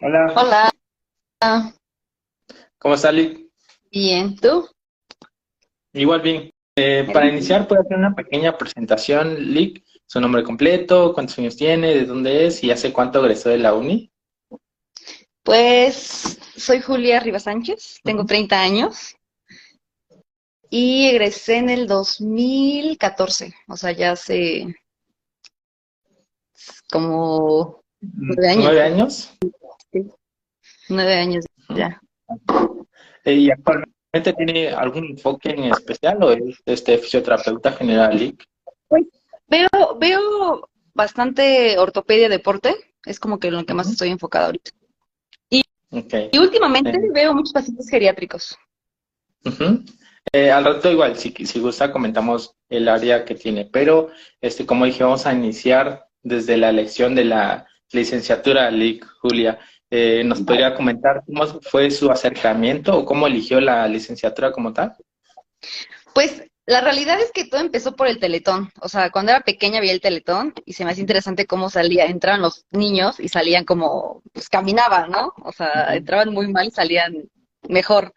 Hola. 0.00 0.72
Hola. 1.40 1.74
¿Cómo 2.78 2.94
estás, 2.94 3.14
Lick? 3.14 3.50
Bien, 3.90 4.36
¿tú? 4.36 4.68
Igual 5.92 6.20
bien. 6.20 6.50
Eh, 6.76 7.08
para 7.12 7.28
iniciar, 7.28 7.66
¿puedo 7.68 7.82
hacer 7.82 7.96
una 7.96 8.14
pequeña 8.14 8.56
presentación, 8.56 9.52
Lick? 9.52 9.84
Su 10.06 10.20
nombre 10.20 10.42
completo, 10.42 11.12
cuántos 11.12 11.38
años 11.38 11.56
tiene, 11.56 11.94
de 11.94 12.04
dónde 12.06 12.46
es 12.46 12.64
y 12.64 12.70
hace 12.70 12.92
cuánto 12.92 13.20
egresó 13.20 13.50
de 13.50 13.58
la 13.58 13.74
uni. 13.74 14.10
Pues 15.42 16.38
soy 16.56 16.80
Julia 16.80 17.20
Rivas 17.20 17.44
Sánchez, 17.44 18.00
tengo 18.02 18.24
30 18.24 18.60
años 18.60 19.16
y 20.68 21.08
egresé 21.08 21.56
en 21.56 21.70
el 21.70 21.86
2014, 21.86 23.54
o 23.68 23.76
sea, 23.76 23.92
ya 23.92 24.12
hace 24.12 24.74
como 26.90 27.82
nueve 28.00 28.48
años. 28.48 28.64
¿Nueve 28.64 28.82
años? 28.82 29.38
Nueve 30.90 31.14
años 31.14 31.44
ya. 31.68 32.00
Eh, 33.24 33.34
¿Y 33.34 33.50
actualmente 33.50 34.32
tiene 34.36 34.68
algún 34.70 35.06
enfoque 35.06 35.50
en 35.50 35.64
especial 35.64 36.22
o 36.22 36.32
es 36.32 36.60
este 36.66 36.98
fisioterapeuta 36.98 37.72
general? 37.72 38.36
Pues 38.88 39.06
veo, 39.46 39.68
veo 39.98 40.68
bastante 40.94 41.78
ortopedia 41.78 42.28
deporte, 42.28 42.74
es 43.04 43.18
como 43.20 43.38
que 43.38 43.48
en 43.48 43.54
lo 43.54 43.64
que 43.64 43.74
más 43.74 43.88
estoy 43.88 44.10
enfocada 44.10 44.46
ahorita. 44.46 44.70
Okay. 45.92 46.28
Y 46.32 46.38
últimamente 46.38 46.92
veo 47.12 47.34
muchos 47.34 47.52
pacientes 47.52 47.88
geriátricos. 47.88 48.56
Eh, 50.32 50.50
al 50.50 50.64
rato 50.64 50.90
igual, 50.90 51.16
si, 51.16 51.32
si 51.44 51.58
gusta, 51.58 51.90
comentamos 51.90 52.54
el 52.68 52.88
área 52.88 53.24
que 53.24 53.34
tiene, 53.34 53.64
pero 53.64 54.10
este, 54.40 54.66
como 54.66 54.84
dije, 54.84 55.02
vamos 55.02 55.26
a 55.26 55.32
iniciar 55.32 56.06
desde 56.22 56.56
la 56.56 56.70
elección 56.70 57.14
de 57.16 57.24
la 57.24 57.66
licenciatura, 57.90 58.70
Lick, 58.70 59.04
Julia. 59.20 59.58
Eh, 59.90 60.22
¿Nos 60.24 60.42
podría 60.42 60.74
comentar 60.74 61.22
cómo 61.26 61.46
fue 61.62 61.90
su 61.90 62.10
acercamiento 62.10 62.96
o 62.96 63.04
cómo 63.04 63.26
eligió 63.26 63.60
la 63.60 63.88
licenciatura 63.88 64.52
como 64.52 64.72
tal? 64.72 64.94
Pues 66.14 66.44
la 66.66 66.80
realidad 66.80 67.20
es 67.20 67.32
que 67.32 67.46
todo 67.46 67.60
empezó 67.60 67.96
por 67.96 68.06
el 68.06 68.20
Teletón. 68.20 68.70
O 68.80 68.88
sea, 68.88 69.10
cuando 69.10 69.32
era 69.32 69.40
pequeña 69.40 69.80
veía 69.80 69.92
el 69.92 70.00
Teletón 70.00 70.54
y 70.64 70.74
se 70.74 70.84
me 70.84 70.92
hacía 70.92 71.00
interesante 71.00 71.46
cómo 71.46 71.68
salía, 71.68 72.06
entraban 72.06 72.42
los 72.42 72.64
niños 72.70 73.18
y 73.18 73.28
salían 73.28 73.64
como, 73.64 74.22
pues 74.32 74.48
caminaban, 74.48 75.10
¿no? 75.10 75.32
O 75.42 75.50
sea, 75.50 75.96
entraban 75.96 76.32
muy 76.32 76.46
mal 76.46 76.68
y 76.68 76.70
salían 76.70 77.28
mejor. 77.68 78.14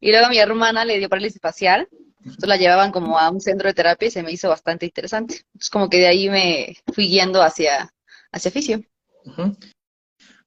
Y 0.00 0.10
luego 0.10 0.26
a 0.26 0.30
mi 0.30 0.38
hermana 0.38 0.84
le 0.84 0.98
dio 0.98 1.08
parálisis 1.08 1.40
facial, 1.40 1.88
entonces 2.18 2.48
la 2.48 2.56
llevaban 2.56 2.90
como 2.90 3.20
a 3.20 3.30
un 3.30 3.40
centro 3.40 3.68
de 3.68 3.74
terapia 3.74 4.08
y 4.08 4.10
se 4.10 4.24
me 4.24 4.32
hizo 4.32 4.48
bastante 4.48 4.86
interesante. 4.86 5.42
Entonces 5.54 5.70
como 5.70 5.88
que 5.88 5.98
de 5.98 6.08
ahí 6.08 6.28
me 6.28 6.76
fui 6.92 7.08
guiando 7.08 7.40
hacia, 7.40 7.88
hacia 8.32 8.50
fisio. 8.50 8.82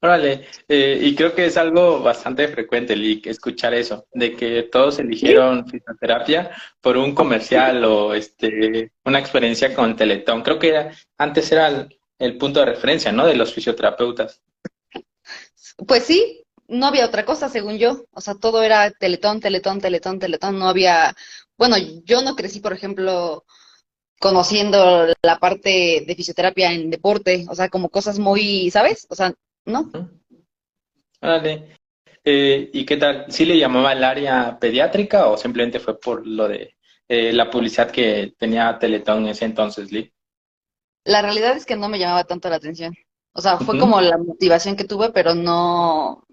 Órale, 0.02 0.46
eh, 0.70 0.98
y 1.02 1.14
creo 1.14 1.36
que 1.36 1.46
es 1.46 1.58
algo 1.58 2.00
bastante 2.02 2.48
frecuente, 2.48 2.96
Lick, 2.96 3.28
escuchar 3.28 3.74
eso, 3.74 4.08
de 4.14 4.34
que 4.34 4.64
todos 4.64 4.98
eligieron 5.00 5.68
fisioterapia 5.68 6.52
por 6.80 6.96
un 6.98 7.14
comercial 7.14 7.84
o 7.84 8.14
este, 8.14 8.94
una 9.04 9.20
experiencia 9.20 9.76
con 9.76 9.98
Teletón. 9.98 10.42
Creo 10.42 10.58
que 10.58 10.70
era- 10.70 10.92
antes 11.18 11.52
era 11.52 11.68
el, 11.68 12.00
el 12.18 12.38
punto 12.38 12.62
de 12.62 12.68
referencia, 12.68 13.12
¿no? 13.12 13.28
De 13.28 13.36
los 13.36 13.54
fisioterapeutas. 13.54 14.42
Pues 15.88 16.04
sí, 16.06 16.44
no 16.68 16.88
había 16.88 17.06
otra 17.06 17.26
cosa, 17.26 17.50
según 17.50 17.78
yo. 17.78 18.06
O 18.12 18.22
sea, 18.22 18.36
todo 18.36 18.64
era 18.64 18.92
teletón, 18.92 19.40
teletón, 19.40 19.80
teletón, 19.82 20.20
teletón. 20.20 20.60
No 20.60 20.68
había, 20.70 21.16
bueno, 21.58 21.76
yo 22.06 22.22
no 22.22 22.36
crecí, 22.36 22.60
por 22.60 22.74
ejemplo, 22.74 23.46
conociendo 24.20 25.08
la 25.24 25.40
parte 25.40 26.04
de 26.08 26.16
fisioterapia 26.16 26.74
en 26.74 26.90
deporte, 26.92 27.46
o 27.50 27.56
sea, 27.56 27.70
como 27.70 27.90
cosas 27.90 28.20
muy, 28.20 28.72
¿sabes? 28.72 29.08
O 29.10 29.16
sea, 29.16 29.34
¿no? 29.70 29.90
Órale. 31.22 31.76
Eh, 32.24 32.70
¿y 32.74 32.86
qué 32.86 32.98
tal? 32.98 33.26
¿Sí 33.30 33.46
le 33.46 33.58
llamaba 33.58 33.94
el 33.94 34.04
área 34.04 34.58
pediátrica 34.60 35.28
o 35.28 35.38
simplemente 35.38 35.80
fue 35.80 36.00
por 36.00 36.26
lo 36.28 36.48
de 36.48 36.76
eh, 37.08 37.32
la 37.34 37.50
publicidad 37.50 37.90
que 37.90 38.34
tenía 38.38 38.78
Teletón 38.78 39.24
en 39.24 39.30
ese 39.30 39.46
entonces, 39.46 39.92
Lick? 39.92 40.14
La 41.06 41.22
realidad 41.22 41.56
es 41.56 41.66
que 41.66 41.76
no 41.76 41.90
me 41.90 41.98
llamaba 41.98 42.26
tanto 42.26 42.50
la 42.50 42.58
atención. 42.58 42.94
O 43.34 43.42
sea, 43.42 43.58
fue 43.58 43.78
como 43.80 44.02
la 44.02 44.18
motivación 44.18 44.76
que 44.76 44.84
tuve, 44.84 45.12
pero 45.12 45.34
no, 45.34 46.26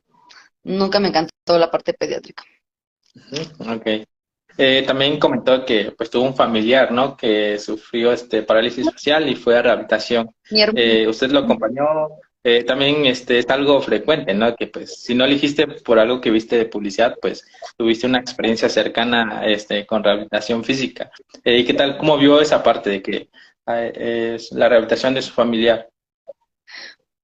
nunca 0.64 0.98
me 0.98 1.08
encantó 1.08 1.58
la 1.58 1.70
parte 1.70 1.94
pediátrica. 1.94 2.42
Ok. 3.60 3.86
Eh, 4.58 4.84
también 4.86 5.18
comentó 5.18 5.64
que 5.64 5.92
pues 5.92 6.08
tuvo 6.10 6.24
un 6.24 6.34
familiar, 6.34 6.90
¿no? 6.90 7.16
Que 7.16 7.58
sufrió 7.58 8.12
este 8.12 8.42
parálisis 8.42 8.90
facial 8.90 9.28
y 9.28 9.36
fue 9.36 9.58
a 9.58 9.62
rehabilitación. 9.62 10.34
Mi 10.50 10.62
Eh, 10.74 11.06
usted 11.06 11.30
lo 11.30 11.40
acompañó. 11.40 11.84
Eh, 12.48 12.62
también 12.62 13.06
este 13.06 13.40
es 13.40 13.50
algo 13.50 13.82
frecuente, 13.82 14.32
¿no? 14.32 14.54
Que 14.54 14.68
pues 14.68 15.02
si 15.02 15.16
no 15.16 15.24
elegiste 15.24 15.66
por 15.66 15.98
algo 15.98 16.20
que 16.20 16.30
viste 16.30 16.56
de 16.56 16.66
publicidad, 16.66 17.16
pues 17.20 17.44
tuviste 17.76 18.06
una 18.06 18.20
experiencia 18.20 18.68
cercana 18.68 19.44
este 19.44 19.84
con 19.84 20.04
rehabilitación 20.04 20.62
física. 20.62 21.10
Eh, 21.42 21.58
¿y 21.58 21.64
qué 21.64 21.74
tal? 21.74 21.98
¿Cómo 21.98 22.16
vio 22.16 22.40
esa 22.40 22.62
parte 22.62 22.88
de 22.88 23.02
que 23.02 23.30
eh, 23.66 24.34
es 24.36 24.52
la 24.52 24.68
rehabilitación 24.68 25.14
de 25.14 25.22
su 25.22 25.32
familiar? 25.32 25.88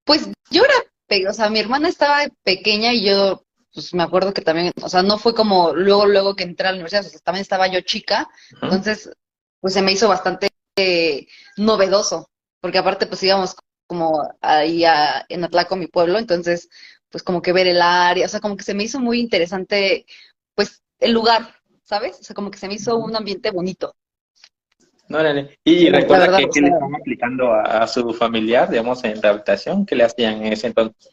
Pues 0.02 0.28
yo 0.50 0.64
era, 0.64 1.30
o 1.30 1.32
sea, 1.32 1.48
mi 1.50 1.60
hermana 1.60 1.88
estaba 1.88 2.26
pequeña 2.42 2.92
y 2.92 3.04
yo, 3.04 3.44
pues 3.72 3.94
me 3.94 4.02
acuerdo 4.02 4.34
que 4.34 4.42
también, 4.42 4.72
o 4.82 4.88
sea, 4.88 5.04
no 5.04 5.18
fue 5.18 5.36
como 5.36 5.72
luego, 5.72 6.04
luego 6.04 6.34
que 6.34 6.42
entré 6.42 6.66
a 6.66 6.72
la 6.72 6.78
universidad, 6.78 7.06
o 7.06 7.08
sea, 7.08 7.20
también 7.20 7.42
estaba 7.42 7.68
yo 7.68 7.80
chica, 7.82 8.28
entonces, 8.60 9.08
pues 9.60 9.72
se 9.72 9.82
me 9.82 9.92
hizo 9.92 10.08
bastante 10.08 10.48
novedoso, 11.58 12.28
porque 12.60 12.78
aparte, 12.78 13.06
pues 13.06 13.22
íbamos 13.22 13.54
como 13.92 14.26
ahí 14.40 14.86
a, 14.86 15.26
en 15.28 15.44
Atlaco, 15.44 15.76
mi 15.76 15.86
pueblo, 15.86 16.18
entonces, 16.18 16.70
pues 17.10 17.22
como 17.22 17.42
que 17.42 17.52
ver 17.52 17.66
el 17.66 17.82
área, 17.82 18.24
o 18.24 18.28
sea, 18.28 18.40
como 18.40 18.56
que 18.56 18.64
se 18.64 18.72
me 18.72 18.84
hizo 18.84 18.98
muy 19.00 19.20
interesante, 19.20 20.06
pues, 20.54 20.82
el 20.98 21.12
lugar, 21.12 21.54
¿sabes? 21.82 22.18
O 22.18 22.22
sea, 22.22 22.34
como 22.34 22.50
que 22.50 22.56
se 22.56 22.68
me 22.68 22.74
hizo 22.74 22.96
un 22.96 23.14
ambiente 23.14 23.50
bonito. 23.50 23.94
Órale. 25.10 25.58
Y 25.62 25.90
la 25.90 26.00
recuerda 26.00 26.24
verdad, 26.24 26.38
que, 26.38 26.48
que 26.48 26.60
le 26.62 26.68
estaban 26.68 26.94
aplicando 26.94 27.52
a, 27.52 27.82
a 27.82 27.86
su 27.86 28.14
familiar, 28.14 28.70
digamos, 28.70 29.04
en 29.04 29.20
rehabilitación, 29.20 29.84
¿qué 29.84 29.94
le 29.94 30.04
hacían 30.04 30.42
en 30.42 30.54
ese 30.54 30.68
entonces? 30.68 31.10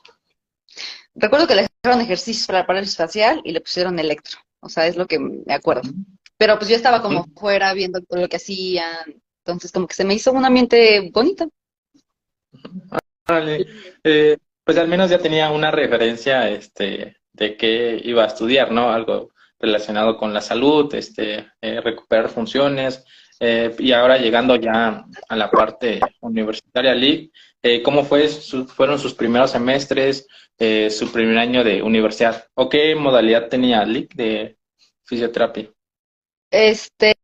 Recuerdo 1.16 1.48
que 1.48 1.56
le 1.56 1.68
dejaron 1.84 2.02
ejercicios 2.02 2.48
para 2.48 2.60
la 2.60 2.66
parálisis 2.66 2.96
facial 2.96 3.42
y 3.44 3.52
le 3.52 3.60
pusieron 3.60 4.00
electro, 4.00 4.40
o 4.62 4.70
sea, 4.70 4.88
es 4.88 4.96
lo 4.96 5.06
que 5.06 5.20
me 5.20 5.54
acuerdo. 5.54 5.82
Pero 6.38 6.58
pues 6.58 6.70
yo 6.70 6.78
estaba 6.78 7.02
como 7.02 7.22
Ujú. 7.24 7.34
fuera 7.36 7.74
viendo 7.74 8.00
todo 8.00 8.22
lo 8.22 8.30
que 8.30 8.38
hacían, 8.38 9.22
entonces 9.44 9.74
como 9.74 9.86
que 9.86 9.96
se 9.96 10.06
me 10.06 10.14
hizo 10.14 10.32
un 10.32 10.46
ambiente 10.46 11.10
bonito. 11.12 11.50
Eh, 14.04 14.38
pues 14.64 14.78
al 14.78 14.88
menos 14.88 15.10
ya 15.10 15.20
tenía 15.20 15.52
una 15.52 15.72
referencia 15.72 16.50
este, 16.50 17.18
de 17.34 17.58
qué 17.58 18.00
iba 18.04 18.24
a 18.24 18.28
estudiar, 18.28 18.72
¿no? 18.72 18.92
Algo 18.92 19.32
relacionado 19.60 20.18
con 20.18 20.34
la 20.34 20.42
salud, 20.42 20.94
este, 20.96 21.48
eh, 21.62 21.82
recuperar 21.82 22.30
funciones. 22.30 23.04
eh, 23.42 23.74
y 23.80 23.94
ahora 23.94 24.18
llegando 24.18 24.58
ya 24.58 25.06
a 25.30 25.36
la 25.36 25.50
parte 25.50 26.02
universitaria, 26.20 26.94
eh, 27.64 27.82
¿cómo 27.82 28.04
fue 28.04 28.28
fueron 28.28 29.00
sus 29.00 29.14
primeros 29.14 29.52
semestres, 29.52 30.28
su 30.90 31.10
primer 31.12 31.38
año 31.38 31.64
de 31.64 31.82
universidad? 31.82 32.46
¿O 32.56 32.68
qué 32.68 32.96
modalidad 32.96 33.48
tenía 33.48 33.86
Lick 33.86 34.14
de 34.14 34.58
fisioterapia? 35.06 35.72
Este, 36.52 37.16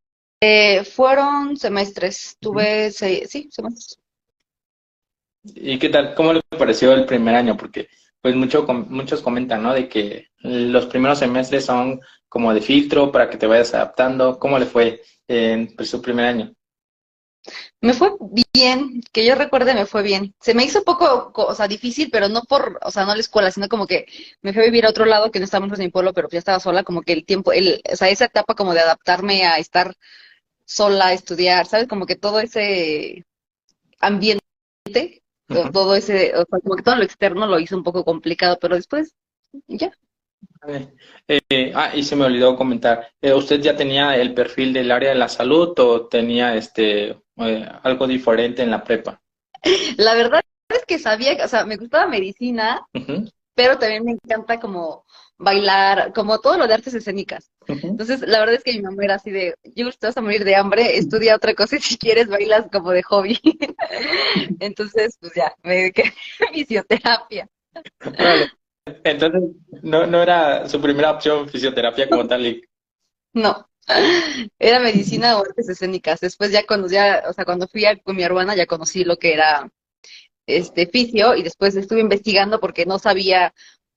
fueron 0.85 1.57
semestres, 1.57 2.37
tuve 2.39 2.91
seis, 2.91 3.29
sí, 3.29 3.49
semestres. 3.51 3.99
¿Y 5.53 5.77
qué 5.79 5.89
tal? 5.89 6.15
¿Cómo 6.15 6.33
le 6.33 6.41
pareció 6.57 6.93
el 6.93 7.05
primer 7.05 7.35
año? 7.35 7.55
Porque 7.57 7.87
pues 8.21 8.35
mucho, 8.35 8.65
muchos 8.65 9.21
comentan, 9.21 9.61
¿no? 9.63 9.73
De 9.73 9.87
que 9.87 10.29
los 10.39 10.87
primeros 10.87 11.19
semestres 11.19 11.65
son 11.65 11.99
como 12.27 12.53
de 12.53 12.61
filtro 12.61 13.11
para 13.11 13.29
que 13.29 13.37
te 13.37 13.47
vayas 13.47 13.73
adaptando. 13.73 14.39
¿Cómo 14.39 14.57
le 14.59 14.65
fue 14.65 15.01
en 15.27 15.75
pues, 15.75 15.89
su 15.89 16.01
primer 16.01 16.25
año? 16.25 16.53
Me 17.81 17.93
fue 17.93 18.11
bien, 18.53 19.01
que 19.11 19.25
yo 19.25 19.35
recuerde 19.35 19.73
me 19.73 19.85
fue 19.85 20.03
bien. 20.03 20.33
Se 20.41 20.53
me 20.53 20.63
hizo 20.63 20.79
un 20.79 20.85
poco, 20.85 21.31
co- 21.33 21.45
o 21.47 21.55
sea, 21.55 21.67
difícil, 21.67 22.09
pero 22.11 22.27
no 22.29 22.41
por, 22.43 22.79
o 22.83 22.91
sea, 22.91 23.05
no 23.05 23.13
la 23.13 23.21
escuela, 23.21 23.51
sino 23.51 23.67
como 23.69 23.87
que 23.87 24.05
me 24.41 24.53
fui 24.53 24.61
a 24.63 24.65
vivir 24.65 24.85
a 24.85 24.89
otro 24.89 25.05
lado 25.05 25.31
que 25.31 25.39
no 25.39 25.45
estaba 25.45 25.65
en 25.65 25.71
mi 25.79 25.89
pueblo, 25.89 26.13
pero 26.13 26.27
ya 26.31 26.39
estaba 26.39 26.59
sola, 26.59 26.83
como 26.83 27.01
que 27.01 27.13
el 27.13 27.25
tiempo, 27.25 27.51
el, 27.53 27.81
o 27.91 27.95
sea, 27.95 28.09
esa 28.09 28.25
etapa 28.25 28.55
como 28.55 28.73
de 28.73 28.81
adaptarme 28.81 29.45
a 29.45 29.57
estar 29.59 29.95
sola, 30.65 31.07
a 31.09 31.13
estudiar, 31.13 31.67
¿sabes? 31.67 31.87
Como 31.87 32.05
que 32.05 32.15
todo 32.15 32.39
ese 32.41 33.25
ambiente, 33.99 34.41
todo 35.47 35.95
ese, 35.95 36.33
o 36.35 36.45
sea, 36.49 36.59
como 36.59 36.75
que 36.75 36.83
todo 36.83 36.95
lo 36.95 37.03
externo 37.03 37.45
lo 37.47 37.59
hizo 37.59 37.75
un 37.77 37.83
poco 37.83 38.03
complicado, 38.03 38.57
pero 38.59 38.75
después, 38.75 39.15
ya. 39.67 39.91
Eh, 40.67 41.71
ah, 41.75 41.91
y 41.95 42.03
se 42.03 42.15
me 42.15 42.25
olvidó 42.25 42.55
comentar, 42.55 43.07
eh, 43.21 43.33
¿usted 43.33 43.61
ya 43.61 43.75
tenía 43.75 44.15
el 44.17 44.33
perfil 44.33 44.73
del 44.73 44.91
área 44.91 45.09
de 45.09 45.15
la 45.15 45.29
salud 45.29 45.77
o 45.79 46.07
tenía 46.07 46.55
este 46.55 47.09
eh, 47.37 47.69
algo 47.83 48.07
diferente 48.07 48.63
en 48.63 48.71
la 48.71 48.83
prepa? 48.83 49.21
La 49.97 50.13
verdad 50.15 50.41
es 50.69 50.85
que 50.85 50.99
sabía, 50.99 51.43
o 51.43 51.47
sea, 51.47 51.65
me 51.65 51.77
gustaba 51.77 52.07
medicina, 52.07 52.85
pero 53.53 53.77
también 53.77 54.03
me 54.03 54.11
encanta 54.11 54.59
como 54.59 55.05
bailar, 55.37 56.13
como 56.13 56.39
todo 56.39 56.57
lo 56.57 56.67
de 56.67 56.73
artes 56.73 56.93
escénicas. 56.93 57.51
Entonces, 57.67 58.21
la 58.21 58.39
verdad 58.39 58.55
es 58.55 58.63
que 58.63 58.73
mi 58.73 58.81
mamá 58.81 59.03
era 59.03 59.15
así 59.15 59.31
de, 59.31 59.55
yo 59.75 59.91
te 59.91 60.07
vas 60.07 60.17
a 60.17 60.21
morir 60.21 60.43
de 60.43 60.55
hambre, 60.55 60.97
estudia 60.97 61.35
otra 61.35 61.53
cosa 61.53 61.75
y 61.75 61.81
si 61.81 61.97
quieres 61.97 62.27
bailas 62.27 62.67
como 62.71 62.91
de 62.91 63.03
hobby. 63.03 63.39
Entonces, 64.59 65.17
pues 65.19 65.33
ya, 65.35 65.53
me 65.63 65.75
dediqué 65.75 66.03
a 66.03 66.53
fisioterapia. 66.53 67.49
Entonces, 69.03 69.41
no, 69.81 70.05
no 70.05 70.21
era 70.21 70.69
su 70.69 70.79
primera 70.79 71.11
opción 71.11 71.49
fisioterapia 71.49 72.07
como 72.07 72.27
tal. 72.27 72.61
No, 73.33 73.67
era 74.59 74.79
medicina 74.79 75.37
o 75.37 75.41
artes 75.41 75.69
escénicas. 75.69 76.19
Después 76.19 76.51
ya 76.51 76.65
cuando 76.65 76.87
ya, 76.87 77.23
o 77.27 77.33
sea, 77.33 77.45
cuando 77.45 77.67
fui 77.67 77.83
con 78.03 78.15
mi 78.15 78.23
hermana 78.23 78.55
ya 78.55 78.65
conocí 78.65 79.03
lo 79.03 79.17
que 79.17 79.33
era 79.33 79.69
este 80.47 80.87
fisio 80.87 81.35
y 81.35 81.43
después 81.43 81.75
estuve 81.75 82.01
investigando 82.01 82.59
porque 82.59 82.85
no 82.85 82.99
sabía 82.99 83.53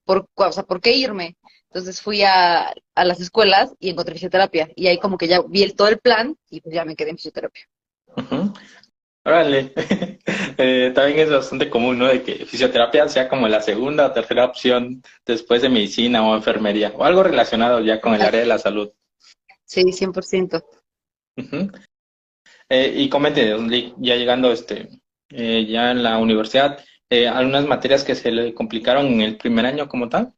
por, 0.08 0.26
o 0.34 0.52
sea, 0.52 0.62
por 0.62 0.80
qué 0.80 0.92
irme. 0.92 1.36
Entonces 1.66 2.00
fui 2.00 2.22
a, 2.22 2.72
a 2.94 3.04
las 3.04 3.20
escuelas 3.20 3.74
y 3.78 3.90
encontré 3.90 4.14
fisioterapia. 4.14 4.70
Y 4.74 4.86
ahí 4.86 4.98
como 4.98 5.18
que 5.18 5.28
ya 5.28 5.42
vi 5.46 5.62
el, 5.62 5.76
todo 5.76 5.88
el 5.88 5.98
plan 5.98 6.34
y 6.48 6.62
pues 6.62 6.74
ya 6.74 6.86
me 6.86 6.96
quedé 6.96 7.10
en 7.10 7.16
fisioterapia. 7.16 7.68
Órale. 9.24 9.72
Eh, 10.60 10.90
también 10.92 11.20
es 11.20 11.30
bastante 11.30 11.70
común, 11.70 12.00
¿no? 12.00 12.08
De 12.08 12.20
que 12.24 12.44
fisioterapia 12.44 13.08
sea 13.08 13.28
como 13.28 13.46
la 13.46 13.60
segunda 13.60 14.06
o 14.06 14.12
tercera 14.12 14.44
opción 14.44 15.04
después 15.24 15.62
de 15.62 15.68
medicina 15.68 16.28
o 16.28 16.34
enfermería 16.34 16.92
o 16.96 17.04
algo 17.04 17.22
relacionado 17.22 17.78
ya 17.78 18.00
con 18.00 18.12
el 18.14 18.22
área 18.22 18.40
de 18.40 18.46
la 18.46 18.58
salud. 18.58 18.90
Sí, 19.64 19.84
100%. 19.84 20.64
eh, 22.68 22.92
y 22.96 23.08
comente, 23.08 23.56
ya 23.98 24.16
llegando 24.16 24.50
este, 24.50 24.88
eh, 25.28 25.64
ya 25.66 25.92
en 25.92 26.02
la 26.02 26.18
universidad, 26.18 26.84
eh, 27.10 27.28
algunas 27.28 27.66
materias 27.66 28.04
que 28.04 28.14
se 28.14 28.30
le 28.30 28.54
complicaron 28.54 29.06
en 29.06 29.20
el 29.22 29.36
primer 29.36 29.66
año 29.66 29.88
como 29.88 30.08
tal. 30.08 30.34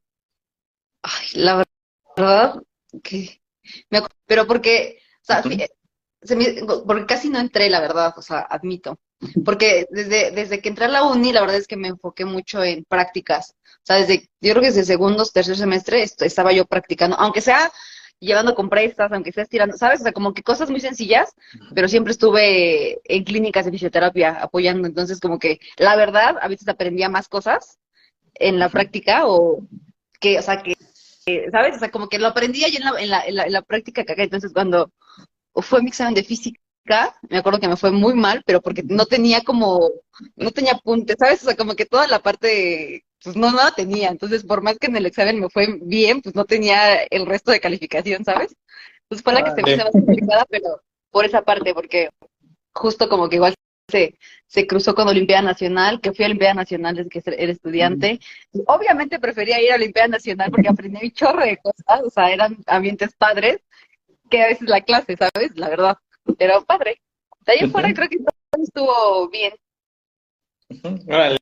Ay, 1.02 1.28
la 1.34 1.64
verdad 2.16 2.62
que 3.02 3.40
me 3.90 4.02
pero 4.26 4.46
porque, 4.46 5.00
o 5.22 5.24
sea, 5.24 5.42
porque 5.42 7.06
casi 7.06 7.30
no 7.30 7.38
entré, 7.38 7.70
la 7.70 7.80
verdad, 7.80 8.14
o 8.16 8.22
sea, 8.22 8.40
admito. 8.40 8.98
Porque 9.44 9.86
desde, 9.90 10.30
desde 10.30 10.60
que 10.60 10.68
entré 10.68 10.86
a 10.86 10.88
la 10.88 11.02
uni, 11.04 11.32
la 11.32 11.40
verdad 11.40 11.56
es 11.56 11.66
que 11.66 11.76
me 11.76 11.88
enfoqué 11.88 12.24
mucho 12.24 12.62
en 12.62 12.84
prácticas. 12.84 13.54
O 13.64 13.82
sea, 13.84 13.96
desde, 13.96 14.30
yo 14.40 14.52
creo 14.52 14.60
que 14.60 14.68
desde 14.68 14.84
segundo, 14.84 15.24
tercer 15.26 15.56
semestre 15.56 16.02
estaba 16.02 16.52
yo 16.52 16.64
practicando, 16.64 17.16
aunque 17.16 17.40
sea 17.40 17.70
llevando 18.20 18.54
compresas, 18.54 19.10
aunque 19.12 19.32
sea 19.32 19.44
estirando, 19.44 19.76
¿sabes? 19.76 20.00
O 20.00 20.02
sea, 20.04 20.12
como 20.12 20.34
que 20.34 20.42
cosas 20.42 20.70
muy 20.70 20.80
sencillas, 20.80 21.34
pero 21.74 21.88
siempre 21.88 22.12
estuve 22.12 23.00
en 23.04 23.24
clínicas 23.24 23.64
de 23.64 23.72
fisioterapia 23.72 24.40
apoyando. 24.42 24.86
Entonces, 24.86 25.20
como 25.20 25.38
que 25.38 25.58
la 25.78 25.96
verdad, 25.96 26.36
a 26.40 26.48
veces 26.48 26.68
aprendía 26.68 27.08
más 27.08 27.28
cosas 27.28 27.78
en 28.34 28.58
la 28.58 28.68
práctica 28.68 29.26
o 29.26 29.66
que, 30.20 30.38
o 30.38 30.42
sea, 30.42 30.62
que, 30.62 30.76
¿sabes? 31.50 31.76
O 31.76 31.78
sea, 31.78 31.90
como 31.90 32.08
que 32.08 32.18
lo 32.18 32.28
aprendía 32.28 32.68
yo 32.68 32.78
en 32.78 32.84
la, 32.84 33.00
en 33.00 33.10
la, 33.10 33.26
en 33.26 33.34
la, 33.36 33.44
en 33.44 33.52
la 33.52 33.62
práctica 33.62 34.04
que 34.04 34.12
acá. 34.12 34.22
Entonces, 34.22 34.52
cuando 34.52 34.92
fue 35.54 35.82
mi 35.82 35.88
examen 35.88 36.14
de 36.14 36.24
física, 36.24 36.60
me 37.28 37.38
acuerdo 37.38 37.60
que 37.60 37.68
me 37.68 37.76
fue 37.76 37.90
muy 37.90 38.14
mal, 38.14 38.42
pero 38.46 38.60
porque 38.60 38.82
no 38.82 39.06
tenía 39.06 39.42
como, 39.42 39.90
no 40.36 40.50
tenía 40.50 40.72
apunte, 40.72 41.14
¿sabes? 41.18 41.42
O 41.42 41.46
sea, 41.46 41.56
como 41.56 41.74
que 41.74 41.86
toda 41.86 42.06
la 42.06 42.20
parte, 42.20 43.04
pues 43.22 43.36
no 43.36 43.50
nada 43.52 43.72
tenía. 43.72 44.08
Entonces, 44.08 44.44
por 44.44 44.62
más 44.62 44.78
que 44.78 44.86
en 44.86 44.96
el 44.96 45.06
examen 45.06 45.40
me 45.40 45.50
fue 45.50 45.78
bien, 45.82 46.22
pues 46.22 46.34
no 46.34 46.44
tenía 46.44 47.02
el 47.04 47.26
resto 47.26 47.50
de 47.50 47.60
calificación, 47.60 48.24
¿sabes? 48.24 48.54
Entonces 49.02 49.24
fue 49.24 49.32
la 49.32 49.44
que 49.44 49.50
se 49.50 49.62
me 49.62 49.72
hizo 49.72 49.84
más 49.84 49.92
complicada, 49.92 50.46
pero 50.48 50.82
por 51.10 51.24
esa 51.24 51.42
parte, 51.42 51.74
porque 51.74 52.10
justo 52.72 53.08
como 53.08 53.28
que 53.28 53.36
igual 53.36 53.54
se, 53.88 54.16
se 54.46 54.66
cruzó 54.66 54.94
con 54.94 55.08
Olimpiada 55.08 55.42
Nacional, 55.42 56.00
que 56.00 56.12
fui 56.12 56.24
a 56.24 56.28
Olimpiada 56.28 56.54
Nacional 56.54 56.96
desde 56.96 57.10
que 57.10 57.22
era 57.24 57.52
estudiante. 57.52 58.20
Obviamente 58.66 59.18
prefería 59.18 59.60
ir 59.60 59.72
a 59.72 59.76
Olimpiada 59.76 60.08
Nacional 60.08 60.50
porque 60.50 60.68
aprendí 60.68 61.00
un 61.02 61.10
chorro 61.10 61.44
de 61.44 61.58
cosas, 61.58 62.02
o 62.04 62.10
sea, 62.10 62.30
eran 62.30 62.56
ambientes 62.66 63.14
padres, 63.16 63.60
que 64.30 64.42
a 64.42 64.46
veces 64.46 64.68
la 64.68 64.80
clase, 64.80 65.16
¿sabes? 65.16 65.56
La 65.56 65.68
verdad. 65.68 65.98
Pero 66.38 66.64
padre. 66.64 67.00
De 67.44 67.52
ahí 67.52 67.70
fuera 67.70 67.92
creo 67.92 68.08
que 68.08 68.18
estuvo 68.62 69.28
bien. 69.28 69.52
Vale. 71.06 71.38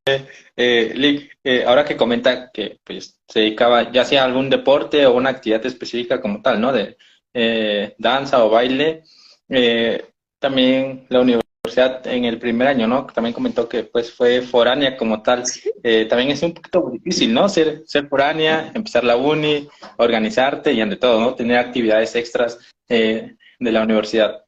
Eh, 0.56 0.92
Lick, 0.94 1.38
eh, 1.44 1.64
ahora 1.66 1.84
que 1.84 1.96
comenta 1.96 2.50
que 2.50 2.78
pues, 2.82 3.20
se 3.28 3.40
dedicaba 3.40 3.92
ya 3.92 4.04
sea 4.04 4.22
a 4.22 4.24
algún 4.24 4.48
deporte 4.48 5.04
o 5.06 5.14
una 5.14 5.30
actividad 5.30 5.64
específica 5.66 6.20
como 6.20 6.40
tal, 6.40 6.60
¿no? 6.60 6.72
De 6.72 6.96
eh, 7.34 7.94
danza 7.98 8.44
o 8.44 8.50
baile, 8.50 9.02
eh, 9.48 10.06
también 10.38 11.06
la 11.10 11.20
universidad 11.20 12.06
en 12.06 12.24
el 12.24 12.38
primer 12.38 12.68
año, 12.68 12.88
¿no? 12.88 13.06
También 13.06 13.34
comentó 13.34 13.68
que 13.68 13.84
pues 13.84 14.12
fue 14.12 14.40
foránea 14.40 14.96
como 14.96 15.22
tal. 15.22 15.44
También 16.08 16.30
es 16.30 16.42
un 16.42 16.54
poquito 16.54 16.88
difícil, 16.90 17.32
¿no? 17.34 17.48
Ser, 17.48 17.82
ser 17.86 18.08
foránea, 18.08 18.72
empezar 18.74 19.04
la 19.04 19.16
uni, 19.16 19.68
organizarte 19.98 20.72
y 20.72 20.80
ante 20.80 20.96
todo, 20.96 21.20
¿no? 21.20 21.34
Tener 21.34 21.58
actividades 21.58 22.14
extras 22.14 22.58
de 22.88 23.36
la 23.58 23.82
universidad. 23.82 24.44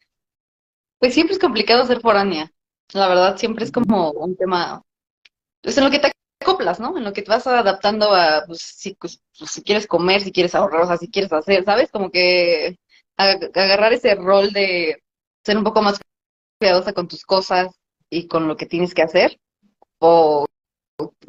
Pues 0.98 1.12
siempre 1.12 1.34
es 1.34 1.38
complicado 1.38 1.86
ser 1.86 2.00
foránea. 2.00 2.50
La 2.92 3.08
verdad, 3.08 3.36
siempre 3.36 3.64
es 3.64 3.72
como 3.72 4.10
un 4.12 4.36
tema, 4.36 4.82
pues 5.62 5.76
en 5.78 5.84
lo 5.84 5.90
que 5.90 5.98
te 5.98 6.12
acoplas, 6.40 6.80
¿no? 6.80 6.96
En 6.96 7.04
lo 7.04 7.12
que 7.12 7.22
te 7.22 7.30
vas 7.30 7.46
adaptando 7.46 8.12
a, 8.12 8.44
pues 8.46 8.60
si, 8.60 8.94
pues, 8.94 9.20
si 9.32 9.62
quieres 9.62 9.86
comer, 9.86 10.22
si 10.22 10.32
quieres 10.32 10.54
ahorrar, 10.54 10.82
o 10.82 10.86
sea, 10.86 10.96
si 10.96 11.10
quieres 11.10 11.32
hacer, 11.32 11.64
¿sabes? 11.64 11.90
Como 11.90 12.10
que 12.10 12.78
agarrar 13.16 13.92
ese 13.92 14.14
rol 14.14 14.50
de 14.52 15.02
ser 15.44 15.58
un 15.58 15.64
poco 15.64 15.82
más 15.82 16.00
cuidadosa 16.58 16.92
con 16.92 17.08
tus 17.08 17.24
cosas 17.24 17.68
y 18.08 18.26
con 18.26 18.48
lo 18.48 18.56
que 18.56 18.66
tienes 18.66 18.94
que 18.94 19.02
hacer, 19.02 19.38
o, 19.98 20.46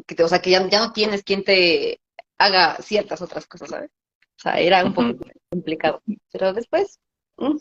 que 0.08 0.16
te, 0.16 0.24
o 0.24 0.28
sea, 0.28 0.42
que 0.42 0.52
ya, 0.52 0.68
ya 0.70 0.80
no 0.80 0.94
tienes 0.94 1.24
quien 1.24 1.44
te 1.44 2.02
haga 2.38 2.76
ciertas 2.82 3.22
otras 3.22 3.46
cosas, 3.48 3.70
¿sabes? 3.70 3.92
O 4.38 4.42
sea, 4.42 4.60
era 4.60 4.84
un 4.84 4.94
poco 4.94 5.18
complicado. 5.50 6.02
Pero 6.32 6.54
después, 6.54 7.00
mm, 7.38 7.58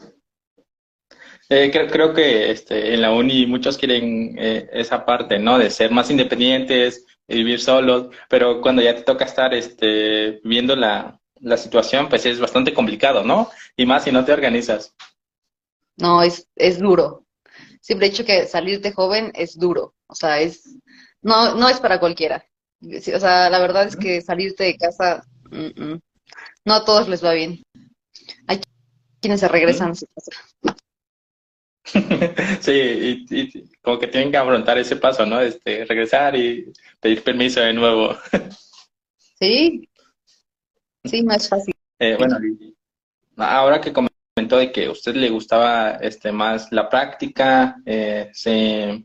eh, 1.51 1.71
creo, 1.71 1.87
creo, 1.89 2.15
que 2.15 2.51
este, 2.51 2.95
en 2.95 3.03
la 3.03 3.13
uni 3.13 3.47
muchos 3.47 3.77
quieren 3.77 4.37
eh, 4.39 4.71
esa 4.73 5.05
parte, 5.05 5.39
¿no? 5.39 5.59
De 5.59 5.71
ser 5.71 5.91
más 5.91 6.11
independientes, 6.11 7.05
vivir 7.29 7.61
solos, 7.61 8.09
pero 8.29 8.61
cuando 8.61 8.83
ya 8.83 8.95
te 8.95 9.03
toca 9.03 9.25
estar 9.25 9.53
este, 9.53 10.41
viendo 10.43 10.75
la, 10.75 11.21
la 11.41 11.57
situación, 11.57 12.09
pues 12.09 12.25
es 12.27 12.41
bastante 12.41 12.73
complicado, 12.73 13.23
¿no? 13.25 13.51
Y 13.77 13.85
más 13.85 14.05
si 14.05 14.13
no 14.13 14.25
te 14.25 14.33
organizas. 14.33 14.95
No, 15.97 16.23
es, 16.23 16.49
es 16.57 16.79
duro. 16.79 17.27
Siempre 17.81 18.07
he 18.07 18.11
dicho 18.11 18.25
que 18.25 18.47
salirte 18.47 18.93
joven 18.93 19.33
es 19.35 19.59
duro. 19.59 19.95
O 20.07 20.15
sea, 20.15 20.41
es 20.41 20.65
no, 21.23 21.55
no 21.55 21.69
es 21.69 21.81
para 21.81 22.01
cualquiera. 22.01 22.45
O 22.83 23.21
sea, 23.21 23.51
la 23.51 23.59
verdad 23.59 23.87
es 23.87 23.97
que 23.97 24.23
salirte 24.23 24.65
de 24.65 24.77
casa, 24.77 25.23
mm, 25.51 25.83
mm, 25.83 26.01
no 26.65 26.75
a 26.75 26.85
todos 26.85 27.09
les 27.09 27.23
va 27.23 27.33
bien. 27.33 27.63
Hay 28.47 28.61
quienes 29.21 29.41
se 29.41 29.49
regresan 29.49 29.91
a 29.91 29.95
su 29.95 30.07
casa. 30.07 30.31
sí, 32.61 33.27
y, 33.31 33.69
como 33.81 33.99
que 33.99 34.07
tienen 34.09 34.31
que 34.31 34.37
afrontar 34.37 34.79
ese 34.79 34.97
paso, 34.97 35.25
¿no? 35.27 35.41
Este, 35.41 35.85
regresar 35.85 36.37
y 36.37 36.73
pedir 37.01 37.23
permiso 37.23 37.61
de 37.61 37.73
nuevo. 37.73 38.17
sí, 39.39 39.89
sí, 41.05 41.23
más 41.23 41.49
fácil. 41.49 41.75
Eh, 42.03 42.17
bueno, 42.19 42.39
ahora 43.37 43.79
que 43.79 43.93
comentó 43.93 44.57
de 44.57 44.73
que 44.73 44.87
a 44.87 44.91
usted 44.91 45.15
le 45.15 45.29
gustaba 45.29 45.91
este, 46.01 46.33
más 46.33 46.73
la 46.73 46.89
práctica, 46.89 47.77
eh, 47.85 48.31
se, 48.33 49.05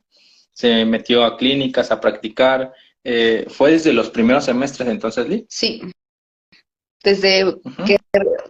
se, 0.54 0.86
metió 0.86 1.26
a 1.26 1.36
clínicas 1.36 1.92
a 1.92 2.00
practicar, 2.00 2.72
eh, 3.04 3.48
¿fue 3.50 3.72
desde 3.72 3.92
los 3.92 4.10
primeros 4.12 4.46
semestres 4.46 4.88
entonces, 4.88 5.28
Lee? 5.28 5.46
Sí, 5.50 5.82
desde, 7.06 7.56
que, 7.86 7.98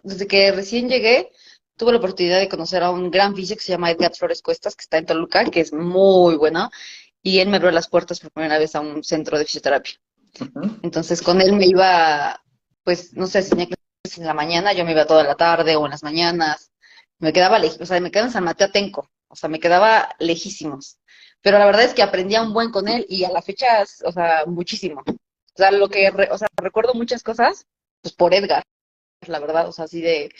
desde 0.03 0.27
que 0.27 0.51
recién 0.53 0.88
llegué, 0.88 1.29
tuve 1.77 1.91
la 1.91 1.98
oportunidad 1.98 2.39
de 2.39 2.50
conocer 2.50 2.84
a 2.84 2.91
un 2.91 3.12
gran 3.12 3.36
físico 3.36 3.58
que 3.58 3.65
se 3.65 3.72
llama 3.72 3.91
Edgar 3.91 4.15
Flores 4.15 4.41
Cuestas, 4.41 4.75
que 4.75 4.84
está 4.84 4.98
en 4.98 5.05
Toluca, 5.05 5.46
que 5.46 5.62
es 5.62 5.74
muy 5.74 6.36
bueno, 6.36 6.70
y 7.22 7.39
él 7.39 7.50
me 7.50 7.58
abrió 7.58 7.72
las 7.72 7.88
puertas 7.88 8.20
por 8.20 8.32
primera 8.32 8.60
vez 8.60 8.75
a 8.75 8.82
un 8.82 9.03
centro 9.03 9.38
de 9.38 9.46
fisioterapia. 9.46 9.96
Entonces, 10.84 11.22
con 11.22 11.41
él 11.41 11.53
me 11.53 11.65
iba, 11.65 12.41
pues, 12.84 13.13
no 13.13 13.27
sé, 13.27 13.41
si 13.41 13.51
tenía 13.51 13.67
clases 13.67 14.20
en 14.20 14.25
la 14.25 14.34
mañana, 14.34 14.74
yo 14.74 14.86
me 14.86 14.91
iba 14.91 15.05
toda 15.05 15.24
la 15.24 15.36
tarde 15.36 15.75
o 15.75 15.86
en 15.86 15.91
las 15.91 16.03
mañanas. 16.03 16.72
Me 17.20 17.34
quedaba 17.34 17.60
lejos, 17.60 17.82
o 17.82 17.86
sea, 17.86 18.00
me 18.00 18.12
quedaba 18.12 18.27
en 18.27 18.34
San 18.34 18.44
Mateo 18.44 18.67
Atenco, 18.67 19.10
o 19.27 19.36
sea, 19.36 19.50
me 19.50 19.60
quedaba 19.60 20.10
lejísimos. 20.20 21.00
Pero 21.41 21.60
la 21.60 21.65
verdad 21.65 21.84
es 21.84 21.94
que 21.94 22.03
aprendía 22.03 22.41
un 22.41 22.53
buen 22.53 22.72
con 22.72 22.88
él 22.88 23.05
y 23.10 23.24
a 23.24 23.32
la 23.32 23.41
fecha, 23.41 23.84
o 24.03 24.12
sea, 24.12 24.46
muchísimo. 24.46 25.01
O 25.08 25.58
sea, 25.58 25.72
lo 25.72 25.88
que, 25.89 26.10
o 26.29 26.38
sea, 26.38 26.48
recuerdo 26.58 26.94
muchas 26.94 27.24
cosas, 27.24 27.65
pues 28.01 28.13
por 28.13 28.34
Edgar, 28.34 28.63
la 29.27 29.39
verdad, 29.39 29.67
o 29.67 29.72
sea, 29.72 29.86
así 29.86 30.01
de, 30.01 30.32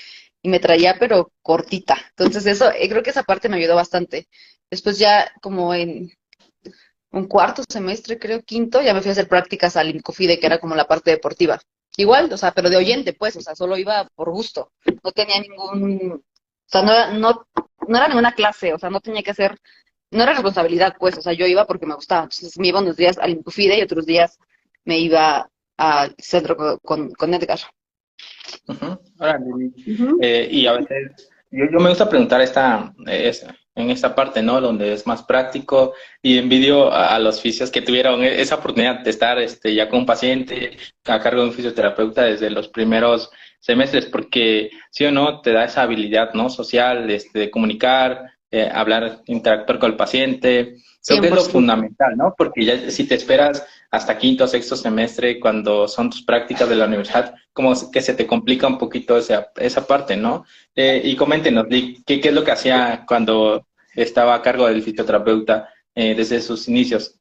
y 0.46 0.48
me 0.48 0.60
traía 0.60 0.98
pero 1.00 1.32
cortita. 1.42 1.98
Entonces 2.12 2.46
eso, 2.46 2.72
eh, 2.72 2.88
creo 2.88 3.02
que 3.02 3.10
esa 3.10 3.24
parte 3.24 3.50
me 3.50 3.58
ayudó 3.58 3.74
bastante. 3.75 4.28
Después 4.70 5.00
ya 5.00 5.32
como 5.42 5.74
en 5.74 6.12
un 7.12 7.28
cuarto 7.28 7.64
semestre, 7.68 8.20
creo, 8.20 8.44
quinto, 8.44 8.80
ya 8.82 8.94
me 8.94 9.02
fui 9.02 9.10
a 9.10 9.14
hacer 9.14 9.28
prácticas 9.28 9.75
al 9.75 9.90
Incofide, 9.90 10.40
que 10.40 10.46
era 10.46 10.60
como 10.60 10.75
la 10.75 10.86
parte 10.86 11.10
deportiva. 11.10 11.60
Igual, 11.98 12.32
o 12.32 12.38
sea, 12.38 12.52
pero 12.52 12.70
de 12.70 12.78
oyente, 12.78 13.14
pues, 13.14 13.36
o 13.38 13.42
sea, 13.42 13.56
solo 13.56 13.75
iba 13.75 14.08
por 14.14 14.30
gusto. 14.30 14.72
No 15.04 15.12
tenía 15.12 15.40
ningún, 15.42 16.12
o 16.14 16.70
sea, 16.70 16.84
no, 16.84 17.14
no, 17.20 17.48
no 17.88 17.98
era 17.98 18.08
ninguna 18.08 18.34
clase, 18.36 18.72
o 18.74 18.78
sea, 18.78 18.92
no 18.92 19.00
tenía 19.00 19.24
que 19.24 19.32
hacer, 19.32 19.58
no 20.12 20.22
era 20.22 20.34
responsabilidad, 20.34 20.96
pues, 21.00 21.18
o 21.18 21.22
sea, 21.24 21.34
yo 21.34 21.48
iba 21.48 21.66
porque 21.66 21.88
me 21.88 21.96
gustaba. 21.96 22.24
Entonces 22.25 22.56
me 22.60 22.68
iba 22.68 22.82
unos 22.82 22.98
días 22.98 23.18
al 23.18 23.32
Incofide 23.32 23.80
y 23.80 23.82
otros 23.82 24.06
días 24.06 24.38
me 24.84 25.00
iba 25.00 25.50
al 25.78 26.14
centro 26.20 26.78
con, 26.84 27.12
con 27.14 27.34
Edgar. 27.34 27.60
Eh, 30.22 30.48
y 30.52 30.68
a 30.68 30.74
veces, 30.74 31.30
yo, 31.52 31.80
me 31.80 31.90
gusta 31.90 32.10
preguntar 32.10 32.42
esta, 32.42 32.94
en 33.76 33.90
esta 33.90 34.16
parte, 34.16 34.42
¿no? 34.42 34.62
Donde 34.62 34.94
es 34.94 35.06
más 35.06 35.24
práctico 35.24 35.94
y 36.22 36.38
envidio 36.38 36.92
a, 36.92 37.20
los 37.20 37.42
fisios 37.42 37.70
que 37.70 37.82
tuvieron 37.82 38.24
e, 38.24 38.42
esa 38.42 38.56
oportunidad 38.56 39.02
de 39.02 39.10
estar 39.10 39.38
este, 39.40 39.76
ya 39.76 39.90
con 39.90 40.00
un 40.00 40.06
paciente 40.06 40.78
a 41.06 41.20
cargo 41.20 41.42
de 41.42 41.48
un 41.48 41.54
fisioterapeuta 41.54 42.24
desde 42.24 42.50
los 42.50 42.70
primeros 42.70 43.32
semestres, 43.60 44.06
porque 44.06 44.70
sí 44.92 45.06
o 45.06 45.12
no 45.12 45.42
te 45.42 45.52
da 45.52 45.66
esa 45.66 45.82
habilidad, 45.82 46.34
¿no? 46.34 46.50
Social, 46.50 47.10
este, 47.10 47.40
de 47.40 47.52
comunicar, 47.52 48.32
eh, 48.52 48.70
hablar, 48.72 49.22
interactuar 49.26 49.80
con 49.80 49.92
el 49.92 49.98
paciente. 49.98 50.78
Creo 51.06 51.22
que 51.22 51.28
es 51.28 51.36
lo 51.36 51.42
fundamental, 51.42 52.16
¿no? 52.16 52.34
Porque 52.38 52.64
ya 52.64 52.90
si 52.90 53.06
te 53.08 53.16
esperas 53.16 53.66
hasta 53.96 54.18
quinto 54.18 54.48
sexto 54.48 54.75
semestre, 54.75 55.40
cuando 55.40 55.88
son 55.88 56.10
tus 56.10 56.24
prácticas 56.24 56.68
de 56.68 56.75
la 56.75 56.86
universidad, 56.86 57.34
como 57.54 57.74
que 57.92 58.02
se 58.02 58.14
te 58.14 58.28
complica 58.28 58.68
un 58.68 58.78
poquito 58.78 59.18
esa, 59.18 59.52
esa 59.56 59.88
parte, 59.88 60.18
¿no? 60.18 60.46
Eh, 60.75 61.02
y 61.04 61.16
coméntenos, 61.16 61.66
¿qué, 61.70 62.22
¿qué 62.22 62.30
es 62.30 62.34
lo 62.34 62.44
que 62.44 62.52
hacía 62.52 63.06
cuando 63.08 63.66
estaba 63.96 64.36
a 64.36 64.42
cargo 64.42 64.68
del 64.68 64.84
fisioterapeuta 64.84 65.70
eh, 65.96 66.14
desde 66.16 66.42
sus 66.42 66.68
inicios? 66.68 67.16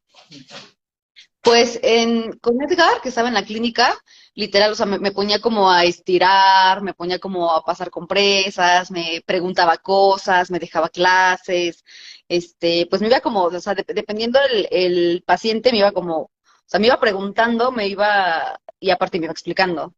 Pues 1.41 1.79
en, 1.83 2.33
con 2.39 2.61
Edgar, 2.61 3.01
que 3.01 3.09
estaba 3.09 3.27
en 3.27 3.35
la 3.35 3.45
clínica, 3.45 3.95
literal, 4.33 4.71
o 4.71 4.75
sea, 4.75 4.87
me, 4.87 5.11
ponía 5.11 5.39
como 5.39 5.69
a 5.71 5.85
estirar, 5.85 6.81
me 6.81 6.93
ponía 6.93 7.19
como 7.19 7.51
a 7.51 7.63
pasar 7.63 7.89
compresas, 7.91 8.91
me 8.91 9.21
preguntaba 9.25 9.77
cosas, 9.77 10.51
me 10.51 10.59
dejaba 10.59 10.89
clases, 10.89 11.85
este, 12.27 12.87
pues 12.89 13.01
me 13.01 13.07
iba 13.07 13.21
como, 13.21 13.43
o 13.43 13.59
sea, 13.61 13.75
dependiendo 13.75 14.39
el, 14.51 14.67
el 14.71 15.23
paciente, 15.25 15.71
me 15.71 15.77
iba 15.77 15.91
como, 15.91 16.31
o 16.65 16.69
sea, 16.69 16.79
me 16.79 16.87
iba 16.87 16.99
preguntando, 16.99 17.71
me 17.71 17.87
iba, 17.87 18.59
y 18.79 18.89
aparte 18.89 19.19
me 19.19 19.25
iba 19.25 19.31
explicando. 19.31 19.93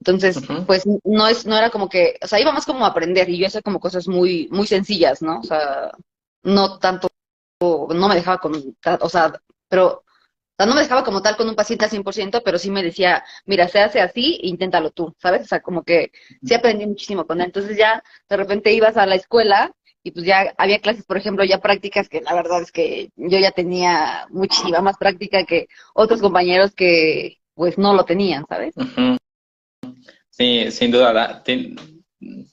Entonces, 0.00 0.40
pues 0.66 0.84
no 1.04 1.28
es, 1.28 1.46
no 1.46 1.56
era 1.56 1.70
como 1.70 1.88
que, 1.88 2.18
o 2.22 2.26
sea, 2.26 2.40
iba 2.40 2.52
más 2.52 2.66
como 2.66 2.84
a 2.84 2.88
aprender 2.88 3.28
y 3.28 3.38
yo 3.38 3.46
hacía 3.46 3.62
como 3.62 3.80
cosas 3.80 4.08
muy, 4.08 4.48
muy 4.50 4.66
sencillas, 4.66 5.20
¿no? 5.22 5.40
O 5.40 5.42
sea, 5.42 5.92
no 6.42 6.78
tanto, 6.78 7.08
no 7.60 8.08
me 8.08 8.14
dejaba 8.14 8.38
con, 8.38 8.54
o 9.00 9.08
sea, 9.08 9.32
pero 9.68 10.04
sea, 10.60 10.66
no 10.66 10.74
me 10.74 10.82
dejaba 10.82 11.04
como 11.04 11.22
tal 11.22 11.36
con 11.38 11.48
un 11.48 11.54
paciente 11.54 11.86
al 11.86 11.90
100%, 11.90 12.42
pero 12.44 12.58
sí 12.58 12.70
me 12.70 12.82
decía, 12.82 13.24
mira, 13.46 13.66
se 13.66 13.80
hace 13.80 14.00
así, 14.00 14.38
inténtalo 14.42 14.90
tú, 14.90 15.14
¿sabes? 15.18 15.42
O 15.42 15.46
sea, 15.46 15.60
como 15.62 15.84
que 15.84 16.12
sí 16.44 16.52
aprendí 16.52 16.86
muchísimo 16.86 17.26
con 17.26 17.40
él. 17.40 17.46
Entonces 17.46 17.78
ya 17.78 18.02
de 18.28 18.36
repente 18.36 18.70
ibas 18.72 18.98
a 18.98 19.06
la 19.06 19.14
escuela 19.14 19.72
y 20.02 20.10
pues 20.12 20.24
ya 20.24 20.54
había 20.56 20.80
clases, 20.80 21.04
por 21.04 21.16
ejemplo, 21.16 21.44
ya 21.44 21.58
prácticas 21.58 22.08
que 22.08 22.20
la 22.20 22.34
verdad 22.34 22.62
es 22.62 22.72
que 22.72 23.10
yo 23.16 23.38
ya 23.38 23.50
tenía 23.50 24.26
muchísima 24.30 24.80
más 24.80 24.96
práctica 24.96 25.44
que 25.44 25.68
otros 25.94 26.20
compañeros 26.20 26.74
que 26.74 27.38
pues 27.54 27.76
no 27.76 27.94
lo 27.94 28.04
tenían, 28.04 28.46
¿sabes? 28.48 28.74
Sí, 30.30 30.70
sin 30.70 30.90
duda, 30.90 31.42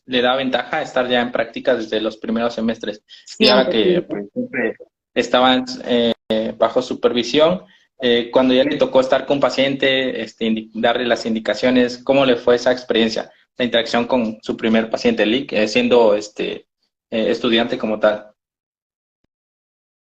le 0.05 0.21
da 0.21 0.35
ventaja 0.35 0.81
estar 0.81 1.07
ya 1.07 1.21
en 1.21 1.31
práctica 1.31 1.75
desde 1.75 2.01
los 2.01 2.17
primeros 2.17 2.53
semestres. 2.53 3.03
ahora 3.49 3.69
que 3.69 4.01
pues, 4.01 4.25
siempre 4.33 4.75
estaban 5.13 5.65
eh, 5.85 6.13
bajo 6.57 6.81
supervisión, 6.81 7.63
eh, 7.99 8.29
cuando 8.31 8.53
ya 8.53 8.63
le 8.63 8.77
tocó 8.77 8.99
estar 8.99 9.25
con 9.25 9.37
un 9.37 9.41
paciente, 9.41 10.21
este, 10.21 10.67
darle 10.73 11.05
las 11.05 11.25
indicaciones, 11.25 11.97
¿cómo 11.97 12.25
le 12.25 12.35
fue 12.35 12.55
esa 12.55 12.71
experiencia, 12.71 13.31
la 13.57 13.65
interacción 13.65 14.05
con 14.05 14.37
su 14.41 14.55
primer 14.55 14.89
paciente, 14.89 15.25
Lick, 15.25 15.53
eh, 15.53 15.67
siendo 15.67 16.13
este, 16.13 16.66
eh, 17.09 17.31
estudiante 17.31 17.77
como 17.77 17.99
tal? 17.99 18.31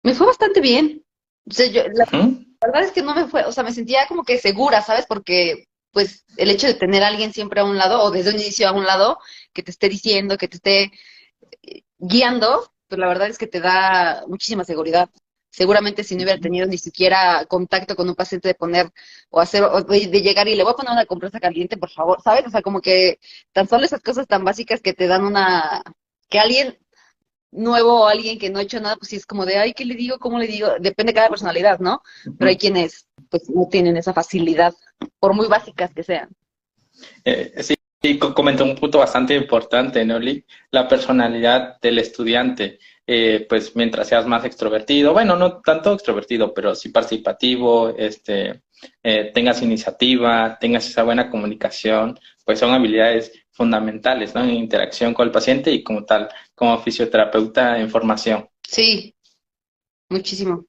Me 0.04 0.14
fue 0.14 0.28
bastante 0.28 0.62
bien. 0.62 1.04
la, 1.46 2.06
verdad 2.62 2.84
es 2.84 2.92
que 2.92 3.02
no 3.02 3.16
me 3.16 3.28
fue, 3.28 3.44
o 3.46 3.52
sea, 3.52 3.64
me 3.64 3.74
sentía 3.74 4.08
como 4.08 4.24
que 4.24 4.38
segura, 4.38 4.82
¿sabes? 4.82 5.06
Porque 5.06 5.68
pues 5.92 6.26
el 6.38 6.50
hecho 6.50 6.68
de 6.68 6.76
tener 6.76 7.04
a 7.04 7.08
alguien 7.08 7.34
siempre 7.34 7.62
a 7.62 7.66
un 7.66 7.78
lado 7.78 8.04
o 8.04 8.12
desde 8.12 8.30
un 8.30 8.40
inicio 8.40 8.68
a 8.68 8.72
un 8.74 8.86
lado 8.86 9.18
que 9.54 9.64
te 9.64 9.72
esté 9.72 9.90
diciendo, 9.90 10.38
que 10.38 10.48
te 10.48 10.58
esté 10.58 10.92
guiando, 11.98 12.72
pues 12.88 13.00
la 13.00 13.08
verdad 13.08 13.30
es 13.30 13.38
que 13.38 13.48
te 13.48 13.60
da 13.60 14.24
muchísima 14.28 14.64
seguridad 14.64 15.10
seguramente 15.58 16.04
si 16.04 16.16
no 16.16 16.24
hubiera 16.24 16.40
tenido 16.40 16.68
ni 16.68 16.78
siquiera 16.78 17.44
contacto 17.48 17.96
con 17.96 18.08
un 18.08 18.14
paciente 18.16 18.48
de 18.50 18.54
poner 18.54 18.92
o 19.32 19.40
hacer, 19.40 19.64
o 19.64 19.82
de 19.82 20.22
llegar 20.22 20.48
y 20.48 20.56
le 20.56 20.64
voy 20.64 20.74
a 20.74 20.76
poner 20.76 20.92
una 20.92 21.08
compresa 21.08 21.40
caliente, 21.40 21.78
por 21.78 21.90
favor, 21.90 22.22
¿sabes? 22.22 22.46
O 22.46 22.52
sea, 22.52 22.62
como 22.62 22.80
que 22.80 23.20
tan 23.54 23.68
solo 23.68 23.84
esas 23.84 24.02
cosas 24.02 24.28
tan 24.28 24.44
básicas 24.44 24.82
que 24.82 24.94
te 24.94 25.08
dan 25.08 25.24
una, 25.26 25.82
que 26.30 26.40
alguien 26.40 26.78
nuevo 27.52 28.02
o 28.02 28.08
alguien 28.08 28.38
que 28.38 28.50
no 28.50 28.60
ha 28.60 28.64
hecho 28.64 28.80
nada, 28.80 28.96
pues 28.98 29.10
sí 29.10 29.16
es 29.16 29.26
como 29.26 29.46
de, 29.46 29.58
ay, 29.58 29.74
¿qué 29.74 29.86
le 29.86 29.96
digo? 29.96 30.20
¿Cómo 30.20 30.40
le 30.40 30.48
digo? 30.48 30.70
Depende 30.80 31.12
de 31.12 31.16
cada 31.16 31.30
personalidad, 31.30 31.80
¿no? 31.80 32.02
Pero 32.38 32.50
hay 32.50 32.58
quienes, 32.58 33.08
pues, 33.30 33.50
no 33.50 33.68
tienen 33.70 33.98
esa 33.98 34.14
facilidad, 34.14 34.74
por 35.20 35.34
muy 35.34 35.48
básicas 35.48 35.94
que 35.94 36.04
sean. 36.04 36.30
Eh, 37.24 37.54
sí, 37.64 37.76
y 38.02 38.18
comentó 38.18 38.64
un 38.64 38.76
punto 38.76 39.00
bastante 39.00 39.36
importante, 39.36 40.06
¿no, 40.06 40.20
La 40.72 40.88
personalidad 40.88 41.80
del 41.82 42.00
estudiante. 42.00 42.80
Eh, 43.10 43.46
pues 43.48 43.74
mientras 43.74 44.10
seas 44.10 44.28
más 44.28 44.44
extrovertido, 44.44 45.14
bueno, 45.14 45.38
no 45.38 45.62
tanto 45.62 45.94
extrovertido, 45.94 46.54
pero 46.54 46.76
sí 46.76 46.90
participativo, 46.90 47.96
este, 47.98 48.64
eh, 49.02 49.32
tengas 49.34 49.62
iniciativa, 49.62 50.58
tengas 50.60 50.90
esa 50.90 51.04
buena 51.04 51.30
comunicación, 51.30 52.20
pues 52.44 52.60
son 52.60 52.72
habilidades 52.74 53.32
fundamentales, 53.52 54.36
¿no? 54.36 54.44
En 54.44 54.50
interacción 54.50 55.14
con 55.14 55.26
el 55.26 55.32
paciente 55.32 55.72
y 55.72 55.84
como 55.84 56.04
tal, 56.04 56.28
como 56.58 56.82
fisioterapeuta 56.82 57.80
en 57.80 57.90
formación. 57.90 58.50
Sí, 58.68 59.16
muchísimo. 60.10 60.66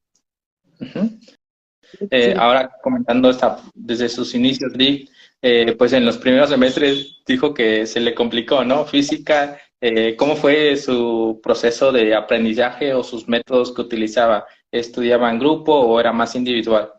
Eh, 2.11 2.35
ahora 2.37 2.71
comentando 2.83 3.31
esta, 3.31 3.63
desde 3.75 4.09
sus 4.09 4.35
inicios, 4.35 4.73
Rick, 4.75 5.11
pues 5.79 5.95
en 5.95 6.05
los 6.05 6.19
primeros 6.19 6.51
semestres 6.51 7.23
dijo 7.27 7.55
que 7.55 7.87
se 7.87 8.01
le 8.01 8.15
complicó, 8.15 8.63
¿no? 8.65 8.85
Física 8.85 9.59
eh, 9.81 10.17
¿Cómo 10.17 10.35
fue 10.35 10.77
su 10.77 11.41
proceso 11.43 11.93
de 11.93 12.15
aprendizaje 12.15 12.95
o 12.95 13.05
sus 13.05 13.29
métodos 13.29 13.73
que 13.73 13.83
utilizaba? 13.83 14.45
¿Estudiaba 14.73 15.31
en 15.31 15.39
grupo 15.39 15.73
o 15.73 16.01
era 16.01 16.13
más 16.13 16.35
individual? 16.35 16.93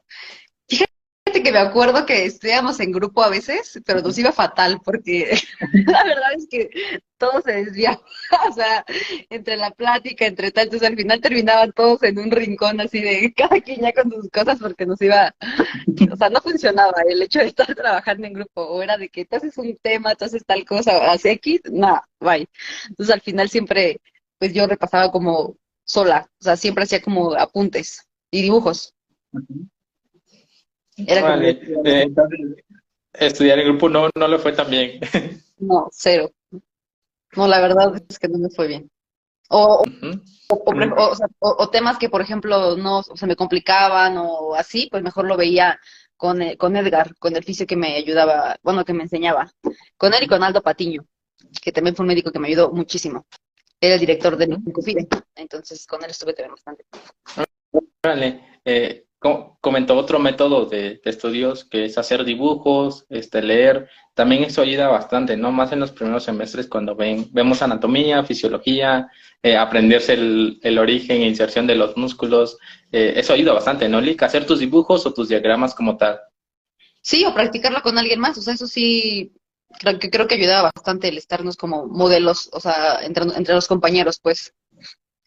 Que 1.50 1.54
me 1.54 1.62
acuerdo 1.62 2.06
que 2.06 2.26
estudiábamos 2.26 2.80
en 2.80 2.92
grupo 2.92 3.24
a 3.24 3.30
veces, 3.30 3.82
pero 3.84 4.02
nos 4.02 4.16
iba 4.20 4.32
fatal 4.32 4.80
porque 4.86 5.36
la 5.88 6.04
verdad 6.04 6.34
es 6.38 6.48
que 6.48 6.70
todo 7.18 7.42
se 7.42 7.64
desviaba, 7.64 8.00
o 8.48 8.54
sea, 8.54 8.86
entre 9.32 9.58
la 9.58 9.72
plática, 9.72 10.28
entre 10.28 10.52
tal, 10.52 10.66
entonces 10.66 10.88
al 10.88 10.96
final 10.96 11.20
terminaban 11.20 11.72
todos 11.72 12.04
en 12.04 12.20
un 12.20 12.30
rincón 12.30 12.80
así 12.82 13.02
de 13.02 13.34
cada 13.36 13.60
quien 13.62 13.82
ya 13.82 13.92
con 13.94 14.12
sus 14.12 14.30
cosas 14.30 14.60
porque 14.60 14.86
nos 14.86 15.02
iba, 15.02 15.34
o 16.12 16.16
sea, 16.18 16.30
no 16.30 16.40
funcionaba 16.40 17.02
el 17.10 17.24
hecho 17.24 17.40
de 17.40 17.48
estar 17.48 17.74
trabajando 17.74 18.28
en 18.28 18.34
grupo, 18.34 18.62
o 18.62 18.84
era 18.84 19.00
de 19.00 19.10
que 19.10 19.26
tú 19.26 19.38
haces 19.38 19.58
un 19.58 19.76
tema, 19.82 20.14
tú 20.14 20.26
haces 20.26 20.46
tal 20.46 20.64
cosa, 20.66 21.12
haces 21.12 21.32
X, 21.38 21.62
nada, 21.72 22.08
bye. 22.20 22.48
Entonces 22.90 23.16
al 23.16 23.22
final 23.22 23.50
siempre, 23.50 24.00
pues 24.38 24.54
yo 24.54 24.68
repasaba 24.68 25.12
como 25.12 25.58
sola, 25.84 26.30
o 26.40 26.44
sea, 26.44 26.56
siempre 26.58 26.84
hacía 26.84 27.02
como 27.02 27.34
apuntes 27.34 28.08
y 28.30 28.44
dibujos. 28.44 28.94
Vale. 31.08 31.50
Eh, 31.86 32.04
entonces, 32.04 32.40
estudiar 33.14 33.60
en 33.60 33.68
grupo 33.68 33.90
no, 33.90 34.10
no 34.16 34.28
le 34.28 34.40
fue 34.40 34.54
tan 34.54 34.70
bien. 34.70 35.00
No, 35.62 35.90
cero. 35.92 36.32
No, 37.36 37.46
la 37.46 37.60
verdad 37.60 38.02
es 38.08 38.18
que 38.18 38.30
no 38.30 38.38
me 38.38 38.50
fue 38.50 38.68
bien. 38.68 38.90
O, 39.50 39.84
o, 41.40 41.70
temas 41.70 41.98
que, 41.98 42.08
por 42.08 42.22
ejemplo, 42.22 42.78
no 42.78 43.04
se 43.04 43.28
me 43.28 43.36
complicaban 43.36 44.16
o 44.18 44.56
así, 44.56 44.88
pues 44.90 45.04
mejor 45.04 45.26
lo 45.26 45.36
veía 45.36 45.78
con, 46.16 46.42
eh, 46.42 46.56
con 46.56 46.78
Edgar, 46.78 47.14
con 47.18 47.36
el 47.36 47.44
fisio 47.44 47.68
que 47.68 47.76
me 47.76 47.96
ayudaba, 47.96 48.58
bueno, 48.64 48.86
que 48.86 48.94
me 48.94 49.04
enseñaba. 49.04 49.52
Con 49.98 50.14
él 50.14 50.24
y 50.24 50.28
con 50.28 50.44
Aldo 50.44 50.62
Patiño, 50.62 51.06
que 51.62 51.74
también 51.74 51.96
fue 51.96 52.04
un 52.04 52.08
médico 52.08 52.32
que 52.32 52.40
me 52.40 52.48
ayudó 52.48 52.72
muchísimo. 52.72 53.26
Era 53.82 53.96
el 53.96 54.00
director 54.00 54.38
de 54.38 54.46
Incufide, 54.46 55.08
entonces 55.36 55.86
con 55.88 56.04
él 56.04 56.12
estuve 56.12 56.34
también 56.34 56.52
bastante. 56.52 56.86
Vale. 58.02 58.60
Eh, 58.64 59.09
comentó 59.62 59.96
otro 59.98 60.20
método 60.20 60.66
de, 60.66 61.02
estudios 61.04 61.66
que 61.66 61.86
es 61.86 61.98
hacer 61.98 62.24
dibujos, 62.24 63.06
este, 63.10 63.42
leer. 63.42 63.90
También 64.14 64.44
eso 64.44 64.62
ayuda 64.62 64.88
bastante, 64.88 65.38
¿no? 65.38 65.52
Más 65.52 65.72
en 65.72 65.80
los 65.80 65.92
primeros 65.92 66.24
semestres 66.24 66.68
cuando 66.68 66.96
ven, 66.96 67.28
vemos 67.32 67.62
anatomía, 67.62 68.24
fisiología, 68.24 69.10
eh, 69.44 69.58
aprenderse 69.58 70.14
el, 70.14 70.60
el, 70.64 70.78
origen 70.78 71.22
e 71.22 71.28
inserción 71.28 71.68
de 71.68 71.76
los 71.76 71.96
músculos. 71.98 72.58
Eh, 72.92 73.14
eso 73.18 73.34
ayuda 73.34 73.54
bastante, 73.54 73.90
¿no, 73.90 74.02
Lick? 74.02 74.24
Hacer 74.24 74.46
tus 74.46 74.60
dibujos 74.60 75.06
o 75.06 75.14
tus 75.14 75.30
diagramas 75.30 75.76
como 75.76 75.98
tal. 75.98 76.20
Sí, 77.02 77.26
o 77.26 77.34
practicarlo 77.34 77.82
con 77.82 77.98
alguien 77.98 78.20
más. 78.20 78.38
O 78.38 78.42
sea, 78.42 78.54
eso 78.54 78.68
sí, 78.68 79.34
creo 79.80 80.00
que, 80.00 80.10
creo 80.10 80.28
que 80.28 80.36
ayudaba 80.36 80.72
bastante 80.76 81.10
el 81.10 81.18
estarnos 81.18 81.56
como 81.58 81.88
modelos, 81.88 82.50
o 82.54 82.60
sea, 82.60 83.00
entre, 83.02 83.24
entre 83.36 83.56
los 83.56 83.68
compañeros, 83.68 84.20
pues. 84.22 84.54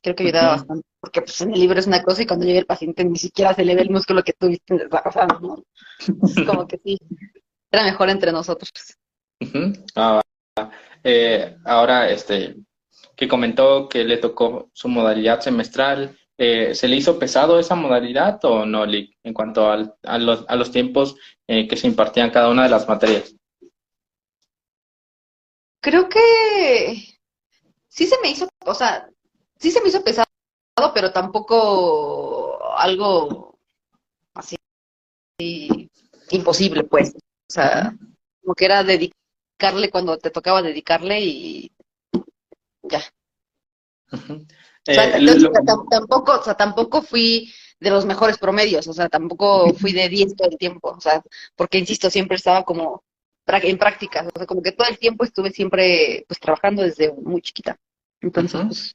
Creo 0.02 0.16
que 0.16 0.24
ayudaba 0.24 0.56
bastante, 0.56 0.86
porque 1.00 1.22
pues 1.22 1.40
en 1.40 1.52
el 1.54 1.60
libro 1.60 1.78
es 1.78 1.86
una 1.86 2.02
cosa 2.02 2.22
y 2.22 2.26
cuando 2.26 2.44
llega 2.44 2.58
el 2.58 2.66
paciente 2.66 3.04
ni 3.04 3.16
siquiera 3.16 3.54
se 3.54 3.64
le 3.64 3.76
ve 3.76 3.82
el 3.82 3.90
músculo 3.90 4.24
que 4.24 4.32
tuviste 4.32 4.88
pasando, 4.88 5.38
¿no? 5.40 5.64
Es 5.98 6.08
como 6.46 6.66
que 6.66 6.80
sí, 6.84 6.98
era 7.70 7.84
mejor 7.84 8.10
entre 8.10 8.32
nosotros. 8.32 8.70
Ah, 9.94 10.20
eh, 11.04 11.56
ahora, 11.64 12.10
este, 12.10 12.56
que 13.16 13.28
comentó 13.28 13.88
que 13.88 14.04
le 14.04 14.18
tocó 14.18 14.70
su 14.72 14.88
modalidad 14.88 15.40
semestral, 15.40 16.18
eh, 16.36 16.74
¿se 16.74 16.88
le 16.88 16.96
hizo 16.96 17.18
pesado 17.18 17.60
esa 17.60 17.76
modalidad 17.76 18.44
o 18.44 18.66
no, 18.66 18.84
en 18.84 19.32
cuanto 19.32 19.70
al, 19.70 19.94
a, 20.02 20.18
los, 20.18 20.44
a 20.48 20.56
los 20.56 20.72
tiempos 20.72 21.14
eh, 21.46 21.68
que 21.68 21.76
se 21.76 21.86
impartían 21.86 22.30
cada 22.30 22.50
una 22.50 22.64
de 22.64 22.70
las 22.70 22.88
materias? 22.88 23.34
Creo 25.80 26.08
que 26.08 27.18
sí 27.88 28.06
se 28.06 28.16
me 28.22 28.30
hizo, 28.30 28.48
o 28.64 28.74
sea, 28.74 29.08
sí 29.62 29.70
se 29.70 29.80
me 29.80 29.88
hizo 29.88 30.02
pesado 30.02 30.26
pero 30.92 31.12
tampoco 31.12 32.74
algo 32.76 33.56
así 34.34 34.56
imposible, 36.30 36.84
pues. 36.84 37.14
O 37.14 37.52
sea, 37.52 37.94
como 38.42 38.54
que 38.54 38.64
era 38.64 38.82
dedicarle 38.82 39.90
cuando 39.90 40.18
te 40.18 40.30
tocaba 40.30 40.62
dedicarle 40.62 41.20
y 41.20 41.72
ya. 42.82 43.02
Eh, 44.84 44.96
tampoco, 45.88 46.40
o 46.40 46.42
sea, 46.42 46.54
tampoco 46.54 47.02
fui 47.02 47.52
de 47.78 47.90
los 47.90 48.04
mejores 48.04 48.36
promedios, 48.38 48.88
o 48.88 48.92
sea, 48.92 49.08
tampoco 49.08 49.72
fui 49.74 49.92
de 49.92 50.08
10 50.08 50.34
todo 50.34 50.48
el 50.48 50.58
tiempo, 50.58 50.90
o 50.90 51.00
sea, 51.00 51.22
porque 51.54 51.78
insisto, 51.78 52.10
siempre 52.10 52.36
estaba 52.36 52.64
como 52.64 53.04
en 53.46 53.78
prácticas, 53.78 54.26
o 54.26 54.30
sea, 54.36 54.46
como 54.46 54.60
que 54.60 54.72
todo 54.72 54.88
el 54.88 54.98
tiempo 54.98 55.24
estuve 55.24 55.50
siempre 55.50 56.24
pues 56.26 56.40
trabajando 56.40 56.82
desde 56.82 57.12
muy 57.12 57.42
chiquita. 57.42 57.78
Entonces, 58.20 58.92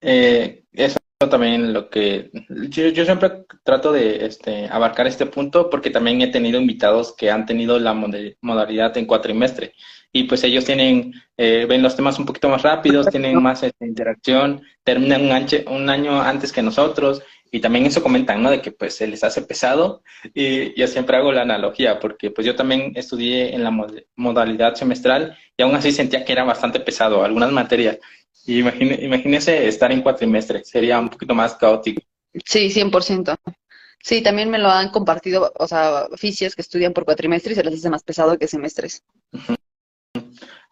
eh, 0.00 0.64
eso 0.72 0.98
también 1.30 1.72
lo 1.72 1.88
que 1.88 2.30
yo, 2.68 3.04
siempre 3.04 3.44
trato 3.62 3.92
de 3.92 4.26
este, 4.26 4.68
abarcar 4.68 5.06
este 5.06 5.26
punto 5.26 5.70
porque 5.70 5.90
también 5.90 6.20
he 6.20 6.28
tenido 6.28 6.60
invitados 6.60 7.14
que 7.16 7.30
han 7.30 7.46
tenido 7.46 7.78
la 7.78 7.94
modalidad 7.94 8.96
en 8.98 9.06
cuatrimestre 9.06 9.74
y 10.12 10.24
pues 10.24 10.44
ellos 10.44 10.64
tienen 10.64 11.14
eh, 11.36 11.66
ven 11.68 11.82
los 11.82 11.96
temas 11.96 12.18
un 12.18 12.26
poquito 12.26 12.48
más 12.48 12.62
rápidos, 12.62 13.08
tienen 13.08 13.42
más 13.42 13.62
este, 13.62 13.86
interacción, 13.86 14.62
terminan 14.84 15.22
un 15.66 15.90
año 15.90 16.20
antes 16.20 16.52
que 16.52 16.62
nosotros 16.62 17.22
y 17.50 17.60
también 17.60 17.86
eso 17.86 18.02
comentan, 18.02 18.42
¿no? 18.42 18.50
De 18.50 18.60
que 18.60 18.72
pues 18.72 18.96
se 18.96 19.06
les 19.06 19.24
hace 19.24 19.42
pesado 19.42 20.02
y 20.34 20.78
yo 20.78 20.86
siempre 20.86 21.16
hago 21.16 21.32
la 21.32 21.42
analogía 21.42 21.98
porque 21.98 22.30
pues 22.30 22.46
yo 22.46 22.54
también 22.54 22.92
estudié 22.94 23.54
en 23.54 23.64
la 23.64 23.72
modalidad 24.16 24.74
semestral 24.74 25.36
y 25.56 25.62
aún 25.62 25.74
así 25.74 25.92
sentía 25.92 26.24
que 26.24 26.32
era 26.32 26.44
bastante 26.44 26.80
pesado 26.80 27.24
algunas 27.24 27.50
materias. 27.50 27.98
Y 28.46 28.58
imagínese 28.58 29.66
estar 29.66 29.90
en 29.90 30.02
cuatrimestre, 30.02 30.64
sería 30.64 30.98
un 30.98 31.08
poquito 31.08 31.34
más 31.34 31.54
caótico. 31.54 32.02
Sí, 32.44 32.70
100%. 32.70 33.36
Sí, 34.02 34.22
también 34.22 34.50
me 34.50 34.58
lo 34.58 34.68
han 34.68 34.90
compartido, 34.90 35.50
o 35.56 35.66
sea, 35.66 36.04
oficios 36.12 36.54
que 36.54 36.60
estudian 36.60 36.92
por 36.92 37.06
cuatrimestre 37.06 37.52
y 37.52 37.56
se 37.56 37.64
les 37.64 37.74
hace 37.74 37.88
más 37.88 38.02
pesado 38.02 38.36
que 38.36 38.46
semestres. 38.46 39.02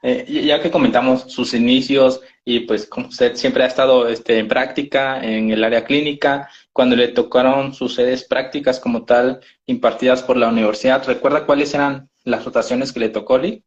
Eh, 0.03 0.43
ya 0.45 0.61
que 0.61 0.71
comentamos 0.71 1.33
sus 1.33 1.55
inicios 1.55 2.21
y 2.45 2.61
pues 2.61 2.87
como 2.87 3.07
usted 3.07 3.37
siempre 3.37 3.63
ha 3.63 3.69
estado 3.69 4.09
este, 4.09 4.39
en 4.39 4.49
práctica 4.49 5.23
en 5.23 5.53
el 5.53 5.63
área 5.63 5.85
clínica, 5.85 6.51
cuando 6.73 6.97
le 6.97 7.09
tocaron 7.09 7.73
sus 7.73 7.95
sedes 7.95 8.25
prácticas 8.25 8.81
como 8.81 9.05
tal 9.05 9.41
impartidas 9.65 10.23
por 10.23 10.37
la 10.37 10.49
universidad, 10.49 11.07
¿recuerda 11.07 11.47
cuáles 11.47 11.73
eran 11.73 12.11
las 12.25 12.45
rotaciones 12.45 12.93
que 12.93 13.01
le 13.01 13.11
tocó, 13.11 13.39
Lee? 13.39 13.65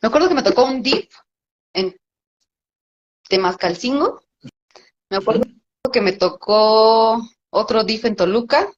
Me 0.00 0.08
acuerdo 0.08 0.28
que 0.28 0.34
me 0.34 0.42
tocó 0.42 0.64
un 0.64 0.82
DIP 0.82 1.10
en 1.74 1.94
Temascalcingo. 3.28 4.22
Me 5.10 5.16
acuerdo 5.18 5.44
que 5.92 6.00
me 6.00 6.12
tocó 6.12 7.22
otro 7.50 7.84
DIF 7.84 8.06
en 8.06 8.16
Toluca 8.16 8.68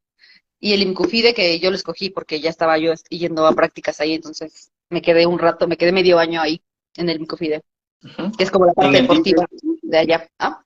y 0.58 0.72
el 0.72 0.82
IMCUFIDE 0.82 1.34
que 1.34 1.58
yo 1.60 1.70
lo 1.70 1.76
escogí 1.76 2.10
porque 2.10 2.40
ya 2.40 2.50
estaba 2.50 2.78
yo 2.78 2.92
yendo 3.08 3.46
a 3.46 3.54
prácticas 3.54 4.00
ahí, 4.00 4.14
entonces 4.14 4.70
me 4.90 5.02
quedé 5.02 5.26
un 5.26 5.38
rato, 5.38 5.66
me 5.66 5.76
quedé 5.76 5.92
medio 5.92 6.18
año 6.18 6.40
ahí 6.40 6.62
en 6.96 7.08
el 7.08 7.20
Incofide, 7.20 7.62
que 8.36 8.44
es 8.44 8.50
como 8.50 8.66
la 8.66 8.72
parte 8.72 9.02
deportiva 9.02 9.46
de 9.82 9.98
allá. 9.98 10.28
¿Ah? 10.38 10.62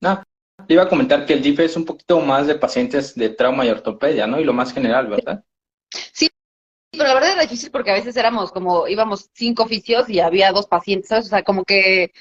No, 0.00 0.22
iba 0.68 0.82
a 0.82 0.88
comentar 0.88 1.26
que 1.26 1.34
el 1.34 1.42
DIF 1.42 1.60
es 1.60 1.76
un 1.76 1.84
poquito 1.84 2.20
más 2.20 2.46
de 2.46 2.56
pacientes 2.56 3.14
de 3.14 3.30
trauma 3.30 3.64
y 3.64 3.70
ortopedia, 3.70 4.26
¿no? 4.26 4.40
Y 4.40 4.44
lo 4.44 4.52
más 4.52 4.72
general, 4.72 5.08
¿verdad? 5.08 5.44
Sí, 6.12 6.28
pero 6.92 7.08
la 7.08 7.14
verdad 7.14 7.32
era 7.32 7.42
difícil 7.42 7.70
porque 7.70 7.90
a 7.90 7.94
veces 7.94 8.16
éramos 8.16 8.52
como, 8.52 8.86
íbamos 8.86 9.30
cinco 9.34 9.64
oficios 9.64 10.08
y 10.08 10.20
había 10.20 10.52
dos 10.52 10.66
pacientes, 10.66 11.08
¿sabes? 11.08 11.26
O 11.26 11.28
sea, 11.30 11.42
como 11.42 11.64
que 11.64 12.12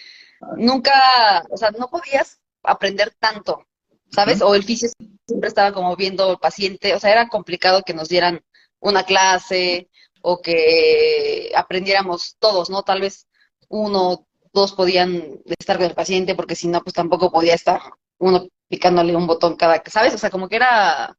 nunca, 0.58 1.46
o 1.50 1.58
sea, 1.58 1.72
no 1.72 1.90
podías 1.90 2.40
aprender 2.64 3.14
tanto, 3.20 3.66
¿sabes? 4.12 4.42
O 4.42 4.56
el 4.56 4.64
fisio 4.64 4.90
siempre 5.28 5.50
estaba 5.50 5.74
como 5.74 5.96
viendo 5.96 6.32
el 6.32 6.38
paciente, 6.38 6.94
o 6.94 7.00
sea, 7.00 7.12
era 7.12 7.28
complicado 7.28 7.84
que 7.84 7.94
nos 7.94 8.10
dieran 8.10 8.42
una 8.80 9.04
clase 9.04 9.90
o 10.22 10.42
que 10.42 11.52
aprendiéramos 11.56 12.38
todos, 12.40 12.70
¿no? 12.70 12.84
Tal 12.84 13.02
vez 13.02 13.28
uno, 13.70 14.28
dos 14.54 14.74
podían 14.74 15.40
estar 15.60 15.78
con 15.78 15.86
el 15.88 15.96
paciente 15.96 16.36
porque 16.36 16.56
si 16.56 16.68
no, 16.68 16.82
pues 16.82 16.94
tampoco 16.94 17.32
podía 17.32 17.56
estar 17.56 17.82
uno 18.20 18.48
picándole 18.68 19.16
un 19.16 19.28
botón 19.28 19.56
cada, 19.58 19.82
¿sabes? 19.88 20.14
O 20.14 20.18
sea, 20.18 20.30
como 20.30 20.48
que 20.48 20.56
era, 20.58 21.18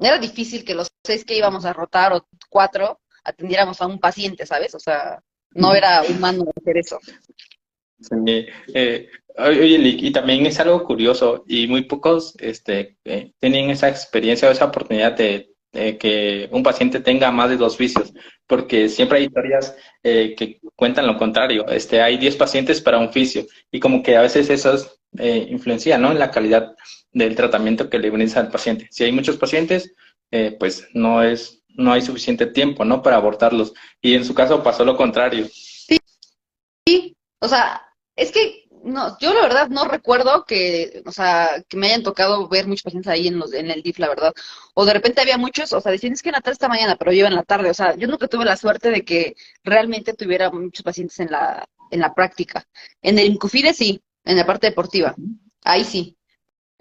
era 0.00 0.18
difícil 0.18 0.64
que 0.64 0.74
los 0.74 0.90
seis 1.04 1.24
que 1.24 1.36
íbamos 1.36 1.64
a 1.64 1.72
rotar 1.72 2.12
o 2.12 2.26
cuatro 2.48 3.00
atendiéramos 3.24 3.80
a 3.80 3.86
un 3.86 3.98
paciente, 3.98 4.46
¿sabes? 4.46 4.74
O 4.74 4.80
sea, 4.80 5.20
no 5.54 5.74
era 5.74 6.02
humano 6.02 6.44
hacer 6.56 6.78
eso. 6.78 6.98
Sí, 8.00 8.46
eh, 8.74 9.08
oye, 9.38 9.78
y 9.78 10.10
también 10.10 10.44
es 10.46 10.58
algo 10.58 10.82
curioso 10.84 11.44
y 11.46 11.68
muy 11.68 11.84
pocos 11.84 12.34
este, 12.40 12.96
eh, 13.04 13.32
tienen 13.38 13.70
esa 13.70 13.88
experiencia 13.88 14.48
o 14.48 14.52
esa 14.52 14.64
oportunidad 14.66 15.16
de 15.16 15.48
que 15.72 16.50
un 16.52 16.62
paciente 16.62 17.00
tenga 17.00 17.30
más 17.30 17.48
de 17.48 17.56
dos 17.56 17.78
vicios, 17.78 18.12
porque 18.46 18.90
siempre 18.90 19.18
hay 19.18 19.24
historias 19.24 19.74
eh, 20.02 20.34
que 20.36 20.60
cuentan 20.76 21.06
lo 21.06 21.16
contrario. 21.16 21.66
Este, 21.68 22.02
hay 22.02 22.18
10 22.18 22.36
pacientes 22.36 22.82
para 22.82 22.98
un 22.98 23.10
fisio 23.10 23.46
y 23.70 23.80
como 23.80 24.02
que 24.02 24.16
a 24.16 24.20
veces 24.20 24.50
eso 24.50 24.76
eh, 25.18 25.46
influencia 25.48 25.96
¿no? 25.96 26.12
en 26.12 26.18
la 26.18 26.30
calidad 26.30 26.74
del 27.12 27.34
tratamiento 27.34 27.90
que 27.90 27.98
le 27.98 28.10
brinda 28.10 28.40
al 28.40 28.50
paciente. 28.50 28.88
Si 28.90 29.04
hay 29.04 29.12
muchos 29.12 29.36
pacientes, 29.36 29.94
eh, 30.30 30.56
pues 30.58 30.88
no 30.94 31.22
es 31.22 31.62
no 31.74 31.92
hay 31.92 32.02
suficiente 32.02 32.46
tiempo 32.46 32.84
¿no? 32.84 33.02
para 33.02 33.16
abortarlos. 33.16 33.72
Y 34.00 34.14
en 34.14 34.24
su 34.24 34.34
caso 34.34 34.62
pasó 34.62 34.84
lo 34.84 34.96
contrario. 34.96 35.48
Sí, 35.50 35.98
sí. 36.86 37.16
o 37.40 37.48
sea, 37.48 37.82
es 38.16 38.30
que 38.30 38.62
no, 38.84 39.16
yo 39.20 39.32
la 39.32 39.42
verdad 39.42 39.68
no 39.68 39.84
recuerdo 39.84 40.44
que, 40.44 41.02
o 41.06 41.12
sea, 41.12 41.64
que 41.68 41.76
me 41.76 41.86
hayan 41.86 42.02
tocado 42.02 42.48
ver 42.48 42.66
muchos 42.66 42.82
pacientes 42.82 43.10
ahí 43.10 43.28
en, 43.28 43.38
los, 43.38 43.52
en 43.52 43.70
el 43.70 43.82
DIF, 43.82 43.98
la 43.98 44.08
verdad. 44.08 44.34
O 44.74 44.84
de 44.84 44.92
repente 44.92 45.20
había 45.20 45.38
muchos, 45.38 45.72
o 45.72 45.80
sea, 45.80 45.92
decían, 45.92 46.12
es 46.12 46.22
que 46.22 46.30
en 46.30 46.34
la 46.34 46.40
tarde 46.40 46.54
esta 46.54 46.68
mañana, 46.68 46.96
pero 46.96 47.12
yo 47.12 47.26
en 47.26 47.34
la 47.34 47.44
tarde. 47.44 47.70
O 47.70 47.74
sea, 47.74 47.94
yo 47.96 48.08
nunca 48.08 48.28
tuve 48.28 48.44
la 48.44 48.56
suerte 48.56 48.90
de 48.90 49.04
que 49.04 49.36
realmente 49.62 50.14
tuviera 50.14 50.50
muchos 50.50 50.82
pacientes 50.82 51.20
en 51.20 51.30
la, 51.30 51.68
en 51.90 52.00
la 52.00 52.14
práctica. 52.14 52.66
En 53.02 53.18
el 53.18 53.26
Incufide 53.26 53.72
sí, 53.72 54.02
en 54.24 54.36
la 54.36 54.46
parte 54.46 54.68
deportiva, 54.68 55.14
ahí 55.62 55.84
sí. 55.84 56.16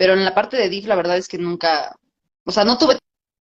Pero 0.01 0.13
en 0.13 0.25
la 0.25 0.33
parte 0.33 0.57
de 0.57 0.67
DIF, 0.67 0.87
la 0.87 0.95
verdad 0.95 1.15
es 1.15 1.27
que 1.27 1.37
nunca, 1.37 1.95
o 2.43 2.51
sea, 2.51 2.65
no 2.65 2.79
tuve 2.79 2.97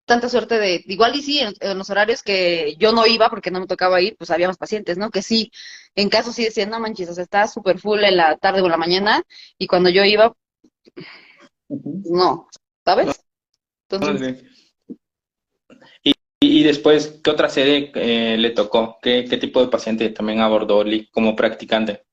tanta 0.06 0.28
suerte 0.28 0.60
de, 0.60 0.84
igual 0.86 1.16
y 1.16 1.22
sí, 1.22 1.40
en, 1.40 1.78
los 1.78 1.90
horarios 1.90 2.24
que 2.24 2.76
yo 2.78 2.92
no 2.92 3.08
iba 3.08 3.30
porque 3.30 3.52
no 3.52 3.62
me 3.62 3.68
tocaba 3.68 4.02
ir, 4.02 4.18
pues 4.18 4.32
había 4.32 4.50
más 4.50 4.58
pacientes, 4.58 4.98
¿no? 4.98 5.12
Que 5.12 5.22
sí, 5.22 5.50
en 5.96 6.10
caso 6.10 6.34
sí 6.34 6.44
decían, 6.44 6.70
no 6.70 6.82
manches, 6.82 7.08
o 7.10 7.14
sea, 7.14 7.24
está 7.24 7.48
súper 7.48 7.80
full 7.80 8.04
en 8.04 8.18
la 8.18 8.36
tarde 8.36 8.60
o 8.60 8.66
en 8.66 8.72
la 8.72 8.76
mañana, 8.76 9.24
y 9.58 9.66
cuando 9.66 9.90
yo 9.90 10.04
iba, 10.04 10.36
no, 11.70 12.50
¿sabes? 12.84 13.24
Entonces... 13.90 14.44
Y, 16.04 16.14
y, 16.42 16.64
después, 16.64 17.22
¿qué 17.24 17.30
otra 17.30 17.48
sede 17.48 17.94
eh, 17.96 18.36
le 18.38 18.50
tocó? 18.50 18.98
¿Qué, 19.02 19.24
¿Qué 19.24 19.38
tipo 19.38 19.62
de 19.62 19.72
paciente 19.72 20.10
también 20.10 20.42
abordó 20.42 20.84
como 21.14 21.34
practicante? 21.34 22.04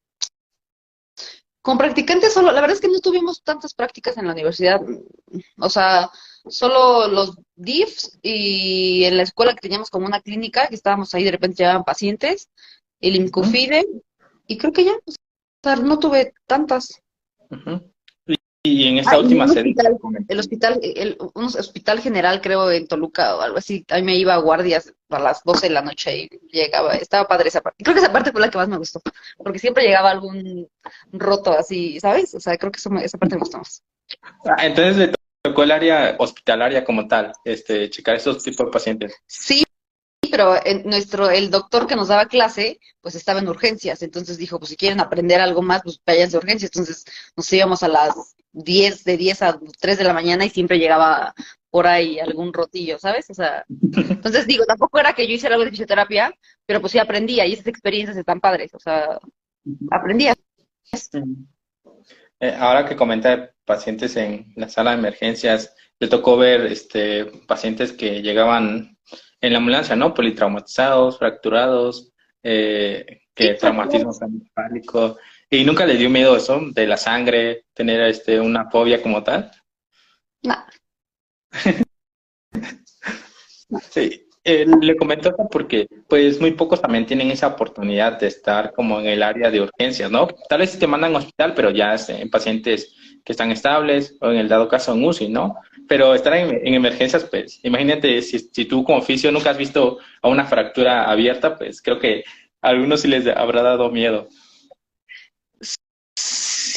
Como 1.69 1.81
practicante 1.81 2.31
solo, 2.31 2.51
la 2.51 2.63
verdad 2.63 2.77
es 2.77 2.81
que 2.81 2.89
no 2.89 2.99
tuvimos 2.99 3.43
tantas 3.43 3.75
prácticas 3.75 4.17
en 4.17 4.27
la 4.27 4.33
universidad, 4.33 4.81
o 5.59 5.69
sea, 5.69 6.11
solo 6.49 7.09
los 7.09 7.37
DIFs 7.57 8.19
y 8.23 9.05
en 9.05 9.19
la 9.19 9.25
escuela 9.25 9.53
que 9.53 9.61
teníamos 9.61 9.91
como 9.91 10.07
una 10.07 10.23
clínica, 10.23 10.69
que 10.69 10.77
estábamos 10.77 11.15
ahí, 11.15 11.25
de 11.25 11.33
repente 11.33 11.59
llegaban 11.59 11.85
pacientes, 11.85 12.49
el 13.03 13.17
IMCUFIDE, 13.17 13.87
y 14.47 14.57
creo 14.57 14.73
que 14.73 14.85
ya, 14.85 14.93
o 14.95 15.13
sea, 15.63 15.77
no 15.77 15.99
tuve 15.99 16.33
tantas. 16.47 17.03
Y 18.69 18.89
en 18.89 18.99
esta 18.99 19.19
última 19.19 19.47
el 19.47 20.39
hospital, 20.39 20.79
el, 20.83 21.17
un 21.35 21.45
hospital 21.45 22.01
general, 22.01 22.41
creo, 22.41 22.71
en 22.71 22.87
Toluca 22.87 23.37
o 23.37 23.41
algo 23.41 23.59
así. 23.59 23.85
Ahí 23.89 24.03
me 24.03 24.17
iba 24.17 24.35
a 24.35 24.39
guardias 24.39 24.93
a 25.09 25.19
las 25.19 25.43
12 25.45 25.69
de 25.69 25.73
la 25.73 25.83
noche 25.83 26.19
y 26.19 26.29
llegaba. 26.53 26.95
Estaba 26.95 27.27
padre 27.27 27.49
esa 27.49 27.61
parte. 27.61 27.83
Creo 27.83 27.95
que 27.95 28.01
esa 28.01 28.13
parte 28.13 28.31
fue 28.31 28.41
la 28.41 28.51
que 28.51 28.59
más 28.59 28.69
me 28.69 28.77
gustó. 28.77 29.01
Porque 29.39 29.59
siempre 29.59 29.85
llegaba 29.85 30.11
algún 30.11 30.69
roto 31.13 31.53
así, 31.53 31.99
¿sabes? 32.01 32.35
O 32.35 32.41
sea, 32.41 32.57
creo 32.59 32.71
que 32.71 32.79
esa 32.79 33.19
parte 33.19 33.35
me 33.35 33.41
gustó 33.41 33.59
más. 33.59 33.83
Ah, 34.45 34.67
entonces 34.67 35.11
tocó 35.43 35.63
el 35.63 35.71
área 35.71 36.17
hospitalaria 36.19 36.85
como 36.85 37.09
tal, 37.09 37.33
este, 37.45 37.91
checar 37.91 38.17
esos 38.17 38.43
tipos 38.43 38.67
de 38.67 38.73
pacientes. 38.73 39.15
Sí, 39.27 39.65
pero 40.31 40.55
nuestro, 40.85 41.31
el 41.31 41.51
doctor 41.51 41.87
que 41.87 41.97
nos 41.97 42.09
daba 42.09 42.27
clase, 42.27 42.81
pues 43.01 43.15
estaba 43.15 43.41
en 43.41 43.49
urgencias, 43.49 44.03
entonces 44.03 44.39
dijo, 44.39 44.59
pues 44.59 44.71
si 44.71 44.77
quieren 44.77 45.01
aprender 45.01 45.41
algo 45.41 45.63
más, 45.63 45.83
pues 45.83 46.01
vayan 46.05 46.31
de 46.31 46.37
urgencias. 46.37 46.71
Entonces 46.75 47.05
nos 47.37 47.53
íbamos 47.53 47.83
a 47.83 47.89
las 47.89 48.37
10, 48.53 49.05
de 49.05 49.17
10 49.17 49.43
a 49.43 49.61
3 49.81 49.99
de 49.99 50.05
la 50.05 50.13
mañana 50.13 50.45
y 50.45 50.51
siempre 50.51 50.79
llegaba 50.79 51.35
por 51.71 51.87
ahí 51.87 52.19
algún 52.19 52.53
rotillo, 52.53 52.99
¿sabes? 52.99 53.29
O 53.31 53.35
sea, 53.35 53.65
entonces 53.69 54.47
digo, 54.47 54.65
tampoco 54.65 54.99
era 54.99 55.13
que 55.13 55.27
yo 55.27 55.35
hiciera 55.35 55.55
algo 55.55 55.65
de 55.65 55.71
fisioterapia, 55.71 56.33
pero 56.67 56.81
pues 56.81 56.93
sí 56.93 56.99
aprendía 56.99 57.47
y 57.47 57.53
esas 57.53 57.67
experiencias 57.67 58.17
están 58.17 58.41
padres, 58.41 58.73
o 58.75 58.79
sea, 58.79 59.19
aprendía. 59.91 60.35
Eh, 62.41 62.57
ahora 62.59 62.87
que 62.87 62.97
comenta 62.97 63.53
pacientes 63.65 64.17
en 64.17 64.53
la 64.57 64.69
sala 64.69 64.93
de 64.93 64.99
emergencias, 64.99 65.75
le 65.99 66.09
tocó 66.09 66.37
ver 66.37 66.67
este, 66.67 67.27
pacientes 67.47 67.93
que 67.93 68.23
llegaban 68.23 68.97
en 69.41 69.53
la 69.53 69.59
ambulancia, 69.59 69.97
¿no? 69.97 70.15
Politraumatizados, 70.15 71.19
fracturados, 71.19 72.13
eh, 72.43 73.23
que 73.35 73.55
traumatismo 73.55 74.13
¿Y 75.51 75.65
nunca 75.65 75.87
le 75.87 75.97
dio 75.97 76.11
miedo 76.11 76.37
eso 76.37 76.61
de 76.73 76.87
la 76.87 76.99
sangre, 76.99 77.65
tener 77.73 78.03
este, 78.03 78.39
una 78.39 78.69
fobia 78.71 79.03
como 79.03 79.23
tal? 79.23 79.51
No. 80.43 80.55
sí, 83.91 84.29
eh, 84.45 84.67
le 84.81 84.97
comento 84.97 85.35
porque 85.51 85.87
pues 86.07 86.41
muy 86.41 86.53
pocos 86.53 86.83
también 86.83 87.07
tienen 87.07 87.31
esa 87.31 87.49
oportunidad 87.49 88.19
de 88.21 88.27
estar 88.27 88.73
como 88.73 89.01
en 89.01 89.07
el 89.07 89.23
área 89.23 89.51
de 89.51 89.63
urgencias, 89.63 90.11
¿no? 90.11 90.29
Tal 90.49 90.61
vez 90.61 90.79
te 90.79 90.87
mandan 90.87 91.15
a 91.15 91.19
hospital, 91.19 91.55
pero 91.55 91.71
ya 91.71 91.97
en 92.09 92.29
pacientes 92.29 92.95
que 93.25 93.33
están 93.33 93.51
estables 93.51 94.17
o 94.21 94.31
en 94.31 94.37
el 94.37 94.49
dado 94.49 94.69
caso 94.69 94.93
en 94.95 95.05
UCI, 95.05 95.29
¿no? 95.29 95.57
Pero 95.89 96.15
estar 96.15 96.35
en, 96.35 96.75
emergencias, 96.75 97.25
pues 97.25 97.61
imagínate 97.63 98.21
si, 98.21 98.39
si, 98.39 98.65
tú 98.67 98.85
como 98.85 98.99
oficio 98.99 99.33
nunca 99.33 99.51
has 99.51 99.59
visto 99.59 99.99
a 100.21 100.29
una 100.29 100.45
fractura 100.45 101.11
abierta, 101.11 101.57
pues 101.57 101.81
creo 101.81 101.99
que 101.99 102.25
a 102.61 102.69
algunos 102.69 103.01
sí 103.01 103.09
les 103.09 103.27
habrá 103.27 103.63
dado 103.63 103.91
miedo. 103.91 104.29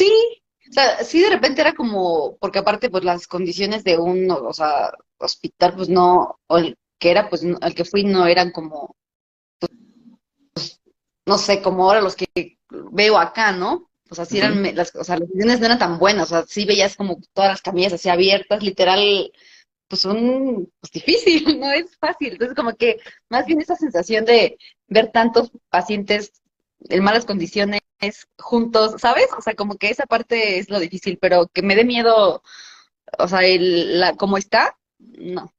Sí, 0.02 0.42
o 0.70 0.74
sea, 0.74 1.04
sí 1.04 1.22
de 1.22 1.30
repente 1.30 1.62
era 1.62 1.74
como, 1.74 2.36
porque 2.38 2.58
aparte 2.60 2.90
pues 2.90 3.04
las 3.04 3.28
condiciones 3.28 3.84
de 3.84 4.00
un, 4.00 4.30
o 4.32 4.52
sea, 4.54 4.92
hospital 5.20 5.76
pues 5.76 5.90
no, 5.90 6.40
o 6.48 6.58
el 6.58 6.76
que 7.00 7.12
era 7.12 7.30
pues 7.30 7.44
el 7.44 7.76
que 7.76 7.86
fui 7.86 8.04
no 8.04 8.26
eran 8.26 8.52
como, 8.52 8.96
pues, 10.54 10.82
no 11.26 11.38
sé, 11.38 11.62
como 11.62 11.86
ahora 11.86 12.02
los 12.02 12.16
que 12.16 12.26
veo 12.92 13.18
acá, 13.18 13.52
¿no? 13.52 13.90
O 14.10 14.16
sea, 14.16 14.26
sí 14.26 14.40
eran, 14.40 14.64
las, 14.76 14.96
o 14.96 15.04
sea, 15.04 15.18
las 15.18 15.28
condiciones 15.30 15.60
no 15.60 15.66
eran 15.68 15.80
tan 15.80 16.00
buenas, 16.00 16.32
o 16.32 16.36
sea, 16.36 16.46
sí 16.48 16.66
veías 16.66 16.96
como 16.98 17.20
todas 17.34 17.52
las 17.52 17.62
camillas 17.62 17.94
así 17.94 18.10
abiertas, 18.10 18.64
literal, 18.64 19.32
pues 19.88 20.06
un, 20.06 20.72
pues 20.80 20.92
difícil, 20.92 21.44
no 21.60 21.72
es 21.72 21.96
fácil. 21.98 22.34
Entonces, 22.34 22.56
como 22.56 22.76
que 22.76 23.00
más 23.30 23.46
bien 23.46 23.62
esa 23.62 23.76
sensación 23.76 24.26
de 24.26 24.58
ver 24.88 25.12
tantos 25.12 25.52
pacientes 25.70 26.41
en 26.90 27.04
malas 27.04 27.26
condiciones 27.26 27.82
juntos, 28.38 28.96
¿sabes? 28.98 29.28
O 29.38 29.42
sea, 29.42 29.54
como 29.54 29.78
que 29.78 29.90
esa 29.90 30.06
parte 30.06 30.58
es 30.58 30.70
lo 30.70 30.80
difícil, 30.80 31.18
pero 31.20 31.48
que 31.48 31.62
me 31.62 31.76
dé 31.76 31.84
miedo, 31.84 32.42
o 33.18 33.28
sea, 33.28 33.46
el, 33.46 34.00
la, 34.00 34.16
cómo 34.16 34.38
está, 34.38 34.78
no. 35.00 35.52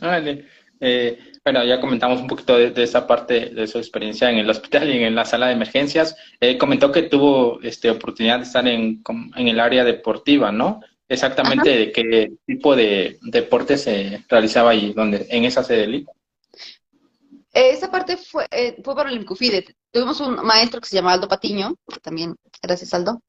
vale. 0.00 0.46
Eh, 0.80 1.18
bueno, 1.44 1.64
ya 1.64 1.80
comentamos 1.80 2.20
un 2.20 2.26
poquito 2.26 2.56
de, 2.56 2.82
esa 2.82 3.06
parte 3.06 3.46
de 3.46 3.66
su 3.66 3.78
experiencia 3.78 4.30
en 4.30 4.38
el 4.38 4.50
hospital 4.50 4.88
y 4.88 5.02
en 5.02 5.14
la 5.14 5.24
sala 5.24 5.46
de 5.46 5.54
emergencias. 5.54 6.16
Eh, 6.40 6.58
comentó 6.58 6.92
que 6.92 7.02
tuvo 7.02 7.60
este, 7.62 7.90
oportunidad 7.90 8.38
de 8.38 8.44
estar 8.44 8.66
en, 8.68 9.02
en 9.34 9.48
el 9.48 9.58
área 9.58 9.84
deportiva, 9.84 10.52
¿no? 10.52 10.80
Exactamente 11.08 11.70
de 11.70 11.92
qué 11.92 12.32
tipo 12.46 12.76
de 12.76 13.18
deporte 13.22 13.78
se 13.78 14.24
realizaba 14.28 14.70
ahí, 14.70 14.92
donde, 14.92 15.26
en 15.30 15.44
esa 15.46 15.64
sede 15.64 16.04
Esa 17.50 17.90
parte 17.90 18.18
fue, 18.18 18.46
eh, 18.50 18.76
fue 18.84 18.94
para 18.94 19.10
el 19.10 19.16
Incufide. 19.16 19.64
Tuvimos 19.98 20.20
un 20.20 20.36
maestro 20.46 20.80
que 20.80 20.88
se 20.88 20.94
llama 20.94 21.12
Aldo 21.12 21.26
Patiño, 21.26 21.74
también, 22.02 22.36
gracias 22.62 22.94
Aldo, 22.94 23.20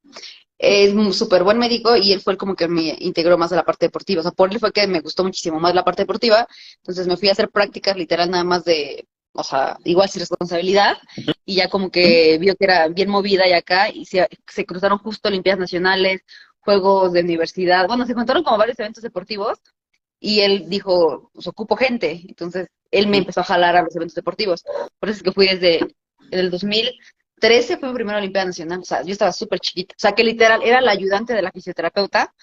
es 0.60 0.94
un 0.94 1.12
súper 1.16 1.44
buen 1.44 1.58
médico 1.58 1.98
y 1.98 2.14
él 2.14 2.22
fue 2.22 2.34
el 2.34 2.38
como 2.38 2.56
que 2.56 2.68
me 2.68 2.96
integró 3.00 3.40
más 3.40 3.52
a 3.52 3.56
la 3.56 3.66
parte 3.66 3.88
deportiva. 3.88 4.20
O 4.20 4.22
sea, 4.22 4.34
por 4.34 4.52
él 4.54 4.60
fue 4.60 4.72
que 4.72 4.86
me 4.86 5.00
gustó 5.00 5.24
muchísimo 5.24 5.60
más 5.60 5.74
la 5.74 5.84
parte 5.84 6.04
deportiva. 6.04 6.48
Entonces 6.84 7.08
me 7.08 7.18
fui 7.18 7.28
a 7.28 7.32
hacer 7.32 7.50
prácticas 7.50 7.98
literal 7.98 8.30
nada 8.30 8.44
más 8.44 8.66
de, 8.66 9.08
o 9.34 9.44
sea, 9.44 9.80
igual 9.84 10.10
sin 10.10 10.20
responsabilidad. 10.20 10.98
Y 11.44 11.56
ya 11.56 11.70
como 11.70 11.90
que 11.90 12.38
vio 12.38 12.56
que 12.56 12.66
era 12.66 12.88
bien 12.88 13.10
movida 13.10 13.48
y 13.48 13.54
acá 13.54 13.90
y 13.90 14.06
se, 14.06 14.28
se 14.48 14.64
cruzaron 14.64 15.00
justo 15.00 15.30
Olimpiadas 15.30 15.62
Nacionales, 15.62 16.22
Juegos 16.60 17.14
de 17.14 17.22
Universidad. 17.22 17.88
Bueno, 17.88 18.06
se 18.06 18.14
juntaron 18.14 18.44
como 18.44 18.60
varios 18.60 18.78
eventos 18.78 19.02
deportivos 19.02 19.58
y 20.20 20.42
él 20.42 20.70
dijo, 20.70 21.32
pues 21.34 21.48
ocupo 21.48 21.76
gente. 21.76 22.22
Entonces 22.28 22.68
él 22.92 23.08
me 23.08 23.18
empezó 23.18 23.42
a 23.42 23.46
jalar 23.46 23.76
a 23.76 23.82
los 23.82 23.96
eventos 23.96 24.14
deportivos. 24.14 24.64
Por 25.00 25.10
eso 25.10 25.18
es 25.18 25.24
que 25.24 25.32
fui 25.32 25.48
desde 25.48 25.96
el 26.32 26.52
2000 26.52 26.92
13 27.40 27.78
fue 27.78 27.90
mi 27.90 27.96
primera 27.96 28.20
Olimpiada 28.20 28.48
Nacional, 28.48 28.80
o 28.80 28.86
sea, 28.86 29.02
yo 29.04 29.12
estaba 29.12 29.32
súper 29.32 29.60
chiquita, 29.60 29.96
o 29.98 30.00
sea, 30.00 30.12
que 30.14 30.24
literal 30.24 30.62
era 30.64 30.82
la 30.82 30.92
ayudante 30.92 31.34
de 31.34 31.42
la 31.42 31.52
fisioterapeuta, 31.52 32.34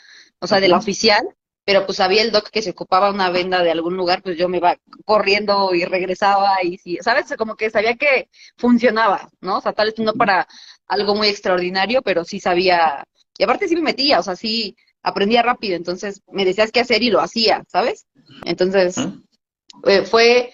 o 0.40 0.46
sea, 0.46 0.61
de 0.61 0.68
la 0.68 0.79
oficial, 0.79 1.27
pero 1.64 1.85
pues 1.85 2.01
había 2.01 2.22
el 2.22 2.31
doc 2.31 2.51
que 2.51 2.62
se 2.62 2.70
ocupaba 2.70 3.11
una 3.11 3.31
venda 3.31 3.62
de 3.62 3.70
algún 3.70 3.96
lugar, 3.96 4.22
pues 4.22 4.37
yo 4.37 4.49
me 4.49 4.59
iba 4.59 4.77
corriendo 5.05 5.75
y 5.75 5.85
regresaba 5.85 6.62
y 6.62 6.79
sí, 6.79 6.99
¿sabes? 7.01 7.27
Como 7.37 7.57
que 7.57 7.70
sabía 7.70 7.96
que 7.96 8.29
funcionaba, 8.57 9.29
¿no? 9.40 9.59
O 9.59 9.61
sea, 9.61 9.72
tal 9.72 9.88
vez 9.88 9.99
no 9.99 10.14
para 10.14 10.46
algo 10.87 11.14
muy 11.14 11.29
extraordinario, 11.29 12.03
pero 12.03 12.25
sí 12.25 12.40
sabía, 12.40 13.05
y 13.38 13.44
aparte 13.44 13.68
sí 13.68 13.77
me 13.77 13.83
metía, 13.83 14.20
o 14.20 14.22
sea, 14.22 14.37
sí 14.37 14.77
aprendía 15.03 15.42
rápido, 15.42 15.77
entonces 15.77 16.22
me 16.33 16.44
decías 16.44 16.72
qué 16.72 16.81
hacer 16.81 17.03
y 17.03 17.11
lo 17.11 17.20
hacía, 17.20 17.64
¿sabes? 17.68 18.07
Entonces, 18.44 18.96
eh, 19.87 20.03
fue 20.03 20.53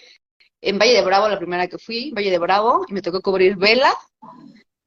en 0.63 0.79
Valle 0.79 0.93
de 0.93 1.03
Bravo 1.03 1.27
la 1.27 1.37
primera 1.37 1.67
que 1.67 1.77
fui, 1.77 2.11
Valle 2.11 2.31
de 2.31 2.37
Bravo, 2.39 2.85
y 2.87 2.93
me 2.93 3.01
tocó 3.01 3.21
cubrir 3.21 3.57
vela, 3.57 3.93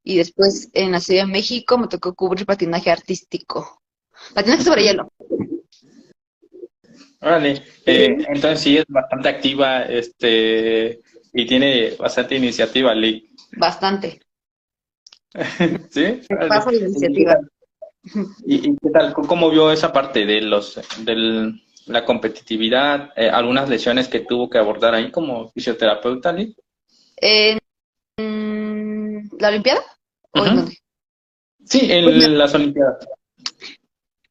y 0.03 0.17
después 0.17 0.69
en 0.73 0.91
la 0.91 0.99
Ciudad 0.99 1.25
de 1.25 1.31
México 1.31 1.77
me 1.77 1.87
tocó 1.87 2.15
cubrir 2.15 2.45
patinaje 2.45 2.89
artístico. 2.89 3.81
Patinaje 4.33 4.63
sobre 4.63 4.83
hielo. 4.83 5.11
Órale, 7.21 7.63
eh, 7.85 8.17
entonces 8.29 8.61
sí 8.61 8.77
es 8.77 8.85
bastante 8.87 9.29
activa 9.29 9.83
este 9.83 11.01
y 11.33 11.45
tiene 11.45 11.95
bastante 11.99 12.35
iniciativa, 12.35 12.93
Lee. 12.95 13.29
Bastante. 13.57 14.19
¿Sí? 15.91 16.21
Pasa 16.47 16.71
la 16.71 16.77
iniciativa. 16.77 17.39
¿Y, 18.45 18.75
qué 18.77 18.89
tal? 18.91 19.13
¿Cómo 19.13 19.49
vio 19.49 19.71
esa 19.71 19.91
parte 19.91 20.25
de 20.25 20.41
los 20.41 20.79
del 21.03 21.61
la 21.87 22.05
competitividad, 22.05 23.11
eh, 23.15 23.29
algunas 23.29 23.69
lesiones 23.69 24.07
que 24.07 24.21
tuvo 24.21 24.49
que 24.49 24.57
abordar 24.57 24.93
ahí 24.93 25.11
como 25.11 25.49
fisioterapeuta? 25.49 26.35
¿En 27.17 27.59
la 28.17 29.47
Olimpiada? 29.47 29.83
Sí, 31.65 31.91
en 31.91 32.05
pues 32.05 32.29
las 32.29 32.53
Olimpiadas. 32.53 33.07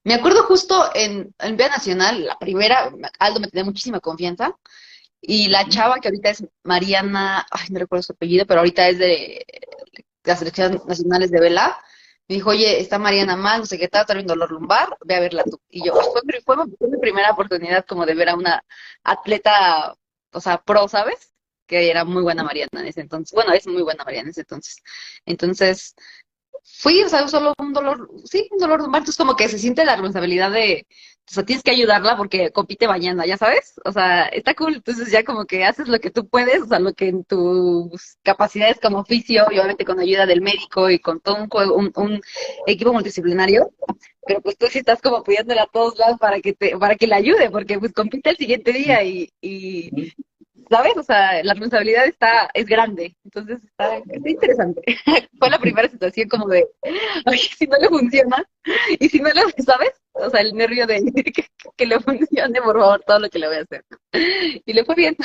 Me 0.05 0.15
acuerdo 0.15 0.45
justo 0.45 0.91
en 0.95 1.35
la 1.39 1.47
Olimpiada 1.47 1.77
Nacional, 1.77 2.25
la 2.27 2.39
primera, 2.39 2.93
Aldo 3.19 3.41
me 3.41 3.49
tenía 3.49 3.65
muchísima 3.65 4.01
confianza, 4.01 4.57
y 5.21 5.49
la 5.49 5.69
chava 5.69 5.99
que 5.99 6.09
ahorita 6.09 6.31
es 6.31 6.45
Mariana, 6.63 7.47
ay, 7.51 7.67
no 7.71 7.81
recuerdo 7.81 8.05
su 8.05 8.13
apellido, 8.13 8.47
pero 8.47 8.61
ahorita 8.61 8.89
es 8.89 8.99
de, 8.99 9.45
las 10.23 10.39
selecciones 10.39 10.85
nacionales 10.87 11.31
de 11.31 11.41
vela, 11.41 11.77
me 12.29 12.37
dijo, 12.37 12.51
oye, 12.51 12.81
está 12.81 12.99
Mariana 12.99 13.37
mal, 13.37 13.61
no 13.61 13.67
sé 13.67 13.79
qué 13.79 13.89
tal, 13.89 14.03
está 14.03 14.19
un 14.19 14.27
dolor 14.27 14.51
lumbar, 14.51 14.97
ve 15.05 15.15
a 15.15 15.21
verla 15.21 15.45
tú. 15.45 15.61
Y 15.71 15.85
yo, 15.87 15.95
fue, 15.95 16.21
fue, 16.45 16.89
mi 16.89 16.99
primera 16.99 17.31
oportunidad 17.33 17.85
como 17.87 18.05
de 18.05 18.15
ver 18.15 18.31
a 18.31 18.35
una 18.35 18.65
atleta, 19.05 19.95
o 20.33 20.41
sea, 20.41 20.59
pro, 20.63 20.89
¿sabes? 20.89 21.33
Que 21.67 21.91
era 21.91 22.05
muy 22.05 22.23
buena 22.23 22.43
Mariana 22.43 22.81
en 22.81 22.87
ese 22.87 23.01
entonces. 23.01 23.35
Bueno, 23.35 23.53
es 23.53 23.67
muy 23.67 23.83
buena 23.83 24.05
Mariana 24.05 24.27
en 24.27 24.31
ese 24.31 24.41
entonces. 24.43 24.77
Entonces, 25.25 25.95
fui, 26.65 27.03
o 27.03 27.09
sea, 27.09 27.29
solo 27.29 27.55
un 27.59 27.73
dolor, 27.73 28.11
sí, 28.25 28.49
un 28.51 28.59
dolor 28.59 28.81
lumbar, 28.81 29.01
entonces 29.01 29.19
como 29.19 29.37
que 29.37 29.49
se 29.49 29.59
siente 29.59 29.85
la 29.85 29.95
responsabilidad 29.95 30.51
de, 30.51 30.87
o 31.29 31.35
sea, 31.35 31.45
tienes 31.45 31.65
que 31.65 31.73
ayudarla 31.73 32.17
porque 32.17 32.53
compite 32.53 32.87
mañana, 32.87 33.27
ya 33.27 33.37
sabes, 33.37 33.81
o 33.85 33.91
sea, 33.91 34.27
está 34.27 34.55
cool, 34.55 34.77
entonces 34.77 35.11
ya 35.11 35.25
como 35.25 35.45
que 35.45 35.65
haces 35.65 35.89
lo 35.89 35.99
que 35.99 36.11
tú 36.11 36.29
puedes, 36.29 36.63
o 36.63 36.67
sea, 36.67 36.79
lo 36.79 36.95
que 36.95 37.09
en 37.09 37.25
tus 37.25 38.17
capacidades 38.23 38.79
como 38.81 39.01
oficio 39.01 39.47
y 39.51 39.59
obviamente 39.59 39.85
con 39.85 39.99
ayuda 39.99 40.25
del 40.27 40.41
médico 40.41 40.89
y 40.89 41.01
con 41.01 41.21
todo 41.21 41.37
un, 41.75 41.93
un, 41.97 42.21
equipo 42.67 42.93
multidisciplinario, 42.93 43.73
pero 44.27 44.41
pues 44.41 44.57
tú 44.57 44.67
sí 44.69 44.79
estás 44.79 45.03
como 45.03 45.23
pidiéndole 45.25 45.61
a 45.61 45.67
todos 45.67 45.99
lados 45.99 46.19
para 46.21 46.41
que 46.41 46.53
te, 46.53 46.77
para 46.79 46.95
que 46.95 47.09
le 47.09 47.17
ayude, 47.17 47.51
porque 47.51 47.79
pues 47.79 47.93
compite 47.93 48.31
el 48.31 48.37
siguiente 48.37 48.73
día 48.73 49.03
y, 49.03 49.29
y 49.41 50.13
¿sabes? 50.71 50.97
O 50.97 51.03
sea, 51.03 51.43
la 51.43 51.55
responsabilidad 51.55 52.07
está, 52.07 52.49
es 52.55 52.67
grande, 52.67 53.17
entonces 53.25 53.59
está, 53.65 54.01
interesante. 54.25 54.83
Fue 55.39 55.51
la 55.51 55.59
primera 55.59 55.89
situación 55.89 56.29
como 56.29 56.47
de, 56.49 56.67
ay, 57.25 57.39
si 57.39 57.67
no 57.67 57.77
le 57.79 57.89
funciona, 57.89 58.45
y 58.99 59.09
si 59.09 59.19
no 59.21 59.29
le, 59.31 59.43
¿sabes? 59.63 59.91
O 60.19 60.31
sea, 60.31 60.41
el 60.41 60.55
nervio 60.55 60.87
de 60.87 61.03
que, 61.77 61.87
le 61.87 62.01
funcione, 62.01 62.61
por 62.63 62.79
favor, 62.79 63.03
todo 63.07 63.21
lo 63.21 63.29
que 63.29 63.39
le 63.39 63.49
voy 63.49 63.57
a 63.57 63.61
hacer. 63.63 63.85
Y 64.65 64.73
le 64.73 64.85
fue 64.85 64.95
bien. 64.95 65.17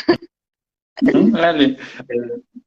Vale. 1.01 1.77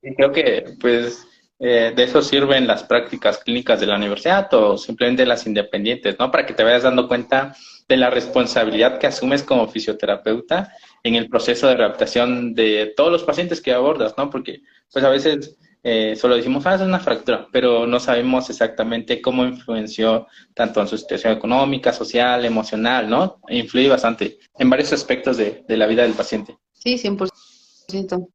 Eh, 0.03 0.15
creo 0.17 0.33
que, 0.33 0.65
pues, 0.81 1.27
eh, 1.59 1.93
de 1.95 2.03
eso 2.03 2.21
sirven 2.21 2.67
las 2.67 2.83
prácticas 2.83 3.39
clínicas 3.39 3.81
de 3.81 3.87
la 3.87 3.97
universidad 3.97 4.53
o 4.55 4.77
simplemente 4.77 5.25
las 5.25 5.47
independientes, 5.47 6.17
¿no? 6.19 6.31
Para 6.31 6.47
que 6.47 6.55
te 6.55 6.65
vayas 6.65 6.83
dando 6.83 7.07
cuenta 7.09 7.55
de 7.89 7.97
la 7.97 8.11
responsabilidad 8.11 8.99
que 8.99 9.07
asumes 9.07 9.43
como 9.43 9.69
fisioterapeuta 9.69 10.73
en 11.03 11.15
el 11.15 11.29
proceso 11.29 11.69
de 11.69 11.77
readaptación 11.77 12.55
de 12.55 12.93
todos 12.97 13.13
los 13.13 13.25
pacientes 13.25 13.61
que 13.61 13.73
abordas, 13.73 14.15
¿no? 14.17 14.31
Porque 14.31 14.63
pues 14.93 15.05
a 15.05 15.11
veces 15.11 15.57
eh, 15.87 16.17
solo 16.17 16.37
decimos, 16.37 16.65
ah, 16.65 16.77
es 16.77 16.81
una 16.81 16.99
fractura, 16.99 17.47
pero 17.53 17.87
no 17.87 18.01
sabemos 18.01 18.49
exactamente 18.49 19.21
cómo 19.21 19.45
influenció 19.45 20.27
tanto 20.55 20.81
en 20.81 20.89
su 20.89 20.97
situación 20.97 21.35
económica, 21.35 21.93
social, 21.93 22.43
emocional, 22.47 23.11
¿no? 23.11 23.39
Influye 23.51 23.91
bastante 23.91 24.39
en 24.59 24.71
varios 24.71 24.95
aspectos 24.95 25.37
de, 25.37 25.63
la 25.69 25.87
vida 25.87 26.03
del 26.05 26.15
paciente. 26.15 26.57
Sí, 26.73 26.97
100%. 26.97 28.29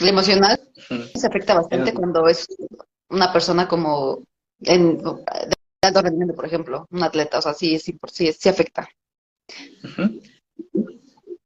El 0.00 0.08
emocional 0.08 0.60
se 1.14 1.26
afecta 1.28 1.54
bastante 1.54 1.94
cuando 1.94 2.26
es 2.26 2.48
una 3.08 3.32
persona 3.32 3.68
como 3.68 4.24
en, 4.62 4.98
de 4.98 5.54
alto 5.82 6.02
rendimiento, 6.02 6.34
por 6.34 6.46
ejemplo, 6.46 6.88
un 6.90 7.04
atleta, 7.04 7.38
o 7.38 7.42
sea, 7.42 7.54
sí, 7.54 7.78
sí, 7.78 7.96
sí, 8.12 8.32
sí 8.32 8.48
afecta. 8.48 8.88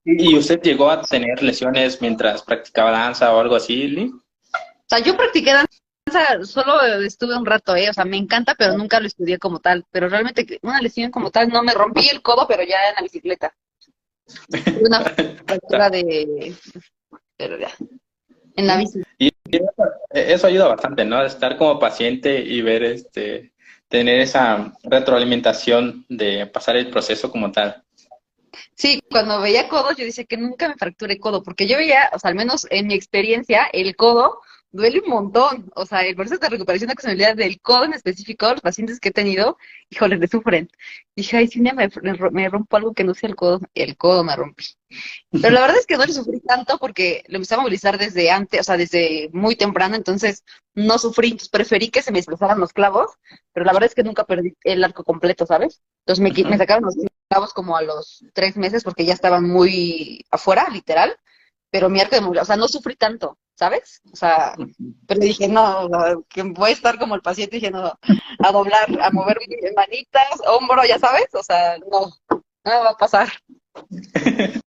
¿Y 0.05 0.37
usted 0.39 0.63
llegó 0.63 0.91
a 0.91 1.03
tener 1.03 1.43
lesiones 1.43 2.01
mientras 2.01 2.43
practicaba 2.43 2.93
danza 2.93 3.35
o 3.35 3.39
algo 3.39 3.57
así, 3.57 3.87
Lee? 3.89 4.11
O 4.91 4.97
sea, 4.97 5.05
yo 5.05 5.17
practiqué 5.17 5.53
danza 5.53 5.81
solo 6.43 6.83
estuve 7.05 7.37
un 7.37 7.47
rato, 7.47 7.77
¿eh? 7.77 7.89
O 7.89 7.93
sea, 7.93 8.05
me 8.05 8.17
encanta, 8.17 8.57
pero 8.57 8.77
nunca 8.77 8.99
lo 8.99 9.07
estudié 9.07 9.39
como 9.39 9.61
tal. 9.61 9.85
Pero 9.93 10.09
realmente 10.09 10.59
una 10.63 10.81
lesión 10.81 11.13
como 11.13 11.31
tal, 11.31 11.49
no 11.49 11.63
me 11.63 11.73
rompí 11.73 12.09
el 12.09 12.23
codo, 12.23 12.47
pero 12.49 12.65
ya 12.65 12.89
en 12.89 12.97
la 12.97 13.03
bicicleta. 13.03 13.55
Una 14.85 15.01
fractura 15.01 15.91
de... 15.91 16.55
Pero 17.37 17.57
ya, 17.57 17.71
en 18.57 18.67
la 18.67 18.79
bici. 18.79 19.01
Y 19.19 19.33
eso 20.11 20.47
ayuda 20.49 20.67
bastante, 20.67 21.05
¿no? 21.05 21.25
Estar 21.25 21.57
como 21.57 21.79
paciente 21.79 22.41
y 22.41 22.61
ver, 22.61 22.83
este, 22.83 23.53
tener 23.89 24.19
esa 24.21 24.73
retroalimentación 24.83 26.05
de 26.09 26.47
pasar 26.47 26.77
el 26.77 26.91
proceso 26.91 27.31
como 27.31 27.53
tal. 27.53 27.83
Sí, 28.75 29.01
cuando 29.09 29.41
veía 29.41 29.69
codos, 29.69 29.97
yo 29.97 30.05
decía 30.05 30.25
que 30.25 30.37
nunca 30.37 30.69
me 30.69 30.75
fracturé 30.75 31.19
codo, 31.21 31.45
porque 31.45 31.69
yo 31.69 31.77
veía, 31.77 32.11
o 32.13 32.19
sea, 32.19 32.31
al 32.31 32.35
menos 32.35 32.67
en 32.71 32.89
mi 32.89 32.95
experiencia, 32.95 33.69
el 33.73 33.95
codo 33.95 34.41
duele 34.73 35.01
un 35.01 35.11
montón. 35.11 35.71
O 35.75 35.87
sea, 35.87 36.03
el 36.03 36.15
proceso 36.15 36.39
de 36.41 36.49
recuperación 36.49 36.89
de 36.89 36.93
accesibilidad 36.93 37.37
del 37.37 37.61
codo 37.61 37.85
en 37.85 37.95
específico, 37.95 38.51
los 38.51 38.61
pacientes 38.61 39.01
que 39.01 39.11
he 39.11 39.13
tenido, 39.13 39.59
híjole, 39.91 40.17
le 40.17 40.29
sufren. 40.29 40.71
Dije, 41.17 41.37
ay, 41.37 41.49
si 41.49 41.61
me, 41.61 41.73
me, 41.73 42.49
rompo 42.49 42.77
algo 42.77 42.95
que 42.95 43.05
no 43.05 43.15
sea 43.15 43.29
el 43.29 43.37
codo, 43.37 43.61
el 43.75 43.97
codo 43.97 44.25
me 44.25 44.37
rompí. 44.37 44.65
Pero 45.31 45.51
la 45.51 45.61
verdad 45.61 45.77
es 45.79 45.87
que 45.87 45.97
no 45.97 46.05
le 46.05 46.13
sufrí 46.13 46.41
tanto 46.41 46.79
porque 46.79 47.25
lo 47.29 47.37
empecé 47.37 47.55
a 47.55 47.59
movilizar 47.59 47.99
desde 47.99 48.31
antes, 48.31 48.61
o 48.61 48.65
sea, 48.65 48.77
desde 48.77 49.31
muy 49.33 49.57
temprano, 49.57 49.97
entonces 49.97 50.45
no 50.75 50.99
sufrí, 50.99 51.29
entonces 51.29 51.51
preferí 51.51 51.91
que 51.91 52.03
se 52.03 52.13
me 52.13 52.19
desplazaran 52.19 52.61
los 52.61 52.73
clavos, 52.73 53.13
pero 53.53 53.67
la 53.67 53.73
verdad 53.73 53.89
es 53.89 53.95
que 53.95 54.03
nunca 54.03 54.25
perdí 54.25 54.55
el 54.65 54.83
arco 54.83 55.05
completo, 55.05 55.47
¿sabes? 55.47 55.83
Entonces 56.07 56.23
me, 56.23 56.51
me 56.51 56.59
sacaron 56.59 56.85
los 56.85 56.97
clavos 57.29 57.53
como 57.53 57.77
a 57.77 57.83
los 57.83 58.25
tres 58.33 58.57
meses 58.57 58.83
porque 58.83 59.05
ya 59.05 59.15
estaban 59.15 59.49
muy 59.49 60.25
afuera, 60.31 60.69
literal, 60.73 61.17
pero 61.71 61.89
mi 61.89 62.01
arco 62.01 62.17
de 62.17 62.23
movilidad, 62.23 62.43
o 62.45 62.47
sea, 62.47 62.57
no 62.57 62.69
sufrí 62.69 62.97
tanto. 62.97 63.39
¿Sabes? 63.61 64.01
O 64.11 64.17
sea, 64.17 64.55
pero 65.07 65.21
dije, 65.21 65.47
no, 65.47 65.91
que 66.31 66.43
voy 66.43 66.71
a 66.71 66.73
estar 66.73 66.99
como 66.99 67.15
el 67.15 67.21
paciente 67.21 67.57
diciendo, 67.57 67.99
a 68.39 68.53
doblar, 68.53 68.89
a 69.03 69.11
mover 69.11 69.37
manitas, 69.77 70.41
hombro, 70.47 70.83
ya 70.89 70.99
sabes, 70.99 71.27
o 71.35 71.43
sea, 71.43 71.77
no, 71.77 72.11
no 72.31 72.85
va 72.85 72.91
a 72.91 72.97
pasar. 72.97 73.29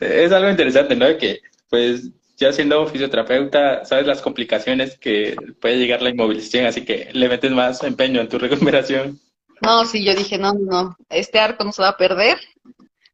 es 0.00 0.32
algo 0.32 0.50
interesante, 0.50 0.94
¿no? 0.94 1.16
Que, 1.16 1.40
pues, 1.70 2.10
ya 2.36 2.52
siendo 2.52 2.86
fisioterapeuta, 2.86 3.86
sabes 3.86 4.06
las 4.06 4.20
complicaciones 4.20 4.98
que 4.98 5.34
puede 5.58 5.78
llegar 5.78 6.02
la 6.02 6.10
inmovilización, 6.10 6.66
así 6.66 6.84
que 6.84 7.08
le 7.14 7.30
metes 7.30 7.52
más 7.52 7.82
empeño 7.84 8.20
en 8.20 8.28
tu 8.28 8.38
recuperación. 8.38 9.18
No, 9.62 9.86
sí, 9.86 10.04
yo 10.04 10.14
dije, 10.14 10.36
no, 10.36 10.52
no, 10.52 10.94
este 11.08 11.38
arco 11.38 11.64
no 11.64 11.72
se 11.72 11.80
va 11.80 11.88
a 11.88 11.96
perder, 11.96 12.38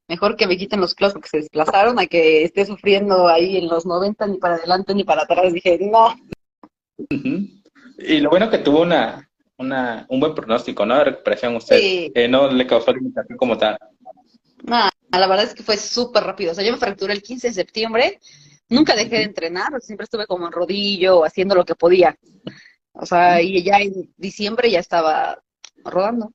mejor 0.09 0.37
que 0.37 0.47
me 0.47 0.57
quiten 0.57 0.81
los 0.81 0.95
clavos 0.95 1.15
porque 1.15 1.29
se 1.29 1.39
desplazaron 1.39 1.99
a 1.99 2.07
que 2.07 2.45
esté 2.45 2.67
sufriendo 2.67 3.29
ahí 3.29 3.57
en 3.57 3.69
los 3.69 3.87
90 3.87 4.27
ni 4.27 4.39
para 4.39 4.57
adelante 4.57 4.95
ni 4.95 5.05
para 5.05 5.23
atrás. 5.23 5.53
Dije, 5.53 5.79
no. 5.81 6.15
Y 7.99 8.21
lo 8.21 8.31
bueno 8.31 8.51
que 8.51 8.59
tuvo 8.59 8.83
una, 8.83 9.29
una, 9.57 10.07
un 10.09 10.21
buen 10.21 10.35
pronóstico, 10.35 10.85
¿no? 10.85 10.99
De 10.99 11.05
recuperación 11.05 11.57
usted. 11.57 11.79
Sí. 11.79 12.13
no 12.29 12.51
le 12.51 12.67
causó 12.67 12.93
limitación 12.93 13.39
como 13.39 13.57
tal. 13.57 13.79
No, 14.65 14.89
la 15.11 15.27
verdad 15.27 15.47
es 15.47 15.55
que 15.55 15.63
fue 15.63 15.77
súper 15.77 16.25
rápido. 16.25 16.53
O 16.53 16.55
sea, 16.55 16.65
yo 16.65 16.73
me 16.73 16.79
fracturé 16.79 17.13
el 17.13 17.23
15 17.23 17.49
de 17.49 17.55
septiembre, 17.55 18.21
nunca 18.69 18.95
dejé 18.95 19.17
de 19.17 19.25
entrenar, 19.25 19.69
siempre 19.81 20.05
estuve 20.05 20.27
como 20.27 20.47
en 20.47 20.53
rodillo, 20.53 21.25
haciendo 21.25 21.55
lo 21.55 21.65
que 21.65 21.75
podía. 21.75 22.17
O 22.93 23.07
sea, 23.07 23.41
y 23.41 23.63
ya 23.63 23.79
en 23.79 24.13
diciembre 24.17 24.71
ya 24.71 24.81
estaba 24.81 25.43
rodando. 25.85 26.33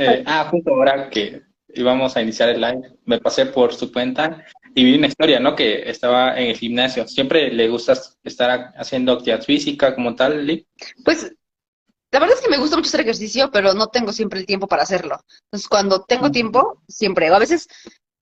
Eh, 0.00 0.24
ah, 0.26 0.48
justo 0.50 0.70
ahora 0.70 1.08
que 1.08 1.42
íbamos 1.76 2.16
a 2.16 2.22
iniciar 2.22 2.48
el 2.48 2.60
live, 2.60 2.82
me 3.04 3.20
pasé 3.20 3.46
por 3.46 3.74
su 3.74 3.92
cuenta 3.92 4.44
y 4.74 4.84
vi 4.84 4.96
una 4.96 5.06
historia, 5.06 5.40
¿no? 5.40 5.54
Que 5.54 5.88
estaba 5.88 6.38
en 6.38 6.48
el 6.48 6.56
gimnasio. 6.56 7.06
¿Siempre 7.08 7.52
le 7.52 7.68
gusta 7.68 7.94
estar 8.24 8.72
haciendo 8.76 9.12
actividad 9.12 9.42
física 9.42 9.94
como 9.94 10.14
tal, 10.14 10.46
Lee? 10.46 10.66
Pues 11.04 11.32
la 12.10 12.20
verdad 12.20 12.36
es 12.36 12.42
que 12.42 12.50
me 12.50 12.58
gusta 12.58 12.76
mucho 12.76 12.88
hacer 12.88 13.00
ejercicio, 13.00 13.50
pero 13.50 13.74
no 13.74 13.88
tengo 13.88 14.12
siempre 14.12 14.40
el 14.40 14.46
tiempo 14.46 14.66
para 14.66 14.82
hacerlo. 14.82 15.18
Entonces, 15.44 15.68
cuando 15.68 16.04
tengo 16.04 16.30
tiempo, 16.30 16.82
siempre. 16.88 17.28
A 17.28 17.38
veces 17.38 17.68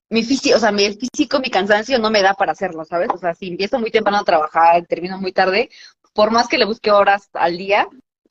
mi 0.09 0.23
físico, 0.23 0.55
o 0.55 0.59
sea, 0.59 0.71
mi 0.71 0.97
físico, 0.97 1.39
mi 1.39 1.49
cansancio 1.49 1.99
no 1.99 2.09
me 2.09 2.21
da 2.21 2.33
para 2.33 2.51
hacerlo, 2.51 2.85
¿sabes? 2.85 3.09
O 3.13 3.17
sea, 3.17 3.33
si 3.33 3.47
empiezo 3.47 3.79
muy 3.79 3.91
temprano 3.91 4.19
a 4.19 4.23
trabajar 4.23 4.85
termino 4.85 5.17
muy 5.17 5.31
tarde, 5.31 5.69
por 6.13 6.31
más 6.31 6.47
que 6.47 6.57
le 6.57 6.65
busque 6.65 6.91
horas 6.91 7.29
al 7.33 7.57
día, 7.57 7.87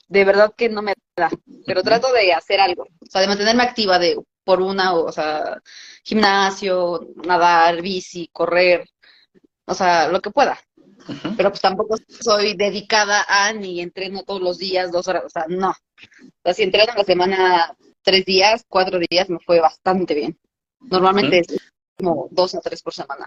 de 0.09 0.25
verdad 0.25 0.53
que 0.57 0.69
no 0.69 0.83
me 0.83 0.95
da. 1.17 1.31
Pero 1.67 1.83
trato 1.83 2.13
de 2.13 2.33
hacer 2.33 2.61
algo, 2.61 2.85
o 2.85 3.07
sea, 3.07 3.21
de 3.21 3.29
mantenerme 3.29 3.63
activa, 3.63 3.99
de 3.99 4.19
por 4.45 4.61
una, 4.61 4.95
o 4.95 5.11
sea, 5.11 5.61
gimnasio, 6.05 7.09
nadar, 7.25 7.81
bici, 7.83 8.29
correr, 8.33 8.89
o 9.67 9.75
sea, 9.75 10.09
lo 10.09 10.21
que 10.21 10.31
pueda. 10.31 10.59
Pero 11.37 11.51
pues 11.51 11.61
tampoco 11.61 11.97
soy 12.09 12.55
dedicada 12.55 13.27
a 13.29 13.53
ni 13.53 13.81
entreno 13.81 14.23
todos 14.23 14.41
los 14.41 14.59
días, 14.59 14.91
dos 14.91 15.07
horas, 15.09 15.25
o 15.27 15.29
sea, 15.29 15.45
no. 15.49 15.71
O 15.71 16.43
sea, 16.45 16.55
si 16.55 16.63
entreno 16.63 16.93
en 16.93 16.99
la 16.99 17.05
semana 17.05 17.77
tres 18.03 18.25
días, 18.25 18.65
cuatro 18.69 18.99
días, 19.11 19.29
me 19.29 19.39
fue 19.39 19.61
bastante 19.61 20.15
bien. 20.15 20.39
Normalmente 20.81 21.41
es 21.41 21.47
como 21.97 22.29
dos 22.31 22.55
a 22.55 22.61
tres 22.61 22.83
por 22.83 22.95
semana. 22.95 23.27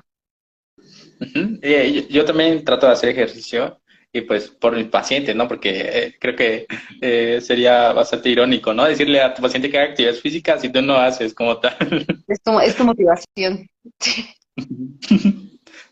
yo 2.10 2.25
también 2.25 2.63
trato 2.63 2.88
de 2.88 2.93
hacer 2.93 3.10
ejercicio 3.10 3.80
y 4.17 4.21
pues 4.21 4.49
por 4.49 4.75
el 4.75 4.89
paciente, 4.89 5.34
¿no? 5.34 5.47
Porque 5.47 5.69
eh, 5.71 6.15
creo 6.19 6.36
que 6.36 6.67
eh, 7.01 7.39
sería 7.41 7.93
bastante 7.93 8.30
irónico, 8.30 8.73
¿no? 8.73 8.86
Decirle 8.86 9.21
a 9.21 9.34
tu 9.34 9.41
paciente 9.41 9.69
que 9.69 9.77
haga 9.77 9.89
actividades 9.91 10.21
físicas 10.21 10.62
si 10.62 10.69
tú 10.69 10.82
no 10.82 10.95
haces 10.95 11.34
como 11.34 11.58
tal. 11.58 11.75
Es 12.27 12.41
tu, 12.43 12.60
es 12.60 12.75
tu 12.75 12.84
motivación. 12.84 13.69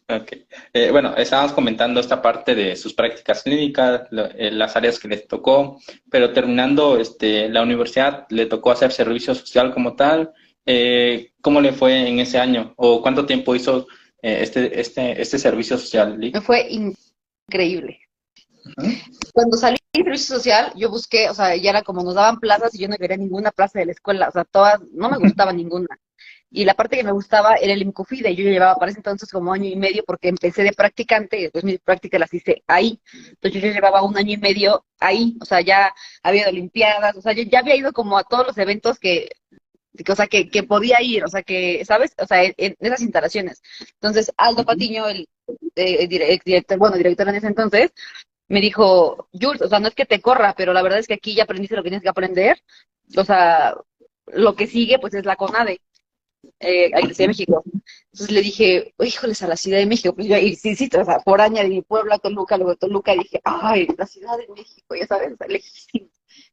ok. 0.09 0.31
Eh, 0.73 0.89
bueno, 0.91 1.15
estábamos 1.15 1.53
comentando 1.53 1.99
esta 1.99 2.21
parte 2.21 2.55
de 2.55 2.75
sus 2.75 2.93
prácticas 2.93 3.43
clínicas, 3.43 4.07
las 4.11 4.75
áreas 4.75 4.99
que 4.99 5.07
les 5.07 5.27
tocó, 5.27 5.79
pero 6.11 6.33
terminando 6.33 6.97
este, 6.97 7.47
la 7.47 7.61
universidad, 7.61 8.25
¿le 8.29 8.47
tocó 8.47 8.71
hacer 8.71 8.91
servicio 8.91 9.33
social 9.33 9.73
como 9.73 9.95
tal? 9.95 10.33
¿Cómo 11.41 11.61
le 11.61 11.71
fue 11.71 12.09
en 12.09 12.19
ese 12.19 12.37
año? 12.37 12.73
¿O 12.75 13.01
cuánto 13.01 13.25
tiempo 13.25 13.55
hizo 13.55 13.87
este, 14.21 14.79
este, 14.79 15.21
este 15.21 15.39
servicio 15.39 15.77
social? 15.77 16.17
Me 16.17 16.41
fue 16.41 16.67
increíble. 17.47 17.99
Cuando 19.33 19.57
salí 19.57 19.77
de 19.93 20.03
servicio 20.03 20.35
social, 20.37 20.71
yo 20.75 20.89
busqué, 20.89 21.29
o 21.29 21.33
sea, 21.33 21.55
ya 21.55 21.69
era 21.69 21.83
como 21.83 22.03
nos 22.03 22.15
daban 22.15 22.39
plazas 22.39 22.73
y 22.75 22.79
yo 22.79 22.87
no 22.87 22.97
quería 22.97 23.17
ninguna 23.17 23.51
plaza 23.51 23.79
de 23.79 23.85
la 23.85 23.91
escuela, 23.91 24.29
o 24.29 24.31
sea, 24.31 24.43
todas, 24.45 24.79
no 24.91 25.09
me 25.09 25.17
gustaba 25.17 25.53
ninguna. 25.53 25.87
Y 26.49 26.63
la 26.63 26.73
parte 26.73 26.95
que 26.95 27.03
me 27.03 27.11
gustaba 27.11 27.55
era 27.55 27.73
el 27.73 27.81
IMCUFIDE, 27.81 28.35
yo 28.35 28.45
llevaba 28.45 28.75
para 28.75 28.89
ese 28.91 28.99
entonces 28.99 29.29
como 29.29 29.51
año 29.51 29.65
y 29.65 29.75
medio 29.75 30.03
porque 30.05 30.29
empecé 30.29 30.63
de 30.63 30.71
practicante 30.73 31.37
y 31.37 31.43
después 31.43 31.63
mis 31.65 31.79
prácticas 31.79 32.19
las 32.19 32.33
hice 32.33 32.63
ahí. 32.67 33.01
Entonces 33.13 33.61
yo 33.61 33.71
llevaba 33.71 34.03
un 34.03 34.17
año 34.17 34.33
y 34.33 34.37
medio 34.37 34.85
ahí, 34.99 35.37
o 35.41 35.45
sea, 35.45 35.61
ya 35.61 35.93
había 36.23 36.41
ido 36.43 36.51
Olimpiadas, 36.51 37.15
o 37.17 37.21
sea, 37.21 37.33
yo 37.33 37.43
ya 37.43 37.59
había 37.59 37.75
ido 37.75 37.91
como 37.91 38.17
a 38.17 38.23
todos 38.23 38.47
los 38.47 38.57
eventos 38.57 38.99
que, 38.99 39.29
o 40.07 40.15
sea, 40.15 40.27
que, 40.27 40.49
que 40.49 40.63
podía 40.63 41.01
ir, 41.01 41.23
o 41.23 41.27
sea, 41.27 41.43
que, 41.43 41.83
¿sabes? 41.85 42.13
O 42.17 42.25
sea, 42.25 42.43
en, 42.43 42.75
esas 42.79 43.01
instalaciones. 43.01 43.61
Entonces, 43.95 44.31
Aldo 44.37 44.63
Patiño, 44.65 45.07
el, 45.07 45.27
eh, 45.75 46.07
director, 46.07 46.77
bueno, 46.77 46.97
director 46.97 47.27
en 47.29 47.35
ese 47.35 47.47
entonces, 47.47 47.91
me 48.47 48.61
dijo, 48.61 49.27
Jules, 49.33 49.61
o 49.61 49.69
sea, 49.69 49.79
no 49.79 49.87
es 49.87 49.95
que 49.95 50.05
te 50.05 50.21
corra, 50.21 50.53
pero 50.55 50.73
la 50.73 50.81
verdad 50.81 50.99
es 50.99 51.07
que 51.07 51.15
aquí 51.15 51.35
ya 51.35 51.43
aprendiste 51.43 51.75
lo 51.75 51.83
que 51.83 51.89
tienes 51.89 52.03
que 52.03 52.09
aprender. 52.09 52.61
O 53.17 53.23
sea, 53.23 53.75
lo 54.27 54.55
que 54.55 54.67
sigue, 54.67 54.99
pues 54.99 55.13
es 55.13 55.25
la 55.25 55.35
CONADE, 55.35 55.81
eh, 56.59 56.91
aquí 56.95 57.13
de 57.13 57.27
México. 57.27 57.63
Entonces 58.11 58.31
le 58.31 58.41
dije, 58.41 58.93
híjoles, 58.99 59.41
a 59.43 59.47
la 59.47 59.57
Ciudad 59.57 59.79
de 59.79 59.85
México. 59.85 60.13
Pues 60.15 60.27
yo, 60.27 60.37
y 60.37 60.55
sí, 60.55 60.75
sí, 60.75 60.89
o 60.99 61.05
sea, 61.05 61.19
por 61.19 61.41
año 61.41 61.61
de 61.61 61.69
mi 61.69 61.81
pueblo 61.81 62.13
a 62.13 62.19
Toluca, 62.19 62.57
luego 62.57 62.71
de 62.71 62.77
Toluca, 62.77 63.15
y 63.15 63.19
dije, 63.19 63.41
ay, 63.43 63.87
la 63.97 64.05
Ciudad 64.05 64.37
de 64.37 64.47
México, 64.53 64.95
ya 64.95 65.07
sabes, 65.07 65.33
lejísimo. 65.47 66.09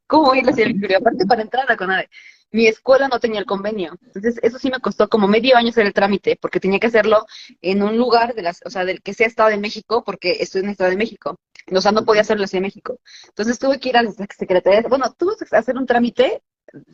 ¿Cómo 0.06 0.24
voy 0.26 0.38
a 0.38 0.42
a 0.42 0.44
la 0.46 0.52
Ciudad 0.52 0.68
de 0.68 0.74
México? 0.74 0.98
Aparte, 0.98 1.26
para 1.26 1.42
entrar 1.42 1.64
a 1.64 1.72
la 1.72 1.76
CONADE 1.76 2.08
mi 2.52 2.66
escuela 2.66 3.08
no 3.08 3.18
tenía 3.18 3.40
el 3.40 3.46
convenio. 3.46 3.96
Entonces, 4.02 4.38
eso 4.42 4.58
sí 4.58 4.70
me 4.70 4.80
costó 4.80 5.08
como 5.08 5.26
medio 5.26 5.56
año 5.56 5.70
hacer 5.70 5.86
el 5.86 5.92
trámite, 5.92 6.36
porque 6.40 6.60
tenía 6.60 6.78
que 6.78 6.86
hacerlo 6.86 7.26
en 7.60 7.82
un 7.82 7.96
lugar, 7.96 8.34
de 8.34 8.42
las, 8.42 8.60
o 8.64 8.70
sea, 8.70 8.84
del 8.84 9.02
que 9.02 9.14
sea 9.14 9.26
Estado 9.26 9.50
de 9.50 9.56
México, 9.56 10.04
porque 10.04 10.36
estoy 10.40 10.60
en 10.60 10.66
el 10.66 10.72
Estado 10.72 10.90
de 10.90 10.96
México. 10.96 11.38
O 11.72 11.80
sea, 11.80 11.92
no 11.92 12.04
podía 12.04 12.22
hacerlo 12.22 12.44
en 12.44 12.48
Ciudad 12.48 12.62
de 12.62 12.68
México. 12.68 12.98
Entonces, 13.28 13.58
tuve 13.58 13.80
que 13.80 13.88
ir 13.88 13.96
a 13.96 14.02
la 14.02 14.12
Secretaría, 14.12 14.82
bueno, 14.88 15.12
tuve 15.18 15.34
que 15.38 15.56
hacer 15.56 15.76
un 15.76 15.86
trámite 15.86 16.42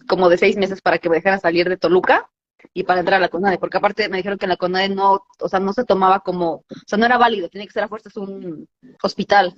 como 0.09 0.29
de 0.29 0.39
seis 0.39 0.57
meses 0.57 0.81
para 0.81 0.99
que 0.99 1.09
me 1.09 1.17
dejara 1.17 1.39
salir 1.39 1.69
de 1.69 1.77
Toluca 1.77 2.31
y 2.75 2.85
para 2.85 3.01
entrar 3.01 3.19
a 3.19 3.21
la 3.21 3.29
CONADE, 3.29 3.59
porque 3.59 3.79
aparte 3.79 4.09
me 4.09 4.17
dijeron 4.19 4.39
que 4.39 4.47
la 4.47 4.57
CONADE 4.57 4.89
no, 4.91 5.27
o 5.41 5.49
sea, 5.49 5.61
no 5.61 5.73
se 5.73 5.85
tomaba 5.85 6.21
como, 6.21 6.55
o 6.55 6.65
sea, 6.87 6.99
no 6.99 7.07
era 7.07 7.19
válido, 7.19 7.49
tenía 7.49 7.67
que 7.67 7.73
ser 7.73 7.85
a 7.85 7.89
fuerzas 7.89 8.17
un 8.17 8.69
hospital, 9.03 9.55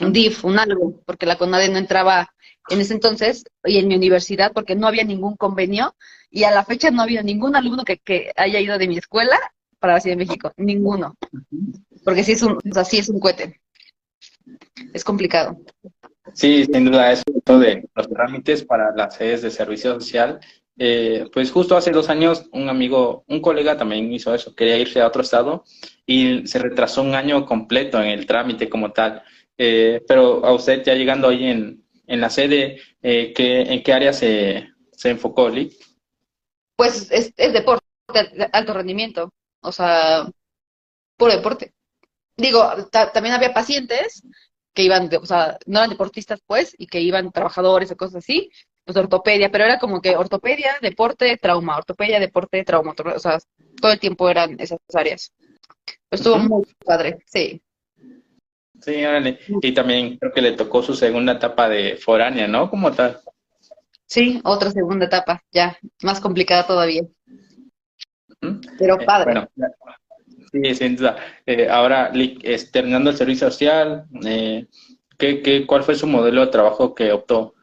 un 0.00 0.12
DIF, 0.12 0.44
un 0.44 0.58
algo, 0.58 1.02
porque 1.04 1.26
la 1.26 1.36
CONADE 1.36 1.68
no 1.68 1.78
entraba 1.78 2.32
en 2.68 2.80
ese 2.80 2.94
entonces 2.94 3.44
y 3.64 3.78
en 3.78 3.88
mi 3.88 3.96
universidad 3.96 4.52
porque 4.52 4.74
no 4.74 4.86
había 4.86 5.04
ningún 5.04 5.36
convenio 5.36 5.94
y 6.30 6.44
a 6.44 6.50
la 6.50 6.64
fecha 6.64 6.90
no 6.90 7.00
ha 7.00 7.04
habido 7.04 7.22
ningún 7.22 7.56
alumno 7.56 7.84
que, 7.84 7.98
que 7.98 8.32
haya 8.36 8.60
ido 8.60 8.78
de 8.78 8.88
mi 8.88 8.98
escuela 8.98 9.38
para 9.78 9.94
la 9.94 10.00
Ciudad 10.00 10.16
de 10.16 10.24
México, 10.24 10.52
ninguno. 10.56 11.16
Porque 12.04 12.24
sí 12.24 12.32
es 12.32 12.42
un, 12.42 12.52
o 12.52 12.74
sea, 12.74 12.84
sí 12.84 12.98
es 12.98 13.08
un 13.08 13.20
cohete. 13.20 13.60
Es 14.92 15.04
complicado. 15.04 15.58
Sí, 16.32 16.64
sin 16.64 16.84
duda, 16.86 17.12
eso 17.12 17.24
de 17.58 17.88
los 17.94 18.08
trámites 18.08 18.64
para 18.64 18.94
las 18.94 19.16
sedes 19.16 19.42
de 19.42 19.50
servicio 19.50 19.94
social. 19.94 20.40
Eh, 20.78 21.24
pues 21.32 21.50
justo 21.50 21.76
hace 21.76 21.90
dos 21.90 22.10
años 22.10 22.48
un 22.52 22.68
amigo, 22.68 23.24
un 23.28 23.40
colega 23.40 23.78
también 23.78 24.12
hizo 24.12 24.34
eso, 24.34 24.54
quería 24.54 24.76
irse 24.76 25.00
a 25.00 25.06
otro 25.06 25.22
estado 25.22 25.64
y 26.04 26.46
se 26.46 26.58
retrasó 26.58 27.00
un 27.00 27.14
año 27.14 27.46
completo 27.46 27.98
en 27.98 28.08
el 28.08 28.26
trámite 28.26 28.68
como 28.68 28.92
tal. 28.92 29.22
Eh, 29.56 30.02
pero 30.06 30.44
a 30.44 30.52
usted 30.52 30.82
ya 30.84 30.94
llegando 30.94 31.28
ahí 31.28 31.46
en, 31.46 31.85
en 32.06 32.20
la 32.20 32.30
sede, 32.30 32.80
eh, 33.02 33.32
¿qué, 33.34 33.62
¿en 33.62 33.82
qué 33.82 33.92
área 33.92 34.12
se, 34.12 34.68
se 34.92 35.10
enfocó, 35.10 35.48
Lee? 35.48 35.76
Pues 36.76 37.10
es, 37.10 37.32
es 37.36 37.52
deporte, 37.52 37.84
alto 38.52 38.72
rendimiento, 38.72 39.32
o 39.60 39.72
sea, 39.72 40.28
puro 41.16 41.32
deporte. 41.32 41.72
Digo, 42.36 42.62
también 42.90 43.34
había 43.34 43.54
pacientes 43.54 44.22
que 44.74 44.82
iban, 44.82 45.08
de, 45.08 45.16
o 45.16 45.24
sea, 45.24 45.58
no 45.66 45.78
eran 45.78 45.90
deportistas 45.90 46.40
pues, 46.46 46.74
y 46.78 46.86
que 46.86 47.00
iban 47.00 47.32
trabajadores 47.32 47.90
o 47.90 47.96
cosas 47.96 48.16
así, 48.16 48.50
pues 48.84 48.96
ortopedia, 48.96 49.50
pero 49.50 49.64
era 49.64 49.78
como 49.78 50.00
que 50.02 50.16
ortopedia, 50.16 50.76
deporte, 50.82 51.36
trauma, 51.38 51.78
ortopedia, 51.78 52.20
deporte, 52.20 52.62
trauma, 52.62 52.94
o 53.14 53.18
sea, 53.18 53.38
todo 53.80 53.92
el 53.92 53.98
tiempo 53.98 54.28
eran 54.28 54.60
esas 54.60 54.78
áreas. 54.94 55.32
Estuvo 56.10 56.38
muy 56.38 56.64
padre, 56.84 57.18
sí. 57.26 57.60
Sí, 58.80 59.04
órale. 59.04 59.38
Y 59.62 59.72
también 59.72 60.16
creo 60.18 60.32
que 60.32 60.42
le 60.42 60.52
tocó 60.52 60.82
su 60.82 60.94
segunda 60.94 61.32
etapa 61.32 61.68
de 61.68 61.96
foránea, 61.96 62.46
¿no? 62.46 62.70
Como 62.70 62.92
tal. 62.92 63.18
Sí, 64.06 64.40
otra 64.44 64.70
segunda 64.70 65.06
etapa, 65.06 65.42
ya, 65.50 65.76
más 66.02 66.20
complicada 66.20 66.66
todavía. 66.66 67.02
Pero 68.78 69.00
eh, 69.00 69.04
padre. 69.04 69.32
bueno, 69.32 69.48
sí, 70.52 70.74
sin 70.74 70.96
duda. 70.96 71.16
Eh, 71.44 71.68
ahora, 71.68 72.12
terminando 72.72 73.10
el 73.10 73.16
servicio 73.16 73.50
social, 73.50 74.04
eh, 74.24 74.66
¿qué, 75.18 75.42
qué, 75.42 75.66
cuál 75.66 75.82
fue 75.82 75.96
su 75.96 76.06
modelo 76.06 76.42
de 76.42 76.52
trabajo 76.52 76.94
que 76.94 77.10
optó? 77.10 77.54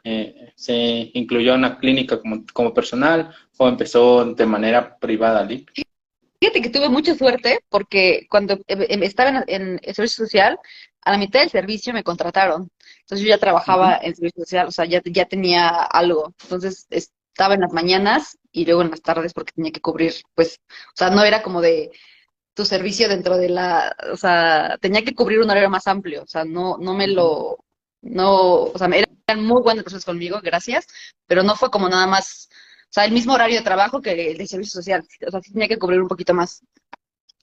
¿Se 0.56 1.12
incluyó 1.14 1.56
una 1.56 1.78
clínica 1.78 2.20
como, 2.20 2.44
como 2.54 2.74
personal 2.74 3.34
o 3.58 3.70
empezó 3.70 4.26
de 4.26 4.46
manera 4.46 4.98
privada, 4.98 5.44
Lick? 5.46 5.72
Fíjate 6.42 6.62
que 6.62 6.70
tuve 6.70 6.90
mucha 6.90 7.16
suerte 7.16 7.60
porque 7.70 8.28
cuando 8.30 8.60
estaba 8.68 9.46
en, 9.48 9.80
el 9.82 9.96
servicio 9.96 10.26
social, 10.26 10.60
a 11.06 11.12
la 11.12 11.18
mitad 11.18 11.42
del 11.42 11.50
servicio 11.50 11.94
me 11.94 12.04
contrataron. 12.04 12.70
Entonces 13.02 13.26
yo 13.26 13.30
ya 13.30 13.38
trabajaba 13.38 13.98
en 14.02 14.16
servicio 14.16 14.44
social, 14.44 14.68
o 14.68 14.72
sea, 14.72 14.86
ya, 14.86 15.02
ya 15.06 15.26
tenía 15.26 15.70
algo. 15.70 16.34
Entonces 16.44 16.88
estaba 16.90 17.56
en 17.56 17.62
las 17.62 17.74
mañanas 17.74 18.38
y 18.52 18.66
luego 18.66 18.82
en 18.84 18.92
las 18.92 19.02
tardes 19.02 19.34
porque 19.34 19.54
tenía 19.54 19.72
que 19.72 19.82
cubrir, 19.82 20.14
pues, 20.36 20.60
o 20.70 20.96
sea, 20.96 21.10
no 21.10 21.24
era 21.24 21.42
como 21.42 21.62
de 21.62 21.92
tu 22.54 22.66
servicio 22.66 23.10
dentro 23.10 23.38
de 23.38 23.50
la, 23.50 23.96
o 24.12 24.18
sea, 24.18 24.78
tenía 24.80 25.04
que 25.04 25.16
cubrir 25.16 25.40
un 25.40 25.50
horario 25.50 25.70
más 25.70 25.88
amplio, 25.88 26.24
o 26.24 26.28
sea, 26.28 26.46
no, 26.46 26.78
no 26.78 26.94
me 26.94 27.08
lo, 27.08 27.58
no, 28.02 28.66
o 28.66 28.78
sea, 28.78 28.88
eran 28.88 29.44
muy 29.44 29.62
buenas 29.62 29.84
personas 29.84 30.06
conmigo, 30.06 30.40
gracias, 30.44 30.86
pero 31.26 31.42
no 31.44 31.56
fue 31.56 31.72
como 31.72 31.90
nada 31.90 32.06
más, 32.06 32.50
o 32.84 32.94
sea, 32.94 33.06
el 33.06 33.12
mismo 33.12 33.34
horario 33.34 33.58
de 33.58 33.64
trabajo 33.64 34.02
que 34.02 34.32
el 34.32 34.38
de 34.38 34.48
servicio 34.48 34.74
social, 34.74 35.04
o 35.26 35.32
sea, 35.32 35.42
sí 35.42 35.52
tenía 35.52 35.68
que 35.68 35.80
cubrir 35.80 36.02
un 36.02 36.08
poquito 36.08 36.34
más. 36.36 36.62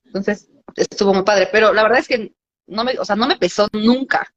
Entonces, 0.04 0.48
estuvo 0.76 1.12
muy 1.14 1.24
padre, 1.24 1.48
pero 1.50 1.72
la 1.72 1.82
verdad 1.82 1.98
es 1.98 2.08
que 2.08 2.32
no 2.70 2.84
me, 2.84 2.98
o 2.98 3.04
sea, 3.04 3.16
no 3.16 3.26
me 3.26 3.36
pesó 3.36 3.68
nunca. 3.72 4.32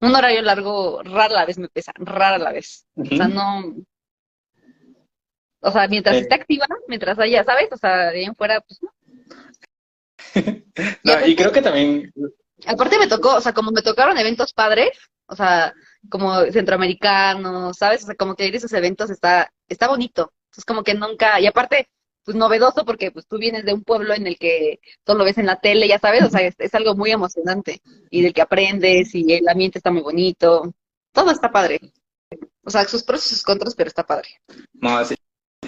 Un 0.00 0.14
horario 0.14 0.42
largo, 0.42 1.02
rara 1.02 1.34
la 1.34 1.46
vez 1.46 1.58
me 1.58 1.68
pesa, 1.68 1.92
rara 1.96 2.38
la 2.38 2.52
vez. 2.52 2.86
O 2.96 3.04
sea, 3.04 3.28
no. 3.28 3.74
O 5.60 5.70
sea, 5.70 5.88
mientras 5.88 6.16
esté 6.16 6.34
activa, 6.34 6.66
mientras 6.88 7.18
haya, 7.18 7.44
¿sabes? 7.44 7.68
O 7.72 7.76
sea, 7.76 8.10
de 8.10 8.18
ahí 8.18 8.24
en 8.24 8.36
fuera, 8.36 8.60
pues 8.60 8.82
no. 8.82 8.90
no, 11.04 11.26
y 11.26 11.36
creo 11.36 11.52
que 11.52 11.62
también. 11.62 12.12
Aparte 12.66 12.98
me 12.98 13.06
tocó, 13.06 13.36
o 13.36 13.40
sea, 13.40 13.52
como 13.52 13.70
me 13.70 13.82
tocaron 13.82 14.18
eventos 14.18 14.52
padres, 14.52 14.90
o 15.26 15.36
sea, 15.36 15.74
como 16.10 16.44
centroamericanos, 16.46 17.76
¿sabes? 17.76 18.02
O 18.02 18.06
sea, 18.06 18.14
como 18.14 18.34
que 18.34 18.46
ir 18.46 18.54
a 18.54 18.56
esos 18.58 18.72
eventos 18.72 19.10
está, 19.10 19.50
está 19.68 19.88
bonito. 19.88 20.32
Es 20.56 20.64
como 20.64 20.82
que 20.82 20.94
nunca, 20.94 21.40
y 21.40 21.46
aparte, 21.46 21.88
pues 22.24 22.36
novedoso 22.36 22.84
porque 22.84 23.10
pues 23.10 23.26
tú 23.26 23.38
vienes 23.38 23.64
de 23.64 23.74
un 23.74 23.82
pueblo 23.82 24.14
en 24.14 24.26
el 24.26 24.38
que 24.38 24.80
todo 25.04 25.16
lo 25.16 25.24
ves 25.24 25.38
en 25.38 25.46
la 25.46 25.60
tele, 25.60 25.86
ya 25.86 25.98
sabes, 25.98 26.22
o 26.24 26.30
sea, 26.30 26.40
es, 26.40 26.74
algo 26.74 26.94
muy 26.94 27.10
emocionante 27.10 27.80
y 28.10 28.22
del 28.22 28.32
que 28.32 28.42
aprendes 28.42 29.14
y 29.14 29.32
el 29.32 29.48
ambiente 29.48 29.78
está 29.78 29.90
muy 29.90 30.02
bonito, 30.02 30.74
todo 31.12 31.30
está 31.30 31.52
padre. 31.52 31.80
O 32.64 32.70
sea, 32.70 32.84
sus 32.84 33.02
pros 33.02 33.26
y 33.26 33.28
sus 33.28 33.42
contras, 33.42 33.74
pero 33.74 33.88
está 33.88 34.04
padre. 34.04 34.28
No, 34.72 34.98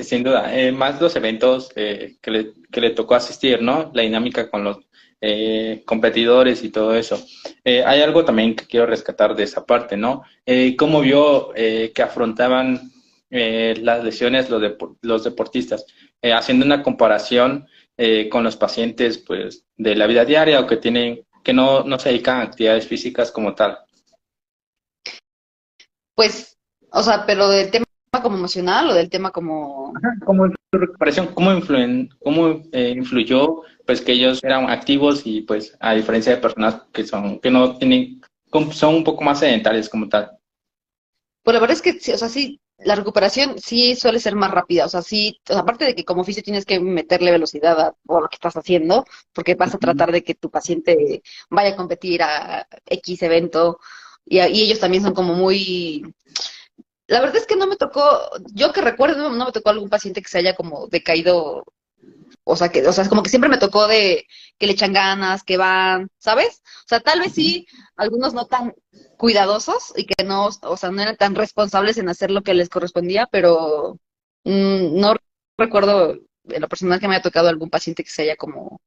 sin 0.02 0.22
duda. 0.22 0.54
Eh, 0.56 0.72
más 0.72 1.00
los 1.00 1.14
eventos 1.16 1.70
eh, 1.76 2.16
que, 2.20 2.30
le, 2.30 2.52
que 2.70 2.80
le 2.80 2.90
tocó 2.90 3.14
asistir, 3.14 3.62
¿no? 3.62 3.90
La 3.94 4.02
dinámica 4.02 4.50
con 4.50 4.64
los 4.64 4.78
eh, 5.20 5.82
competidores 5.86 6.62
y 6.62 6.70
todo 6.70 6.94
eso. 6.94 7.22
hay 7.64 8.00
algo 8.02 8.24
también 8.24 8.54
que 8.54 8.66
quiero 8.66 8.86
rescatar 8.86 9.34
de 9.34 9.44
esa 9.44 9.64
parte, 9.64 9.96
¿no? 9.96 10.22
¿Cómo 10.78 11.00
vio 11.00 11.52
que 11.54 12.02
afrontaban 12.02 12.92
las 13.30 14.04
lesiones 14.04 14.50
los, 14.50 14.62
los 15.00 15.24
deportistas? 15.24 15.86
Eh, 16.26 16.32
haciendo 16.32 16.66
una 16.66 16.82
comparación 16.82 17.68
eh, 17.96 18.28
con 18.28 18.42
los 18.42 18.56
pacientes 18.56 19.16
pues 19.16 19.64
de 19.76 19.94
la 19.94 20.08
vida 20.08 20.24
diaria 20.24 20.58
o 20.58 20.66
que 20.66 20.76
tienen 20.76 21.24
que 21.44 21.52
no, 21.52 21.84
no 21.84 22.00
se 22.00 22.08
dedican 22.08 22.38
a 22.38 22.42
actividades 22.42 22.88
físicas 22.88 23.30
como 23.30 23.54
tal. 23.54 23.78
Pues, 26.16 26.58
o 26.90 27.00
sea, 27.00 27.24
pero 27.26 27.48
del 27.48 27.70
tema 27.70 27.86
como 28.20 28.38
emocional 28.38 28.90
o 28.90 28.94
del 28.94 29.08
tema 29.08 29.30
como... 29.30 29.92
como 30.24 30.48
su 30.48 30.78
recuperación, 30.80 31.28
¿cómo, 31.28 31.52
influen, 31.52 32.08
cómo 32.18 32.60
eh, 32.72 32.94
influyó 32.96 33.62
pues 33.86 34.00
que 34.00 34.10
ellos 34.10 34.42
eran 34.42 34.68
activos 34.68 35.22
y 35.24 35.42
pues 35.42 35.76
a 35.78 35.94
diferencia 35.94 36.34
de 36.34 36.42
personas 36.42 36.82
que 36.92 37.06
son, 37.06 37.38
que 37.38 37.52
no 37.52 37.78
tienen, 37.78 38.20
son 38.72 38.96
un 38.96 39.04
poco 39.04 39.22
más 39.22 39.38
sedentarias 39.38 39.88
como 39.88 40.08
tal? 40.08 40.36
Pues 41.44 41.54
la 41.54 41.60
verdad 41.60 41.76
es 41.76 41.82
que, 41.82 42.12
o 42.12 42.18
sea, 42.18 42.28
sí, 42.28 42.58
la 42.78 42.94
recuperación 42.94 43.58
sí 43.58 43.96
suele 43.96 44.20
ser 44.20 44.34
más 44.34 44.50
rápida, 44.50 44.84
o 44.84 44.88
sea, 44.88 45.02
sí, 45.02 45.40
aparte 45.48 45.84
de 45.86 45.94
que 45.94 46.04
como 46.04 46.22
oficio 46.22 46.42
tienes 46.42 46.66
que 46.66 46.78
meterle 46.80 47.30
velocidad 47.30 47.80
a 47.80 47.94
todo 48.06 48.20
lo 48.20 48.28
que 48.28 48.36
estás 48.36 48.56
haciendo, 48.56 49.04
porque 49.32 49.54
vas 49.54 49.74
a 49.74 49.78
tratar 49.78 50.12
de 50.12 50.22
que 50.22 50.34
tu 50.34 50.50
paciente 50.50 51.22
vaya 51.48 51.70
a 51.70 51.76
competir 51.76 52.22
a 52.22 52.66
X 52.86 53.22
evento, 53.22 53.78
y, 54.26 54.40
ellos 54.40 54.80
también 54.80 55.02
son 55.02 55.14
como 55.14 55.34
muy... 55.34 56.14
La 57.06 57.20
verdad 57.20 57.36
es 57.36 57.46
que 57.46 57.56
no 57.56 57.68
me 57.68 57.76
tocó, 57.76 58.02
yo 58.52 58.72
que 58.72 58.80
recuerdo, 58.80 59.30
no 59.30 59.46
me 59.46 59.52
tocó 59.52 59.70
algún 59.70 59.88
paciente 59.88 60.20
que 60.20 60.28
se 60.28 60.38
haya 60.38 60.56
como 60.56 60.88
decaído, 60.88 61.64
o 62.48 62.54
sea, 62.54 62.68
que, 62.70 62.86
o 62.86 62.92
sea, 62.92 63.02
es 63.02 63.10
como 63.10 63.24
que 63.24 63.28
siempre 63.28 63.50
me 63.50 63.58
tocó 63.58 63.88
de 63.88 64.24
que 64.56 64.66
le 64.66 64.74
echan 64.74 64.92
ganas, 64.92 65.42
que 65.42 65.56
van, 65.56 66.08
¿sabes? 66.18 66.62
O 66.84 66.88
sea, 66.88 67.00
tal 67.00 67.18
vez 67.18 67.32
sí, 67.32 67.66
algunos 67.96 68.34
no 68.34 68.46
tan 68.46 68.72
cuidadosos 69.18 69.92
y 69.96 70.06
que 70.06 70.22
no, 70.24 70.48
o 70.62 70.76
sea, 70.76 70.92
no 70.92 71.02
eran 71.02 71.16
tan 71.16 71.34
responsables 71.34 71.98
en 71.98 72.08
hacer 72.08 72.30
lo 72.30 72.42
que 72.42 72.54
les 72.54 72.68
correspondía, 72.68 73.26
pero 73.32 73.98
mm, 74.44 75.00
no 75.00 75.16
recuerdo 75.58 76.20
en 76.44 76.60
lo 76.60 76.68
personal 76.68 77.00
que 77.00 77.08
me 77.08 77.16
haya 77.16 77.22
tocado 77.24 77.48
algún 77.48 77.68
paciente 77.68 78.04
que 78.04 78.10
se 78.10 78.22
haya 78.22 78.36
como, 78.36 78.80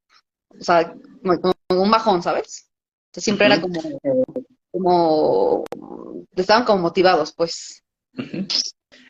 o 0.47 0.63
sea, 0.63 0.93
como, 1.21 1.83
un 1.83 1.91
bajón, 1.91 2.23
¿sabes? 2.23 2.65
siempre 3.11 3.47
era 3.47 3.59
como, 3.59 3.81
como, 4.71 5.65
estaban 6.33 6.63
como 6.63 6.83
motivados, 6.83 7.33
pues. 7.33 7.83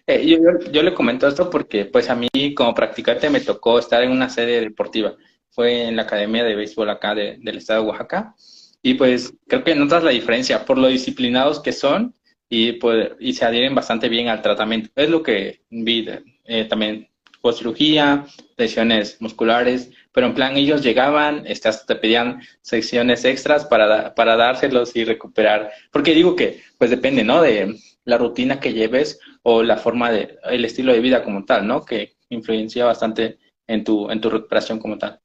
Eh, 0.08 0.26
yo, 0.26 0.38
yo, 0.72 0.84
le 0.84 0.94
comento 0.94 1.28
esto 1.28 1.50
porque, 1.50 1.86
pues, 1.86 2.10
a 2.10 2.16
mí 2.16 2.30
como 2.56 2.74
practicante 2.74 3.30
me 3.30 3.42
tocó 3.42 3.78
estar 3.80 4.04
en 4.04 4.12
una 4.12 4.30
sede 4.30 4.62
deportiva. 4.62 5.16
Fue 5.52 5.84
en 5.88 5.96
la 5.96 6.04
Academia 6.04 6.44
de 6.44 6.56
Béisbol 6.56 6.90
acá 6.90 7.14
del 7.16 7.58
estado 7.58 7.84
de 7.84 7.90
Oaxaca. 7.90 8.36
Y 8.82 8.94
pues 8.94 9.34
creo 9.48 9.64
que 9.64 9.76
notas 9.76 10.04
la 10.04 10.12
diferencia 10.12 10.66
por 10.66 10.78
lo 10.78 10.88
disciplinados 10.88 11.60
que 11.60 11.74
son 11.74 12.16
y, 12.50 12.74
pues, 12.74 13.12
y 13.20 13.34
se 13.34 13.46
adhieren 13.46 13.76
bastante 13.76 14.10
bien 14.10 14.30
al 14.30 14.42
tratamiento. 14.42 14.90
Es 14.96 15.10
lo 15.10 15.22
que 15.22 15.62
vi 15.70 16.08
eh, 16.46 16.66
también 16.66 17.10
post 17.42 17.60
cirugía, 17.60 18.26
lesiones 18.58 19.18
musculares, 19.22 19.92
pero 20.12 20.28
en 20.28 20.34
plan 20.34 20.58
ellos 20.58 20.84
llegaban, 20.84 21.46
este, 21.46 21.70
te 21.88 21.96
pedían 21.96 22.42
secciones 22.62 23.24
extras 23.26 23.66
para, 23.66 24.14
para 24.16 24.36
dárselos 24.36 24.96
y 24.96 25.06
recuperar. 25.06 25.72
Porque 25.92 26.14
digo 26.14 26.36
que 26.36 26.62
pues 26.78 26.90
depende, 26.90 27.24
¿no? 27.24 27.42
De 27.42 27.76
la 28.10 28.18
rutina 28.18 28.60
que 28.60 28.74
lleves 28.74 29.20
o 29.44 29.64
la 29.64 29.78
forma 29.78 30.12
de, 30.12 30.38
el 30.44 30.66
estilo 30.66 30.92
de 30.94 31.00
vida 31.00 31.24
como 31.24 31.46
tal, 31.46 31.68
¿no? 31.68 31.86
Que 31.86 32.16
influencia 32.30 32.86
bastante 32.86 33.40
en 33.68 33.84
tu, 33.84 34.10
en 34.10 34.20
tu 34.20 34.30
recuperación 34.30 34.80
como 34.80 34.98
tal. 34.98 35.20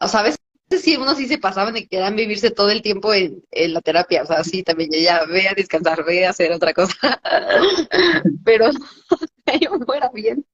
¿Sabes? 0.00 0.38
sí, 0.78 0.96
uno 0.96 1.14
sí 1.14 1.26
se 1.26 1.38
pasaban 1.38 1.76
y 1.76 1.86
querían 1.86 2.16
vivirse 2.16 2.50
todo 2.50 2.70
el 2.70 2.82
tiempo 2.82 3.12
en, 3.14 3.42
la 3.52 3.80
terapia, 3.80 4.22
o 4.22 4.26
sea, 4.26 4.42
sí, 4.42 4.62
también 4.62 4.90
ya 4.90 5.24
ve 5.24 5.48
a 5.48 5.54
descansar, 5.54 6.04
ve 6.04 6.26
a 6.26 6.30
hacer 6.30 6.52
otra 6.52 6.72
cosa, 6.72 7.20
pero 8.44 8.70
yo 9.60 9.70
fuera 9.86 10.10
bien. 10.12 10.44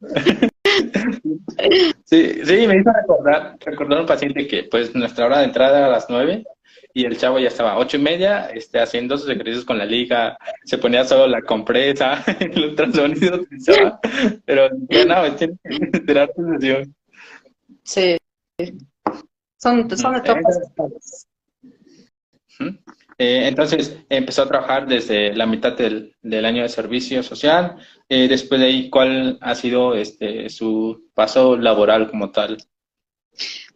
Sí, 2.06 2.44
sí, 2.44 2.66
me 2.66 2.78
hizo 2.78 2.90
recordar, 2.92 3.56
recordar 3.60 4.00
un 4.00 4.06
paciente 4.06 4.46
que 4.46 4.64
pues 4.64 4.94
nuestra 4.94 5.26
hora 5.26 5.38
de 5.38 5.44
entrada 5.44 5.78
era 5.78 5.86
a 5.86 5.90
las 5.90 6.06
nueve 6.08 6.44
y 6.94 7.04
el 7.04 7.16
chavo 7.16 7.38
ya 7.38 7.48
estaba 7.48 7.78
ocho 7.78 7.96
y 7.96 8.00
media 8.00 8.50
este, 8.50 8.80
haciendo 8.80 9.16
sus 9.16 9.28
ejercicios 9.30 9.64
con 9.64 9.78
la 9.78 9.84
liga, 9.84 10.36
se 10.64 10.78
ponía 10.78 11.04
solo 11.04 11.26
la 11.26 11.42
compresa, 11.42 12.24
el 12.40 12.64
ultrasonido, 12.70 13.40
pero 14.44 14.68
no, 14.70 15.36
tiene 15.36 15.58
que 15.62 15.90
esperar 15.92 16.32
tu 16.34 16.42
sesión. 16.52 16.94
Sí. 17.84 18.16
Son, 19.56 19.96
son 19.96 20.16
etapas. 20.16 20.58
Eh, 23.18 23.46
entonces 23.46 23.96
empezó 24.08 24.42
a 24.42 24.48
trabajar 24.48 24.86
desde 24.86 25.34
la 25.34 25.46
mitad 25.46 25.76
del, 25.76 26.14
año 26.44 26.62
de 26.62 26.68
servicio 26.68 27.22
social. 27.22 27.76
Eh, 28.08 28.26
después 28.28 28.60
de 28.60 28.66
ahí, 28.66 28.90
¿cuál 28.90 29.38
ha 29.40 29.54
sido 29.54 29.94
este 29.94 30.48
su 30.48 31.08
paso 31.14 31.56
laboral 31.56 32.10
como 32.10 32.30
tal? 32.30 32.58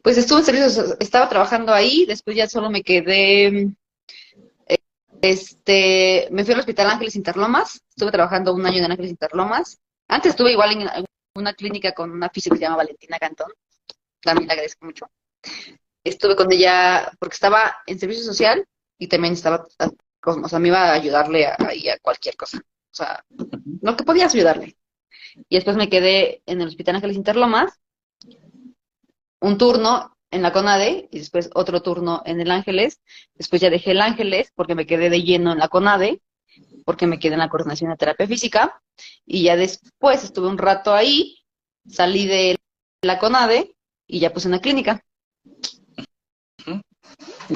Pues 0.07 0.19
estuve 0.19 0.39
en 0.39 0.45
servicio, 0.45 0.97
estaba 1.01 1.29
trabajando 1.29 1.75
ahí, 1.75 2.07
después 2.07 2.37
ya 2.37 2.49
solo 2.49 2.71
me 2.71 2.85
quedé 2.85 3.73
este, 5.21 6.29
me 6.31 6.45
fui 6.45 6.55
al 6.55 6.61
Hospital 6.61 6.91
Ángeles 6.91 7.17
Interlomas, 7.17 7.83
estuve 7.89 8.13
trabajando 8.13 8.55
un 8.55 8.65
año 8.65 8.85
en 8.85 8.93
Ángeles 8.93 9.11
Interlomas. 9.11 9.81
Antes 10.07 10.31
estuve 10.31 10.53
igual 10.53 10.81
en 10.81 11.05
una 11.35 11.55
clínica 11.55 11.91
con 11.91 12.13
una 12.13 12.31
física 12.31 12.55
que 12.55 12.61
se 12.61 12.65
llama 12.67 12.77
Valentina 12.77 13.19
Cantón, 13.19 13.51
también 14.23 14.47
le 14.47 14.53
agradezco 14.53 14.87
mucho. 14.87 15.11
Estuve 16.05 16.37
con 16.37 16.53
ella 16.53 17.11
porque 17.19 17.35
estaba 17.35 17.79
en 17.85 17.99
servicio 17.99 18.23
social 18.23 18.65
y 19.01 19.09
también 19.09 19.33
estaba, 19.35 19.67
o 20.25 20.49
sea, 20.49 20.61
me 20.61 20.69
iba 20.69 20.85
a 20.85 20.93
ayudarle 20.93 21.47
a, 21.47 21.55
a 21.55 21.99
cualquier 22.01 22.37
cosa. 22.37 22.59
O 22.59 22.95
sea, 22.95 23.25
lo 23.83 23.97
que 23.97 24.05
podías 24.05 24.33
ayudarle. 24.33 24.77
Y 25.49 25.57
después 25.57 25.77
me 25.77 25.89
quedé 25.89 26.43
en 26.47 26.61
el 26.61 26.69
Hospital 26.69 26.95
Ángeles 26.95 27.17
Interlomas, 27.17 27.77
un 29.41 29.59
turno 29.59 30.17
en 30.31 30.43
la 30.43 30.53
CONADE 30.53 31.09
y 31.11 31.19
después 31.19 31.51
otro 31.55 31.83
turno 31.83 32.23
en 32.25 32.41
el 32.41 32.51
Ángeles. 32.51 33.01
Después 33.35 33.63
ya 33.63 33.71
dejé 33.71 33.93
el 33.93 34.01
Ángeles 34.01 34.53
porque 34.55 34.75
me 34.75 34.87
quedé 34.87 35.11
de 35.11 35.23
lleno 35.23 35.53
en 35.53 35.59
la 35.59 35.69
CONADE, 35.69 36.21
porque 36.85 37.07
me 37.07 37.19
quedé 37.19 37.35
en 37.35 37.41
la 37.41 37.49
coordinación 37.49 37.91
de 37.91 37.97
terapia 37.97 38.27
física. 38.27 38.81
Y 39.25 39.45
ya 39.45 39.57
después 39.57 40.25
estuve 40.25 40.49
un 40.49 40.59
rato 40.59 40.95
ahí, 40.95 41.39
salí 41.89 42.27
de 42.27 42.57
la 43.03 43.19
CONADE 43.19 43.75
y 44.07 44.21
ya 44.21 44.33
puse 44.33 44.49
una 44.49 44.61
clínica. 44.61 45.03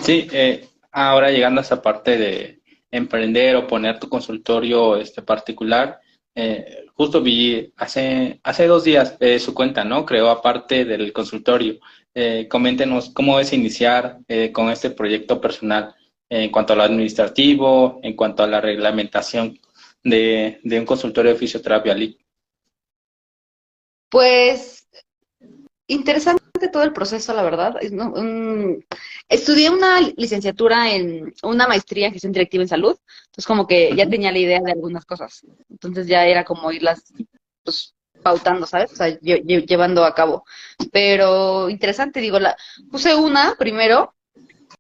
Sí, 0.03 0.29
eh, 0.33 0.69
ahora 0.93 1.31
llegando 1.31 1.61
a 1.61 1.65
esa 1.65 1.83
parte 1.83 2.17
de 2.17 2.63
emprender 2.91 3.57
o 3.57 3.67
poner 3.67 3.99
tu 3.99 4.09
consultorio 4.09 4.97
este 4.97 5.23
particular, 5.23 6.01
eh, 6.35 6.87
justo 7.01 7.23
vi 7.23 7.73
hace, 7.79 8.41
hace 8.45 8.67
dos 8.67 8.85
días 8.85 9.17
eh, 9.21 9.39
su 9.39 9.55
cuenta, 9.55 9.85
¿no? 9.85 10.05
Creó 10.05 10.29
aparte 10.29 10.85
del 10.85 11.15
consultorio. 11.15 11.79
Eh, 12.13 12.47
coméntenos 12.47 13.09
cómo 13.09 13.41
es 13.41 13.55
iniciar 13.55 14.19
eh, 14.29 14.53
con 14.53 14.69
este 14.69 14.91
proyecto 14.91 15.41
personal 15.41 15.95
en 16.29 16.51
cuanto 16.51 16.75
a 16.75 16.77
lo 16.77 16.83
administrativo, 16.83 18.01
en 18.03 18.15
cuanto 18.15 18.43
a 18.43 18.47
la 18.47 18.61
reglamentación 18.61 19.59
de, 20.05 20.61
de 20.63 20.79
un 20.79 20.85
consultorio 20.85 21.33
de 21.33 21.39
fisioterapia. 21.39 21.97
Pues 24.11 24.87
interesante 25.87 26.69
todo 26.71 26.83
el 26.83 26.93
proceso, 26.93 27.33
la 27.33 27.43
verdad. 27.43 27.77
Estudié 29.31 29.71
una 29.71 30.01
licenciatura 30.17 30.93
en 30.93 31.33
una 31.43 31.67
maestría 31.67 32.07
en 32.07 32.13
gestión 32.13 32.33
directiva 32.33 32.63
en 32.65 32.69
salud, 32.69 32.97
entonces 33.27 33.47
como 33.47 33.67
que 33.67 33.95
ya 33.97 34.09
tenía 34.09 34.33
la 34.33 34.39
idea 34.39 34.61
de 34.61 34.73
algunas 34.73 35.07
cosas. 35.07 35.47
Entonces 35.71 36.07
ya 36.07 36.27
era 36.27 36.45
como 36.45 36.71
irlas 36.73 37.13
pues, 37.63 37.95
pautando, 38.23 38.67
¿sabes? 38.67 38.93
O 38.93 38.97
sea, 38.97 39.19
llevando 39.21 40.05
a 40.05 40.15
cabo. 40.15 40.45
Pero 40.93 41.71
interesante, 41.71 42.21
digo, 42.21 42.39
la 42.39 42.57
puse 42.91 43.15
una 43.15 43.55
primero, 43.59 44.15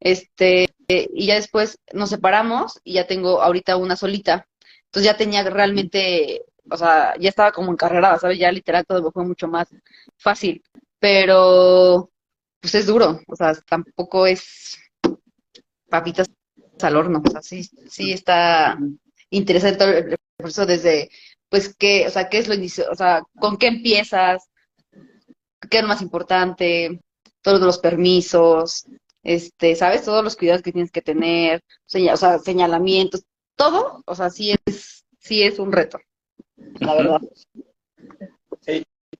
este, 0.00 0.68
y 0.88 1.26
ya 1.26 1.36
después 1.36 1.78
nos 1.92 2.10
separamos 2.10 2.80
y 2.84 2.94
ya 2.94 3.06
tengo 3.06 3.40
ahorita 3.42 3.76
una 3.76 3.96
solita. 3.96 4.46
Entonces 4.86 5.10
ya 5.10 5.16
tenía 5.16 5.44
realmente, 5.44 6.42
o 6.68 6.76
sea, 6.76 7.14
ya 7.20 7.28
estaba 7.28 7.52
como 7.52 7.72
encarrerada, 7.72 8.18
¿sabes? 8.18 8.38
Ya 8.38 8.50
literal 8.52 8.84
todo 8.84 9.12
fue 9.12 9.24
mucho 9.24 9.48
más 9.48 9.68
fácil 10.18 10.62
pero 11.00 12.09
pues 12.60 12.74
es 12.74 12.86
duro, 12.86 13.20
o 13.26 13.36
sea, 13.36 13.54
tampoco 13.68 14.26
es 14.26 14.78
papitas 15.88 16.28
al 16.82 16.96
horno, 16.96 17.22
o 17.26 17.30
sea, 17.30 17.42
sí, 17.42 17.62
sí 17.88 18.12
está 18.12 18.78
interesante 19.30 19.84
el 19.98 20.18
proceso 20.36 20.66
desde, 20.66 21.10
pues, 21.48 21.74
qué, 21.76 22.06
o 22.06 22.10
sea, 22.10 22.28
qué 22.28 22.38
es 22.38 22.48
lo 22.48 22.54
inicio, 22.54 22.86
o 22.90 22.94
sea, 22.94 23.22
con 23.38 23.56
qué 23.56 23.66
empiezas, 23.66 24.48
qué 25.68 25.78
es 25.78 25.82
lo 25.82 25.88
más 25.88 26.02
importante, 26.02 27.00
todos 27.42 27.60
los 27.60 27.78
permisos, 27.78 28.86
este, 29.22 29.74
¿sabes? 29.74 30.04
Todos 30.04 30.24
los 30.24 30.36
cuidados 30.36 30.62
que 30.62 30.72
tienes 30.72 30.90
que 30.90 31.02
tener, 31.02 31.62
o 32.12 32.16
sea, 32.16 32.38
señalamientos, 32.38 33.24
todo, 33.56 34.02
o 34.06 34.14
sea, 34.14 34.30
sí 34.30 34.54
es, 34.64 35.04
sí 35.18 35.42
es 35.42 35.58
un 35.58 35.72
reto, 35.72 35.98
la 36.80 36.94
verdad. 36.94 37.20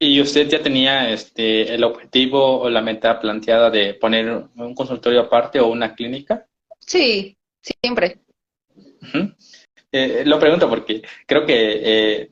¿Y 0.03 0.19
usted 0.19 0.49
ya 0.49 0.63
tenía 0.63 1.11
este, 1.11 1.75
el 1.75 1.85
objetivo 1.85 2.61
o 2.61 2.71
la 2.71 2.81
meta 2.81 3.21
planteada 3.21 3.69
de 3.69 3.93
poner 3.93 4.47
un 4.57 4.75
consultorio 4.75 5.21
aparte 5.21 5.61
o 5.61 5.67
una 5.67 5.95
clínica? 5.95 6.47
Sí, 6.79 7.37
siempre. 7.61 8.21
Eh, 9.93 10.23
lo 10.25 10.39
pregunto 10.39 10.71
porque 10.71 11.03
creo 11.27 11.45
que 11.45 11.81
eh, 11.85 12.31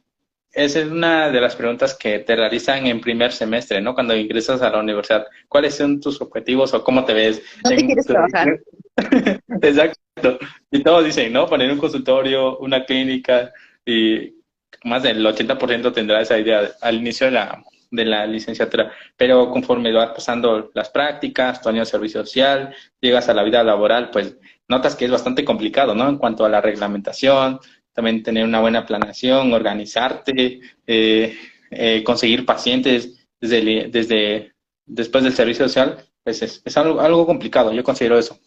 esa 0.50 0.80
es 0.80 0.86
una 0.86 1.30
de 1.30 1.40
las 1.42 1.56
preguntas 1.56 1.94
que 1.94 2.20
te 2.20 2.36
realizan 2.36 2.86
en 2.86 3.02
primer 3.02 3.32
semestre, 3.32 3.82
¿no? 3.82 3.94
Cuando 3.94 4.16
ingresas 4.16 4.62
a 4.62 4.70
la 4.70 4.80
universidad. 4.80 5.26
¿Cuáles 5.46 5.74
son 5.74 6.00
tus 6.00 6.22
objetivos 6.22 6.72
o 6.72 6.82
cómo 6.82 7.04
te 7.04 7.12
ves? 7.12 7.42
¿Dónde 7.62 7.84
quieres 7.84 8.06
trabajar? 8.06 8.60
Exacto. 9.60 10.38
Y 10.70 10.82
todos 10.82 11.04
dicen, 11.04 11.34
¿no? 11.34 11.46
Poner 11.46 11.70
un 11.70 11.78
consultorio, 11.78 12.56
una 12.60 12.86
clínica 12.86 13.52
y 13.84 14.37
más 14.84 15.02
del 15.02 15.24
80% 15.24 15.92
tendrá 15.92 16.20
esa 16.20 16.38
idea 16.38 16.70
al 16.80 16.96
inicio 16.96 17.26
de 17.26 17.32
la, 17.32 17.64
de 17.90 18.04
la 18.04 18.26
licenciatura, 18.26 18.92
pero 19.16 19.50
conforme 19.50 19.92
vas 19.92 20.10
pasando 20.10 20.70
las 20.74 20.90
prácticas, 20.90 21.60
tu 21.60 21.68
año 21.68 21.80
de 21.80 21.86
servicio 21.86 22.24
social, 22.24 22.74
llegas 23.00 23.28
a 23.28 23.34
la 23.34 23.42
vida 23.42 23.62
laboral, 23.62 24.10
pues 24.10 24.36
notas 24.68 24.94
que 24.94 25.06
es 25.06 25.10
bastante 25.10 25.44
complicado, 25.44 25.94
¿no? 25.94 26.08
En 26.08 26.18
cuanto 26.18 26.44
a 26.44 26.48
la 26.48 26.60
reglamentación, 26.60 27.60
también 27.92 28.22
tener 28.22 28.44
una 28.44 28.60
buena 28.60 28.86
planeación, 28.86 29.52
organizarte, 29.52 30.60
eh, 30.86 31.36
eh, 31.70 32.04
conseguir 32.04 32.46
pacientes 32.46 33.26
desde, 33.40 33.88
desde 33.88 34.52
después 34.86 35.24
del 35.24 35.32
servicio 35.32 35.66
social, 35.66 36.04
pues 36.22 36.42
es, 36.42 36.62
es 36.64 36.76
algo, 36.76 37.00
algo 37.00 37.26
complicado, 37.26 37.72
yo 37.72 37.82
considero 37.82 38.18
eso. 38.18 38.38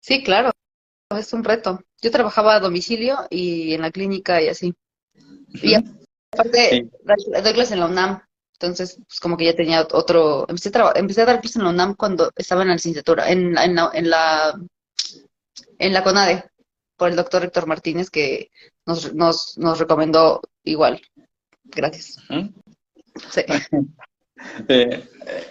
Sí, 0.00 0.22
claro, 0.22 0.50
es 1.16 1.32
un 1.32 1.44
reto. 1.44 1.80
Yo 2.02 2.10
trabajaba 2.10 2.54
a 2.54 2.60
domicilio 2.60 3.18
y 3.30 3.74
en 3.74 3.82
la 3.82 3.90
clínica 3.90 4.42
y 4.42 4.48
así. 4.48 4.74
Y 5.54 5.74
aparte, 5.74 6.88
doy 7.04 7.52
clases 7.52 7.72
en 7.72 7.80
la 7.80 7.86
UNAM. 7.86 8.22
Entonces, 8.52 8.98
pues 9.06 9.20
como 9.20 9.36
que 9.36 9.46
ya 9.46 9.54
tenía 9.54 9.86
otro. 9.92 10.46
Empecé 10.48 10.70
a, 10.74 10.92
empecé 10.94 11.22
a 11.22 11.26
dar 11.26 11.40
clases 11.40 11.56
en 11.56 11.64
la 11.64 11.70
UNAM 11.70 11.94
cuando 11.94 12.30
estaba 12.36 12.62
en 12.62 12.68
la 12.68 12.74
licenciatura, 12.74 13.30
en, 13.30 13.56
en, 13.56 13.74
la, 13.74 13.90
en, 13.94 14.10
la, 14.10 14.60
en 15.78 15.92
la 15.92 16.02
CONADE, 16.02 16.44
por 16.96 17.08
el 17.08 17.16
doctor 17.16 17.44
Héctor 17.44 17.66
Martínez, 17.66 18.10
que 18.10 18.50
nos, 18.86 19.14
nos, 19.14 19.56
nos 19.56 19.78
recomendó 19.78 20.42
igual. 20.64 21.00
Gracias. 21.64 22.16
Sí. 23.30 23.42
Eh, 24.68 25.04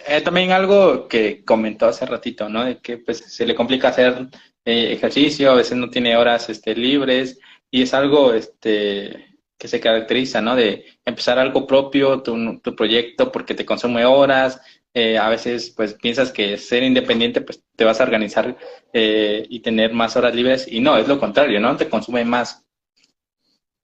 eh, 0.08 0.20
también 0.22 0.50
algo 0.50 1.06
que 1.06 1.44
comentó 1.44 1.86
hace 1.86 2.06
ratito, 2.06 2.48
¿no? 2.48 2.64
De 2.64 2.78
que 2.78 2.98
pues 2.98 3.18
se 3.18 3.46
le 3.46 3.54
complica 3.54 3.88
hacer 3.88 4.28
eh, 4.64 4.92
ejercicio, 4.92 5.50
a 5.52 5.54
veces 5.54 5.76
no 5.76 5.88
tiene 5.90 6.16
horas 6.16 6.48
este, 6.50 6.74
libres 6.74 7.38
y 7.70 7.82
es 7.82 7.94
algo 7.94 8.34
este, 8.34 9.29
que 9.60 9.68
se 9.68 9.78
caracteriza, 9.78 10.40
¿no? 10.40 10.56
De 10.56 10.86
empezar 11.04 11.38
algo 11.38 11.66
propio, 11.66 12.22
tu, 12.22 12.58
tu 12.60 12.74
proyecto, 12.74 13.30
porque 13.30 13.54
te 13.54 13.66
consume 13.66 14.06
horas. 14.06 14.58
Eh, 14.94 15.18
a 15.18 15.28
veces, 15.28 15.70
pues, 15.76 15.92
piensas 15.94 16.32
que 16.32 16.56
ser 16.56 16.82
independiente, 16.82 17.42
pues, 17.42 17.62
te 17.76 17.84
vas 17.84 18.00
a 18.00 18.04
organizar 18.04 18.56
eh, 18.94 19.44
y 19.50 19.60
tener 19.60 19.92
más 19.92 20.16
horas 20.16 20.34
libres. 20.34 20.66
Y 20.66 20.80
no, 20.80 20.96
es 20.96 21.06
lo 21.06 21.20
contrario, 21.20 21.60
¿no? 21.60 21.76
Te 21.76 21.90
consume 21.90 22.24
más. 22.24 22.64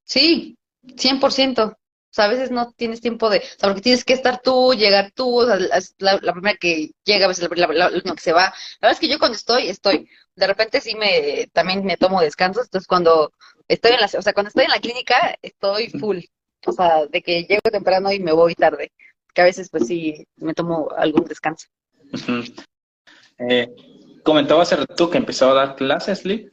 Sí, 0.05 0.57
100%. 0.83 1.73
O 1.73 1.77
sea, 2.11 2.25
a 2.25 2.29
veces 2.29 2.51
no 2.51 2.73
tienes 2.73 3.03
tiempo 3.03 3.29
de, 3.29 3.41
o 3.41 3.43
sea, 3.43 3.69
porque 3.69 3.83
tienes 3.83 4.03
que 4.03 4.15
estar 4.15 4.41
tú, 4.41 4.73
llegar 4.73 5.13
tú, 5.15 5.47
la, 5.99 6.33
primera 6.33 6.57
que 6.57 6.93
llega, 7.05 7.27
a 7.27 7.29
veces 7.29 7.51
la, 7.55 7.67
la, 7.67 7.89
última 7.89 8.15
que 8.15 8.23
se 8.23 8.33
va. 8.33 8.45
La 8.81 8.89
verdad 8.89 8.93
es 8.93 9.01
que 9.01 9.09
yo 9.09 9.19
cuando 9.19 9.37
estoy, 9.37 9.69
estoy. 9.69 10.09
De 10.35 10.47
repente 10.47 10.81
sí 10.81 10.95
me, 10.95 11.49
también 11.53 11.85
me 11.85 11.99
tomo 11.99 12.23
descansos, 12.23 12.65
entonces 12.65 12.87
cuando 12.89 13.33
estoy 13.69 13.93
en 13.93 14.01
la, 14.01 14.07
o 14.07 14.23
sea, 14.23 14.33
cuando 14.33 14.49
estoy 14.49 14.65
en 14.65 14.71
la 14.71 14.81
clínica 14.81 15.37
estoy 15.43 15.89
full, 15.91 16.19
o 16.67 16.73
sea, 16.73 17.07
de 17.07 17.23
que 17.23 17.45
llego 17.45 17.71
temprano 17.71 18.13
y 18.13 18.21
me 18.21 18.33
voy 18.33 18.55
tarde, 18.55 18.93
que 19.35 19.41
a 19.41 19.45
veces 19.45 19.69
pues 19.71 19.87
sí 19.87 20.27
me 20.37 20.55
tomo 20.55 20.89
algún 20.97 21.25
descanso. 21.25 21.69
eh, 23.39 23.69
comentabas 24.23 24.75
tú 24.97 25.11
que 25.11 25.19
empezó 25.19 25.51
a 25.51 25.55
dar 25.55 25.77
clases, 25.77 26.25
Lee. 26.25 26.51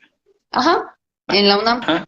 Ajá, 0.52 0.96
en 1.28 1.48
la 1.48 1.60
UNAM. 1.60 2.06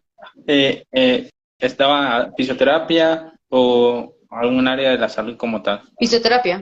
Eh, 0.48 0.84
eh, 0.92 1.30
¿Estaba 1.58 2.32
fisioterapia 2.36 3.34
o 3.50 4.16
algún 4.30 4.68
área 4.68 4.92
de 4.92 4.98
la 4.98 5.10
salud 5.10 5.38
como 5.38 5.62
tal? 5.62 5.82
Fisioterapia. 5.98 6.62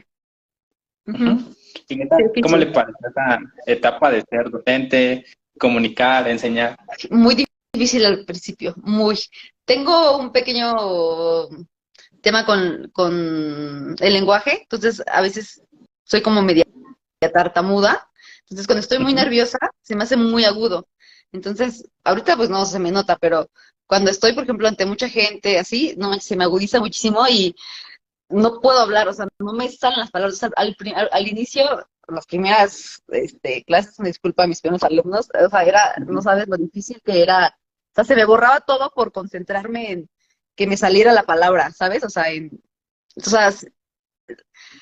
¿Cómo 1.05 2.57
le 2.57 2.67
parece 2.67 2.97
esa 3.09 3.39
etapa 3.65 4.11
de 4.11 4.21
ser 4.29 4.49
docente, 4.49 5.25
comunicar, 5.57 6.27
enseñar? 6.27 6.77
Muy 7.09 7.35
difícil 7.73 8.05
al 8.05 8.25
principio, 8.25 8.75
muy. 8.77 9.19
Tengo 9.65 10.17
un 10.17 10.31
pequeño 10.31 11.47
tema 12.21 12.45
con, 12.45 12.89
con 12.93 13.95
el 13.99 14.13
lenguaje, 14.13 14.61
entonces 14.61 15.01
a 15.07 15.21
veces 15.21 15.61
soy 16.03 16.21
como 16.21 16.41
media 16.43 16.65
tartamuda, 17.33 18.07
entonces 18.41 18.67
cuando 18.67 18.81
estoy 18.81 18.99
muy 18.99 19.13
nerviosa 19.13 19.57
se 19.81 19.95
me 19.95 20.03
hace 20.03 20.17
muy 20.17 20.45
agudo. 20.45 20.87
Entonces, 21.31 21.85
ahorita 22.03 22.37
pues 22.37 22.49
no 22.49 22.63
se 22.65 22.77
me 22.77 22.91
nota, 22.91 23.17
pero 23.19 23.49
cuando 23.87 24.11
estoy, 24.11 24.33
por 24.33 24.43
ejemplo, 24.43 24.67
ante 24.67 24.85
mucha 24.85 25.09
gente 25.09 25.57
así, 25.57 25.95
no 25.97 26.13
se 26.19 26.35
me 26.35 26.43
agudiza 26.43 26.79
muchísimo 26.79 27.27
y 27.27 27.55
no 28.29 28.61
puedo 28.61 28.79
hablar, 28.79 29.07
o 29.07 29.13
sea, 29.13 29.27
no 29.39 29.53
me 29.53 29.69
salen 29.69 29.99
las 29.99 30.11
palabras. 30.11 30.43
al, 30.43 30.75
al, 31.11 31.27
inicio, 31.27 31.63
las 32.07 32.25
primeras 32.27 33.01
este, 33.07 33.63
clases, 33.63 33.99
me 33.99 34.09
disculpa 34.09 34.43
a 34.43 34.47
mis 34.47 34.61
primeros 34.61 34.83
alumnos, 34.83 35.27
o 35.33 35.49
sea, 35.49 35.63
era, 35.63 35.95
no 36.07 36.21
sabes 36.21 36.47
lo 36.47 36.57
difícil 36.57 37.01
que 37.03 37.21
era 37.23 37.55
O 37.93 37.95
sea, 37.95 38.03
se 38.03 38.15
me 38.15 38.25
borraba 38.25 38.61
todo 38.61 38.91
por 38.91 39.11
concentrarme 39.11 39.91
en 39.91 40.09
que 40.55 40.67
me 40.67 40.77
saliera 40.77 41.13
la 41.13 41.23
palabra, 41.23 41.71
¿sabes? 41.71 42.03
O 42.03 42.09
sea, 42.09 42.29
en, 42.31 42.51
o 43.15 43.29
sea, 43.29 43.51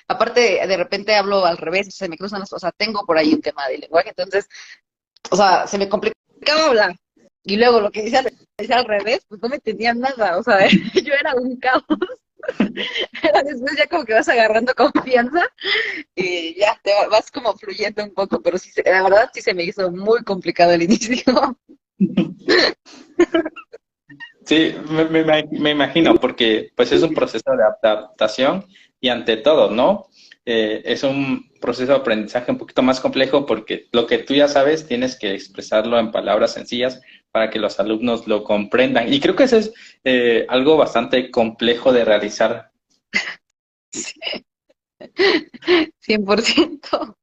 aparte 0.07 0.66
de 0.68 0.78
repente 0.78 1.16
hablo 1.16 1.45
al 1.45 1.57
revés, 1.57 1.93
se 1.95 2.09
me 2.09 2.18
cruzan 2.18 2.39
las, 2.39 2.53
o 2.53 2.59
sea, 2.59 2.72
tengo 2.72 3.05
por 3.05 3.18
ahí 3.18 3.34
un 3.34 3.41
tema 3.41 3.68
de 3.68 3.80
lenguaje, 3.80 4.09
entonces, 4.09 4.47
o 5.30 5.36
sea, 5.36 5.68
se 5.68 5.78
me 5.78 5.89
complicaba 5.89 6.68
hablar. 6.68 6.95
Y 7.43 7.57
luego 7.57 7.80
lo 7.82 7.91
que 7.91 8.03
decía, 8.03 8.24
al 8.78 8.86
revés, 8.86 9.26
pues 9.28 9.41
no 9.41 9.49
me 9.49 9.55
entendía 9.55 9.93
nada, 9.93 10.38
o 10.38 10.43
sea, 10.43 10.68
yo 11.03 11.14
era 11.14 11.36
un 11.36 11.57
caos. 11.57 11.84
Después 13.45 13.78
ya 13.78 13.88
como 13.88 14.03
que 14.03 14.16
vas 14.16 14.28
agarrando 14.28 14.74
confianza 14.74 15.47
y 16.16 16.55
ya 16.59 16.80
te 16.84 16.91
vas 17.09 17.30
como 17.30 17.55
fluyendo 17.55 18.03
un 18.03 18.14
poco, 18.14 18.41
pero 18.41 18.57
sí, 18.57 18.72
la 18.84 19.03
verdad 19.03 19.30
sí 19.34 19.41
se 19.41 19.53
me 19.53 19.64
hizo 19.64 19.91
muy 19.91 20.24
complicado 20.24 20.72
el 20.72 20.82
inicio. 20.86 21.24
Sí, 24.45 24.76
me, 24.89 25.06
me, 25.06 25.70
imagino, 25.70 26.16
porque 26.16 26.72
pues 26.76 26.91
es 26.91 27.04
un 27.04 27.14
proceso 27.14 27.52
de 27.56 27.64
adaptación 27.64 28.66
y 28.99 29.10
ante 29.10 29.38
todo, 29.38 29.70
¿no? 29.70 30.08
Eh, 30.45 30.82
es 30.84 31.04
un 31.04 31.52
proceso 31.62 31.91
de 31.91 31.99
aprendizaje 31.99 32.52
un 32.52 32.58
poquito 32.58 32.82
más 32.82 32.99
complejo 32.99 33.45
porque 33.45 33.88
lo 33.91 34.08
que 34.08 34.18
tú 34.18 34.34
ya 34.34 34.47
sabes 34.47 34.88
tienes 34.88 35.16
que 35.18 35.34
expresarlo 35.34 35.99
en 35.99 36.12
palabras 36.12 36.54
sencillas 36.54 36.99
para 37.32 37.49
que 37.49 37.60
los 37.60 37.80
alumnos 37.80 38.28
lo 38.28 38.43
comprendan. 38.43 39.14
Y 39.14 39.20
creo 39.20 39.36
que 39.36 39.43
eso 39.43 39.58
es 39.58 39.72
eh, 40.04 40.45
algo 40.49 40.76
bastante 40.76 41.30
complejo 41.30 41.93
de 41.93 42.04
realizar. 42.04 42.72
Sí. 43.91 44.20
100%. 46.02 47.16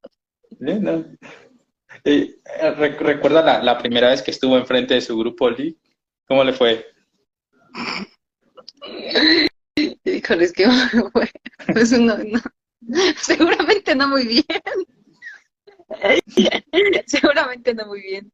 ¿no? 0.60 1.04
Eh, 2.04 2.38
¿Recuerda 2.98 3.62
la, 3.62 3.78
primera 3.78 4.08
vez 4.08 4.22
que 4.22 4.30
estuvo 4.30 4.56
enfrente 4.56 4.94
de 4.94 5.00
su 5.00 5.18
grupo, 5.18 5.50
Lee? 5.50 5.78
¿Cómo 6.26 6.44
le 6.44 6.52
fue? 6.52 6.86
Híjole, 10.04 10.52
que 10.52 10.66
pues 11.72 11.92
no, 11.92 12.16
seguramente 13.16 13.94
no 13.94 14.08
muy 14.08 14.26
bien. 14.26 14.44
seguramente 17.06 17.74
no 17.74 17.86
muy 17.86 18.02
bien. 18.02 18.32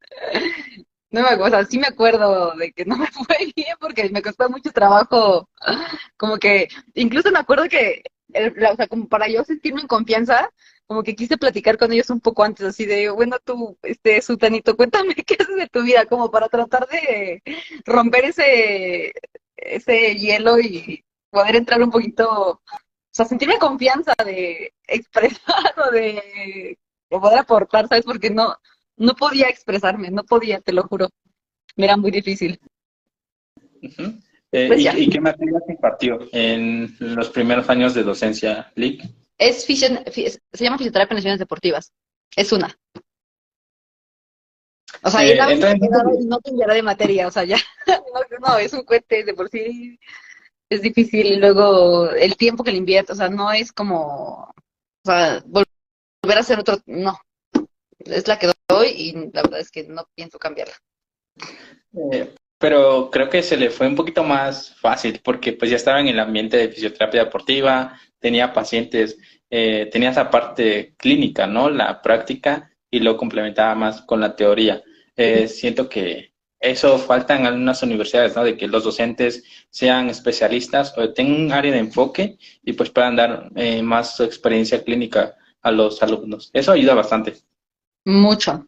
No 1.10 1.22
me 1.22 1.28
acuerdo, 1.28 1.64
sí 1.66 1.78
me 1.78 1.86
acuerdo 1.86 2.54
de 2.56 2.72
que 2.72 2.84
no 2.84 2.96
me 2.96 3.06
fue 3.06 3.36
bien 3.54 3.76
porque 3.78 4.08
me 4.10 4.22
costó 4.22 4.48
mucho 4.50 4.72
trabajo, 4.72 5.48
como 6.16 6.38
que, 6.38 6.68
incluso 6.94 7.30
me 7.30 7.38
acuerdo 7.38 7.68
que, 7.68 8.02
o 8.34 8.76
sea, 8.76 8.86
como 8.88 9.08
para 9.08 9.28
yo 9.28 9.44
sentirme 9.44 9.80
en 9.82 9.86
confianza, 9.86 10.50
como 10.86 11.02
que 11.02 11.14
quise 11.14 11.38
platicar 11.38 11.78
con 11.78 11.92
ellos 11.92 12.10
un 12.10 12.20
poco 12.20 12.44
antes, 12.44 12.66
así 12.66 12.84
de, 12.86 13.10
bueno, 13.10 13.38
tú, 13.44 13.78
este, 13.82 14.20
Sutanito, 14.22 14.76
cuéntame 14.76 15.14
qué 15.26 15.36
haces 15.38 15.56
de 15.56 15.68
tu 15.68 15.82
vida, 15.82 16.06
como 16.06 16.30
para 16.30 16.48
tratar 16.48 16.86
de 16.88 17.42
romper 17.84 18.26
ese, 18.26 19.12
ese 19.56 20.16
hielo 20.16 20.58
y 20.60 21.04
poder 21.30 21.56
entrar 21.56 21.82
un 21.82 21.90
poquito, 21.90 22.50
o 22.50 22.62
sea, 23.10 23.24
sentirme 23.24 23.58
confianza 23.58 24.14
de 24.24 24.74
expresar 24.86 25.74
o 25.88 25.90
de, 25.90 26.78
poder 27.08 27.38
aportar, 27.38 27.88
¿sabes? 27.88 28.04
Porque 28.04 28.30
no, 28.30 28.56
no 28.96 29.14
podía 29.14 29.48
expresarme, 29.48 30.10
no 30.10 30.24
podía, 30.24 30.60
te 30.60 30.72
lo 30.72 30.82
juro. 30.84 31.08
Me 31.76 31.86
era 31.86 31.96
muy 31.96 32.10
difícil. 32.10 32.60
Eh, 34.56 34.68
pues 34.68 34.84
¿y, 34.96 35.10
qué 35.10 35.20
materias 35.20 35.64
impartió 35.68 36.20
en 36.30 36.94
los 37.00 37.28
primeros 37.30 37.68
años 37.68 37.92
de 37.92 38.04
docencia, 38.04 38.70
Lick? 38.76 39.02
Es 39.36 39.64
se 39.64 40.64
llama 40.64 40.78
fisioterapia 40.78 41.12
en 41.12 41.16
lesiones 41.16 41.40
deportivas. 41.40 41.92
Es 42.36 42.52
una. 42.52 42.72
O 45.02 45.10
sea, 45.10 45.26
eh, 45.26 45.36
no 46.24 46.38
cambiará 46.38 46.74
de 46.74 46.82
materia, 46.84 47.26
o 47.26 47.32
sea, 47.32 47.42
ya, 47.42 47.56
no, 48.40 48.58
es 48.58 48.72
un 48.72 48.84
cuente 48.84 49.24
de 49.24 49.34
por 49.34 49.48
sí 49.48 49.98
es 50.70 50.82
difícil. 50.82 51.26
Y 51.26 51.36
luego 51.36 52.10
el 52.10 52.36
tiempo 52.36 52.62
que 52.62 52.70
le 52.70 52.78
invierto, 52.78 53.14
o 53.14 53.16
sea, 53.16 53.28
no 53.28 53.50
es 53.50 53.72
como, 53.72 54.54
o 54.54 55.04
sea, 55.04 55.42
volver 55.46 55.66
a 56.36 56.40
hacer 56.40 56.60
otro, 56.60 56.78
no. 56.86 57.18
Es 57.98 58.28
la 58.28 58.38
que 58.38 58.52
doy 58.68 58.86
y 58.86 59.12
la 59.32 59.42
verdad 59.42 59.58
es 59.58 59.72
que 59.72 59.82
no 59.82 60.08
pienso 60.14 60.38
cambiarla. 60.38 60.76
Eh, 62.12 62.32
pero 62.64 63.10
creo 63.10 63.28
que 63.28 63.42
se 63.42 63.58
le 63.58 63.68
fue 63.68 63.86
un 63.86 63.94
poquito 63.94 64.24
más 64.24 64.74
fácil 64.76 65.20
porque 65.22 65.52
pues 65.52 65.70
ya 65.70 65.76
estaba 65.76 66.00
en 66.00 66.08
el 66.08 66.18
ambiente 66.18 66.56
de 66.56 66.70
fisioterapia 66.70 67.26
deportiva, 67.26 68.00
tenía 68.18 68.54
pacientes, 68.54 69.18
eh, 69.50 69.90
tenía 69.92 70.12
esa 70.12 70.30
parte 70.30 70.94
clínica, 70.96 71.46
¿no? 71.46 71.68
La 71.68 72.00
práctica 72.00 72.70
y 72.90 73.00
lo 73.00 73.18
complementaba 73.18 73.74
más 73.74 74.00
con 74.00 74.18
la 74.18 74.34
teoría. 74.34 74.82
Eh, 75.14 75.46
siento 75.46 75.90
que 75.90 76.32
eso 76.58 76.96
falta 76.96 77.36
en 77.36 77.44
algunas 77.44 77.82
universidades, 77.82 78.34
¿no? 78.34 78.42
De 78.42 78.56
que 78.56 78.66
los 78.66 78.82
docentes 78.82 79.44
sean 79.68 80.08
especialistas 80.08 80.96
o 80.96 81.12
tengan 81.12 81.42
un 81.42 81.52
área 81.52 81.72
de 81.72 81.80
enfoque 81.80 82.38
y 82.62 82.72
pues 82.72 82.88
puedan 82.88 83.16
dar 83.16 83.50
eh, 83.56 83.82
más 83.82 84.20
experiencia 84.20 84.82
clínica 84.82 85.34
a 85.60 85.70
los 85.70 86.02
alumnos. 86.02 86.48
Eso 86.54 86.72
ayuda 86.72 86.94
bastante. 86.94 87.34
Mucho. 88.06 88.66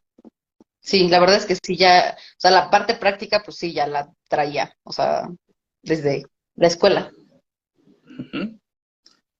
Sí, 0.87 1.09
la 1.09 1.18
verdad 1.18 1.39
es 1.39 1.47
que 1.47 1.57
sí, 1.61 1.76
ya, 1.76 2.16
o 2.16 2.41
sea, 2.41 2.53
la 2.53 2.70
parte 2.70 2.95
práctica, 2.95 3.43
pues 3.45 3.57
sí, 3.57 3.72
ya 3.72 3.89
la 3.89 4.09
traía, 4.28 4.72
o 4.84 4.93
sea, 4.93 5.28
desde 5.82 6.26
la 6.55 6.68
escuela. 6.68 7.11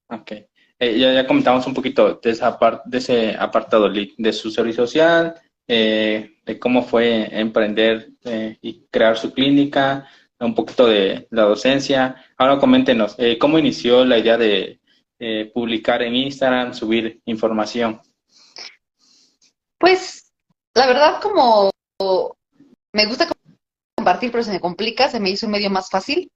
Ok. 0.09 0.31
Eh, 0.77 0.99
ya, 0.99 1.13
ya 1.13 1.25
comentamos 1.25 1.65
un 1.65 1.73
poquito 1.73 2.19
de, 2.21 2.31
esa 2.31 2.59
de 2.83 2.97
ese 2.97 3.35
apartado 3.37 3.89
de 3.89 4.33
su 4.33 4.51
servicio 4.51 4.85
social, 4.85 5.35
eh, 5.65 6.35
de 6.45 6.59
cómo 6.59 6.83
fue 6.83 7.29
emprender 7.31 8.09
eh, 8.25 8.57
y 8.61 8.85
crear 8.91 9.17
su 9.17 9.31
clínica, 9.31 10.05
un 10.41 10.53
poquito 10.53 10.85
de 10.85 11.29
la 11.31 11.43
docencia. 11.43 12.25
Ahora 12.37 12.59
coméntenos, 12.59 13.15
¿cómo 13.39 13.57
inició 13.57 14.03
la 14.03 14.17
idea 14.17 14.37
de 14.37 14.81
publicar 15.53 16.01
en 16.01 16.13
Instagram, 16.13 16.73
subir 16.73 17.21
información? 17.23 18.01
Pues, 19.77 20.26
la 20.77 20.85
verdad, 20.85 21.19
como 21.21 21.71
me 22.93 23.05
gusta 23.07 23.27
compartir, 23.95 24.31
pero 24.31 24.43
se 24.43 24.51
me 24.51 24.59
complica, 24.59 25.09
se 25.09 25.19
me 25.19 25.29
hizo 25.29 25.47
un 25.47 25.51
medio 25.51 25.69
más 25.69 25.89
fácil. 25.89 26.31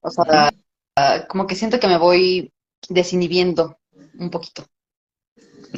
O 0.00 0.10
sea, 0.10 0.50
como 1.28 1.46
que 1.46 1.54
siento 1.54 1.78
que 1.78 1.86
me 1.86 1.98
voy 1.98 2.52
desinhibiendo 2.88 3.78
un 4.18 4.30
poquito. 4.30 4.64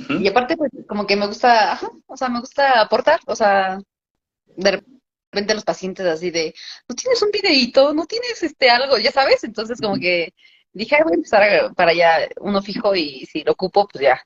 Y 0.09 0.29
aparte, 0.29 0.57
pues, 0.57 0.71
como 0.87 1.07
que 1.07 1.17
me 1.17 1.27
gusta, 1.27 1.73
ajá, 1.73 1.91
o 2.07 2.17
sea, 2.17 2.29
me 2.29 2.41
gusta 2.41 2.81
aportar, 2.81 3.21
o 3.27 3.35
sea, 3.35 3.81
de 4.57 4.71
repente 4.71 5.55
los 5.55 5.65
pacientes 5.65 6.07
así 6.07 6.31
de, 6.31 6.55
¿no 6.89 6.95
tienes 6.95 7.21
un 7.23 7.31
videíto? 7.33 7.93
¿No 7.93 8.07
tienes 8.07 8.43
este 8.43 8.71
algo? 8.71 8.99
Ya 8.99 9.11
sabes, 9.11 9.43
entonces 9.43 9.81
como 9.81 9.97
que 9.97 10.33
dije, 10.73 11.03
voy 11.03 11.13
a 11.13 11.17
empezar 11.17 11.75
para 11.75 11.91
allá 11.91 12.29
uno 12.41 12.63
fijo 12.63 12.95
y 12.95 13.27
si 13.27 13.43
lo 13.43 13.53
ocupo, 13.53 13.89
pues 13.89 14.03
ya, 14.03 14.25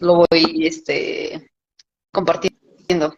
lo 0.00 0.24
voy, 0.30 0.66
este, 0.66 1.51
compartiendo. 2.12 3.16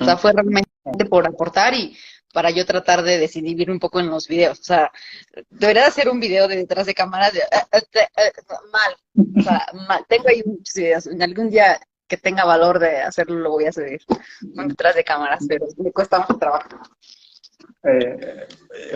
O 0.00 0.04
sea, 0.04 0.16
fue 0.16 0.32
realmente 0.32 0.70
por 1.08 1.26
aportar 1.26 1.74
y 1.74 1.96
para 2.32 2.50
yo 2.50 2.64
tratar 2.64 3.02
de 3.02 3.18
decidir 3.18 3.70
un 3.70 3.78
poco 3.78 4.00
en 4.00 4.08
los 4.08 4.28
videos. 4.28 4.60
O 4.60 4.64
sea, 4.64 4.90
debería 5.50 5.86
hacer 5.86 6.08
un 6.08 6.20
video 6.20 6.48
de 6.48 6.56
detrás 6.56 6.86
de 6.86 6.94
cámara 6.94 7.30
de, 7.30 7.40
eh, 7.40 7.82
eh, 7.92 8.06
eh, 8.16 8.32
mal. 8.72 8.94
O 9.38 9.42
sea, 9.42 9.66
mal. 9.88 10.04
Tengo 10.08 10.28
ahí 10.28 10.42
muchos 10.44 10.74
videos. 10.74 11.06
En 11.06 11.22
algún 11.22 11.50
día 11.50 11.80
que 12.06 12.16
tenga 12.16 12.44
valor 12.44 12.78
de 12.78 13.02
hacerlo, 13.02 13.38
lo 13.38 13.50
voy 13.50 13.66
a 13.66 13.72
subir 13.72 14.00
detrás 14.40 14.94
de 14.96 15.04
cámaras, 15.04 15.44
pero 15.48 15.66
me 15.76 15.92
cuesta 15.92 16.18
mucho 16.18 16.38
trabajo. 16.38 16.68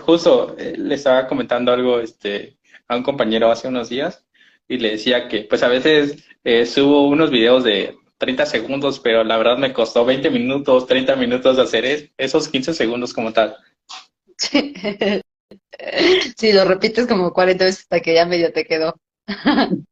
justo 0.05 0.57
le 0.59 0.95
estaba 0.95 1.29
comentando 1.29 1.73
algo 1.73 2.01
este, 2.01 2.59
a 2.89 2.97
un 2.97 3.05
compañero 3.05 3.53
hace 3.53 3.69
unos 3.69 3.89
días 3.89 4.25
y 4.67 4.79
le 4.79 4.93
decía 4.93 5.29
que 5.29 5.45
pues 5.45 5.63
a 5.63 5.69
veces 5.69 6.25
subo 6.67 7.07
unos 7.07 7.31
videos 7.31 7.63
de 7.63 7.97
30 8.19 8.47
segundos, 8.47 9.01
pero 9.01 9.25
la 9.25 9.37
verdad 9.37 9.59
me 9.59 9.73
costó 9.73 10.05
20 10.05 10.31
minutos, 10.31 10.87
30 10.87 11.17
minutos 11.17 11.59
hacer 11.59 12.13
esos 12.17 12.49
15 12.49 12.75
segundos 12.75 13.13
como 13.13 13.33
tal. 13.33 13.57
Sí. 14.37 14.75
lo 16.53 16.65
repites 16.65 17.07
como 17.07 17.33
40 17.33 17.65
veces 17.65 17.81
hasta 17.81 18.01
que 18.01 18.15
ya 18.15 18.27
medio 18.27 18.53
te 18.53 18.65
quedó. 18.65 18.95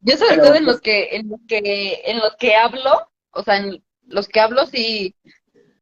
Yo 0.00 0.16
sobre 0.16 0.36
todo 0.36 0.54
en 0.54 0.66
los 0.66 0.80
que, 0.80 1.16
en 1.16 1.28
los 1.28 1.40
que, 1.48 2.02
en 2.04 2.18
los 2.18 2.36
que 2.36 2.54
hablo, 2.54 3.08
o 3.30 3.42
sea, 3.42 3.56
en 3.56 3.82
los 4.06 4.28
que 4.28 4.40
hablo 4.40 4.66
sí, 4.66 5.14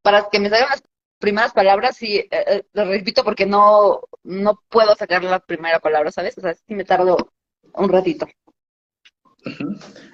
para 0.03 0.29
que 0.31 0.39
me 0.39 0.51
salgan 0.51 0.71
las 0.71 0.83
primeras 1.19 1.53
palabras, 1.53 1.97
sí, 1.97 2.19
eh, 2.19 2.29
eh, 2.31 2.63
lo 2.73 2.85
repito 2.85 3.25
porque 3.25 3.47
no, 3.47 4.03
no 4.23 4.63
puedo 4.69 4.95
sacar 4.95 5.25
la 5.25 5.41
primera 5.41 5.81
palabra, 5.81 6.13
¿sabes? 6.13 6.39
O 6.39 6.41
sea, 6.41 6.55
sí 6.55 6.75
me 6.75 6.85
tardo 6.85 7.33
un 7.75 7.89
ratito. 7.89 8.27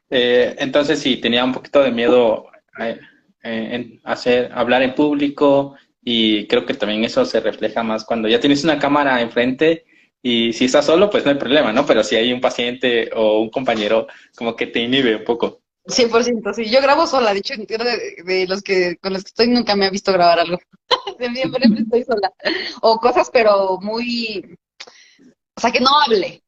Eh, 0.08 0.54
entonces 0.58 1.00
sí, 1.00 1.16
tenía 1.16 1.44
un 1.44 1.52
poquito 1.52 1.82
de 1.82 1.90
miedo 1.90 2.46
eh, 2.78 2.98
eh, 3.42 3.68
en 3.72 4.00
hacer, 4.04 4.52
hablar 4.54 4.82
en 4.82 4.94
público 4.94 5.76
y 6.02 6.46
creo 6.46 6.64
que 6.64 6.74
también 6.74 7.04
eso 7.04 7.24
se 7.24 7.40
refleja 7.40 7.82
más 7.82 8.04
cuando 8.04 8.28
ya 8.28 8.38
tienes 8.38 8.62
una 8.62 8.78
cámara 8.78 9.20
enfrente 9.20 9.84
y 10.22 10.52
si 10.52 10.66
estás 10.66 10.86
solo, 10.86 11.10
pues 11.10 11.24
no 11.24 11.30
hay 11.30 11.36
problema, 11.36 11.72
¿no? 11.72 11.86
Pero 11.86 12.02
si 12.02 12.16
hay 12.16 12.32
un 12.32 12.40
paciente 12.40 13.10
o 13.14 13.40
un 13.40 13.50
compañero, 13.50 14.06
como 14.36 14.56
que 14.56 14.66
te 14.66 14.80
inhibe 14.80 15.16
un 15.16 15.24
poco. 15.24 15.60
100%, 15.86 16.52
sí. 16.52 16.68
Yo 16.68 16.80
grabo 16.82 17.06
sola, 17.06 17.32
de 17.32 17.38
hecho, 17.38 17.54
de, 17.56 18.24
de 18.24 18.46
los 18.48 18.62
que 18.62 18.96
con 18.96 19.12
los 19.12 19.22
que 19.22 19.28
estoy 19.28 19.48
nunca 19.48 19.76
me 19.76 19.86
ha 19.86 19.90
visto 19.90 20.12
grabar 20.12 20.40
algo. 20.40 20.58
Siempre 21.18 21.62
estoy 21.78 22.02
sola. 22.02 22.32
O 22.82 22.98
cosas, 22.98 23.30
pero 23.32 23.78
muy... 23.80 24.44
O 25.56 25.60
sea, 25.60 25.70
que 25.70 25.80
no 25.80 25.90
hable. 26.00 26.42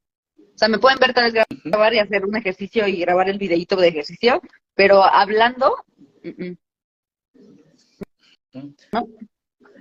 O 0.58 0.60
sea, 0.60 0.66
me 0.66 0.80
pueden 0.80 0.98
ver 0.98 1.14
tal 1.14 1.30
vez 1.30 1.44
grabar 1.62 1.94
y 1.94 2.00
hacer 2.00 2.24
un 2.24 2.34
ejercicio 2.34 2.88
y 2.88 2.96
grabar 2.96 3.28
el 3.28 3.38
videíto 3.38 3.76
de 3.76 3.86
ejercicio, 3.86 4.42
pero 4.74 5.04
hablando... 5.04 5.76
¿No? 8.90 9.08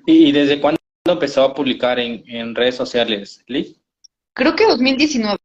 ¿Y 0.05 0.31
desde 0.31 0.61
cuándo 0.61 0.79
empezó 1.07 1.45
a 1.45 1.55
publicar 1.55 1.97
en, 1.97 2.23
en 2.27 2.53
redes 2.53 2.75
sociales, 2.75 3.43
Liz? 3.47 3.81
Creo 4.33 4.55
que 4.55 4.67
2019, 4.67 5.39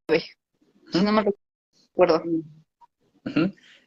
si 0.92 1.00
no 1.00 1.12
me 1.12 1.24
recuerdo. 1.24 2.22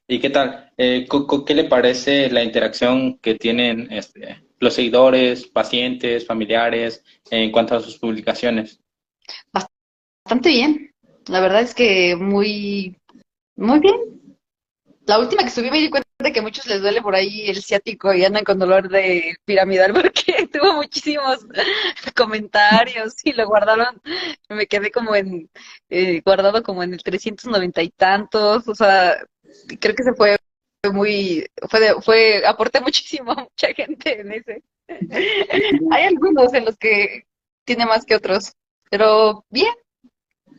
¿Y 0.07 0.19
qué 0.19 0.31
tal? 0.31 0.71
Eh, 0.77 1.07
¿Qué 1.45 1.53
le 1.53 1.65
parece 1.65 2.27
la 2.31 2.43
interacción 2.43 3.19
que 3.19 3.35
tienen 3.35 3.87
este, 3.91 4.43
los 4.59 4.73
seguidores, 4.73 5.45
pacientes, 5.45 6.25
familiares 6.25 7.03
en 7.29 7.51
cuanto 7.51 7.75
a 7.75 7.81
sus 7.81 7.99
publicaciones? 7.99 8.81
Bastante 9.53 10.49
bien. 10.49 10.94
La 11.27 11.39
verdad 11.39 11.61
es 11.61 11.73
que 11.73 12.15
muy, 12.15 12.97
muy 13.55 13.79
bien. 13.79 13.95
La 15.05 15.19
última 15.19 15.43
que 15.43 15.51
subí 15.51 15.69
me 15.69 15.79
di 15.79 15.89
cuenta 15.89 16.07
de 16.19 16.31
que 16.31 16.39
a 16.39 16.43
muchos 16.43 16.65
les 16.65 16.81
duele 16.81 17.01
por 17.01 17.13
ahí 17.15 17.47
el 17.47 17.61
ciático 17.61 18.13
y 18.13 18.25
andan 18.25 18.43
con 18.43 18.57
dolor 18.57 18.89
de 18.89 19.35
piramidal 19.45 19.93
porque 20.01 20.47
tuvo 20.51 20.73
muchísimos 20.73 21.45
comentarios 22.15 23.15
y 23.23 23.33
lo 23.33 23.47
guardaron. 23.47 24.01
Me 24.49 24.67
quedé 24.67 24.91
como 24.91 25.15
en, 25.15 25.49
eh, 25.89 26.21
guardado 26.25 26.63
como 26.63 26.83
en 26.83 26.93
el 26.93 27.03
390 27.03 27.83
y 27.83 27.89
tantos. 27.89 28.67
O 28.67 28.75
sea, 28.75 29.15
creo 29.79 29.95
que 29.95 30.03
se 30.03 30.13
fue 30.13 30.37
muy, 30.91 31.45
fue, 31.69 32.01
fue, 32.01 32.45
aporté 32.45 32.81
muchísimo 32.81 33.31
a 33.31 33.43
mucha 33.43 33.73
gente 33.73 34.21
en 34.21 34.31
ese. 34.31 34.63
Hay 35.91 36.03
algunos 36.03 36.53
en 36.53 36.65
los 36.65 36.77
que 36.77 37.25
tiene 37.65 37.85
más 37.85 38.05
que 38.05 38.15
otros, 38.15 38.53
pero 38.89 39.45
bien. 39.49 39.73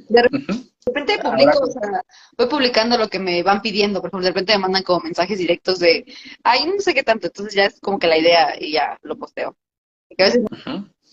De 0.08 0.22
repente 0.22 1.18
publico, 1.18 1.58
o 1.62 1.70
sea, 1.70 2.02
voy 2.38 2.46
publicando 2.48 2.96
lo 2.96 3.08
que 3.08 3.18
me 3.18 3.42
van 3.42 3.60
pidiendo, 3.60 4.00
por 4.00 4.08
ejemplo, 4.08 4.24
de 4.24 4.30
repente 4.30 4.52
me 4.52 4.60
mandan 4.60 4.82
como 4.82 5.00
mensajes 5.00 5.38
directos 5.38 5.78
de, 5.80 6.04
ay, 6.44 6.66
no 6.66 6.78
sé 6.78 6.94
qué 6.94 7.02
tanto, 7.02 7.26
entonces 7.26 7.54
ya 7.54 7.64
es 7.64 7.80
como 7.80 7.98
que 7.98 8.06
la 8.06 8.18
idea 8.18 8.54
y 8.60 8.72
ya 8.72 8.98
lo 9.02 9.16
posteo. 9.16 9.56
a 10.18 10.22
veces 10.22 10.42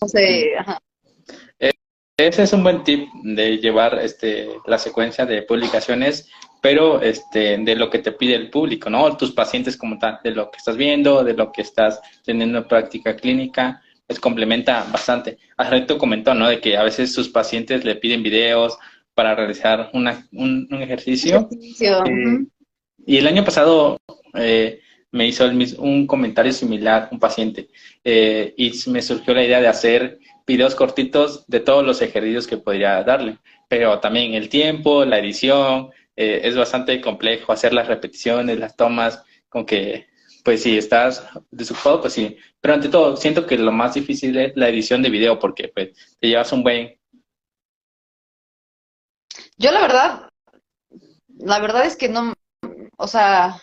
no 0.00 0.08
sé, 0.08 0.56
ajá. 0.58 0.80
Ese 2.16 2.44
es 2.44 2.52
un 2.52 2.62
buen 2.62 2.84
tip 2.84 3.08
de 3.24 3.58
llevar 3.58 3.98
este, 3.98 4.48
la 4.66 4.78
secuencia 4.78 5.26
de 5.26 5.42
publicaciones, 5.42 6.30
pero 6.62 7.02
este, 7.02 7.58
de 7.58 7.74
lo 7.74 7.90
que 7.90 7.98
te 7.98 8.12
pide 8.12 8.36
el 8.36 8.50
público, 8.50 8.88
¿no? 8.88 9.16
Tus 9.16 9.32
pacientes 9.32 9.76
como 9.76 9.98
tal, 9.98 10.20
de 10.22 10.30
lo 10.30 10.48
que 10.48 10.58
estás 10.58 10.76
viendo, 10.76 11.24
de 11.24 11.34
lo 11.34 11.50
que 11.50 11.62
estás 11.62 12.00
teniendo 12.24 12.58
en 12.58 12.68
práctica 12.68 13.16
clínica, 13.16 13.82
pues 14.06 14.20
complementa 14.20 14.86
bastante. 14.92 15.38
Hace 15.56 15.86
comentó, 15.98 16.34
¿no? 16.34 16.48
De 16.48 16.60
que 16.60 16.76
a 16.76 16.82
veces 16.82 17.12
sus 17.12 17.28
pacientes 17.28 17.84
le 17.84 17.96
piden 17.96 18.22
videos 18.22 18.78
para 19.14 19.34
realizar 19.34 19.90
una, 19.92 20.26
un, 20.32 20.68
ejercicio. 20.72 21.48
Eh, 21.80 22.46
y 23.06 23.16
el 23.16 23.26
año 23.26 23.44
pasado 23.44 23.98
eh, 24.34 24.80
me 25.12 25.26
hizo 25.26 25.44
el 25.44 25.54
mismo, 25.54 25.84
un 25.84 26.06
comentario 26.06 26.52
similar, 26.52 27.08
un 27.12 27.20
paciente, 27.20 27.68
eh, 28.02 28.52
y 28.56 28.72
me 28.88 29.00
surgió 29.00 29.32
la 29.32 29.44
idea 29.44 29.60
de 29.60 29.68
hacer 29.68 30.18
videos 30.46 30.74
cortitos 30.74 31.46
de 31.46 31.60
todos 31.60 31.84
los 31.84 32.02
ejercicios 32.02 32.46
que 32.46 32.56
podría 32.56 33.02
darle. 33.04 33.38
Pero 33.68 34.00
también 34.00 34.34
el 34.34 34.48
tiempo, 34.48 35.04
la 35.04 35.18
edición, 35.18 35.90
eh, 36.16 36.42
es 36.44 36.56
bastante 36.56 37.00
complejo 37.00 37.52
hacer 37.52 37.72
las 37.72 37.88
repeticiones, 37.88 38.58
las 38.58 38.76
tomas, 38.76 39.22
con 39.48 39.66
que, 39.66 40.06
pues 40.44 40.62
si 40.62 40.76
estás 40.78 41.26
desocupado, 41.50 42.02
pues 42.02 42.12
sí. 42.12 42.36
Pero 42.60 42.74
ante 42.74 42.88
todo, 42.88 43.16
siento 43.16 43.46
que 43.46 43.58
lo 43.58 43.72
más 43.72 43.94
difícil 43.94 44.36
es 44.36 44.52
la 44.54 44.68
edición 44.68 45.02
de 45.02 45.10
video, 45.10 45.38
porque 45.38 45.68
pues 45.68 46.16
te 46.20 46.28
llevas 46.28 46.52
un 46.52 46.62
buen... 46.62 46.96
Yo 49.56 49.72
la 49.72 49.80
verdad, 49.80 50.28
la 51.38 51.58
verdad 51.60 51.86
es 51.86 51.96
que 51.96 52.08
no, 52.08 52.34
o 52.96 53.08
sea, 53.08 53.62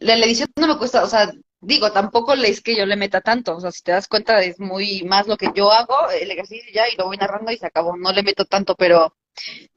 la 0.00 0.16
edición 0.16 0.48
no 0.56 0.66
me 0.66 0.78
cuesta, 0.78 1.04
o 1.04 1.06
sea, 1.06 1.30
digo, 1.60 1.92
tampoco 1.92 2.34
es 2.34 2.60
que 2.60 2.76
yo 2.76 2.84
le 2.86 2.96
meta 2.96 3.20
tanto, 3.20 3.56
o 3.56 3.60
sea, 3.60 3.70
si 3.70 3.82
te 3.82 3.92
das 3.92 4.08
cuenta 4.08 4.42
es 4.42 4.58
muy 4.58 5.02
más 5.04 5.28
lo 5.28 5.36
que 5.36 5.50
yo 5.54 5.70
hago, 5.70 6.10
el 6.10 6.30
ejercicio 6.30 6.72
ya, 6.74 6.88
y 6.88 6.96
lo 6.96 7.06
voy 7.06 7.16
narrando 7.16 7.52
y 7.52 7.58
se 7.58 7.66
acabó, 7.66 7.96
no 7.96 8.10
le 8.12 8.22
meto 8.22 8.44
tanto, 8.44 8.74
pero, 8.74 9.14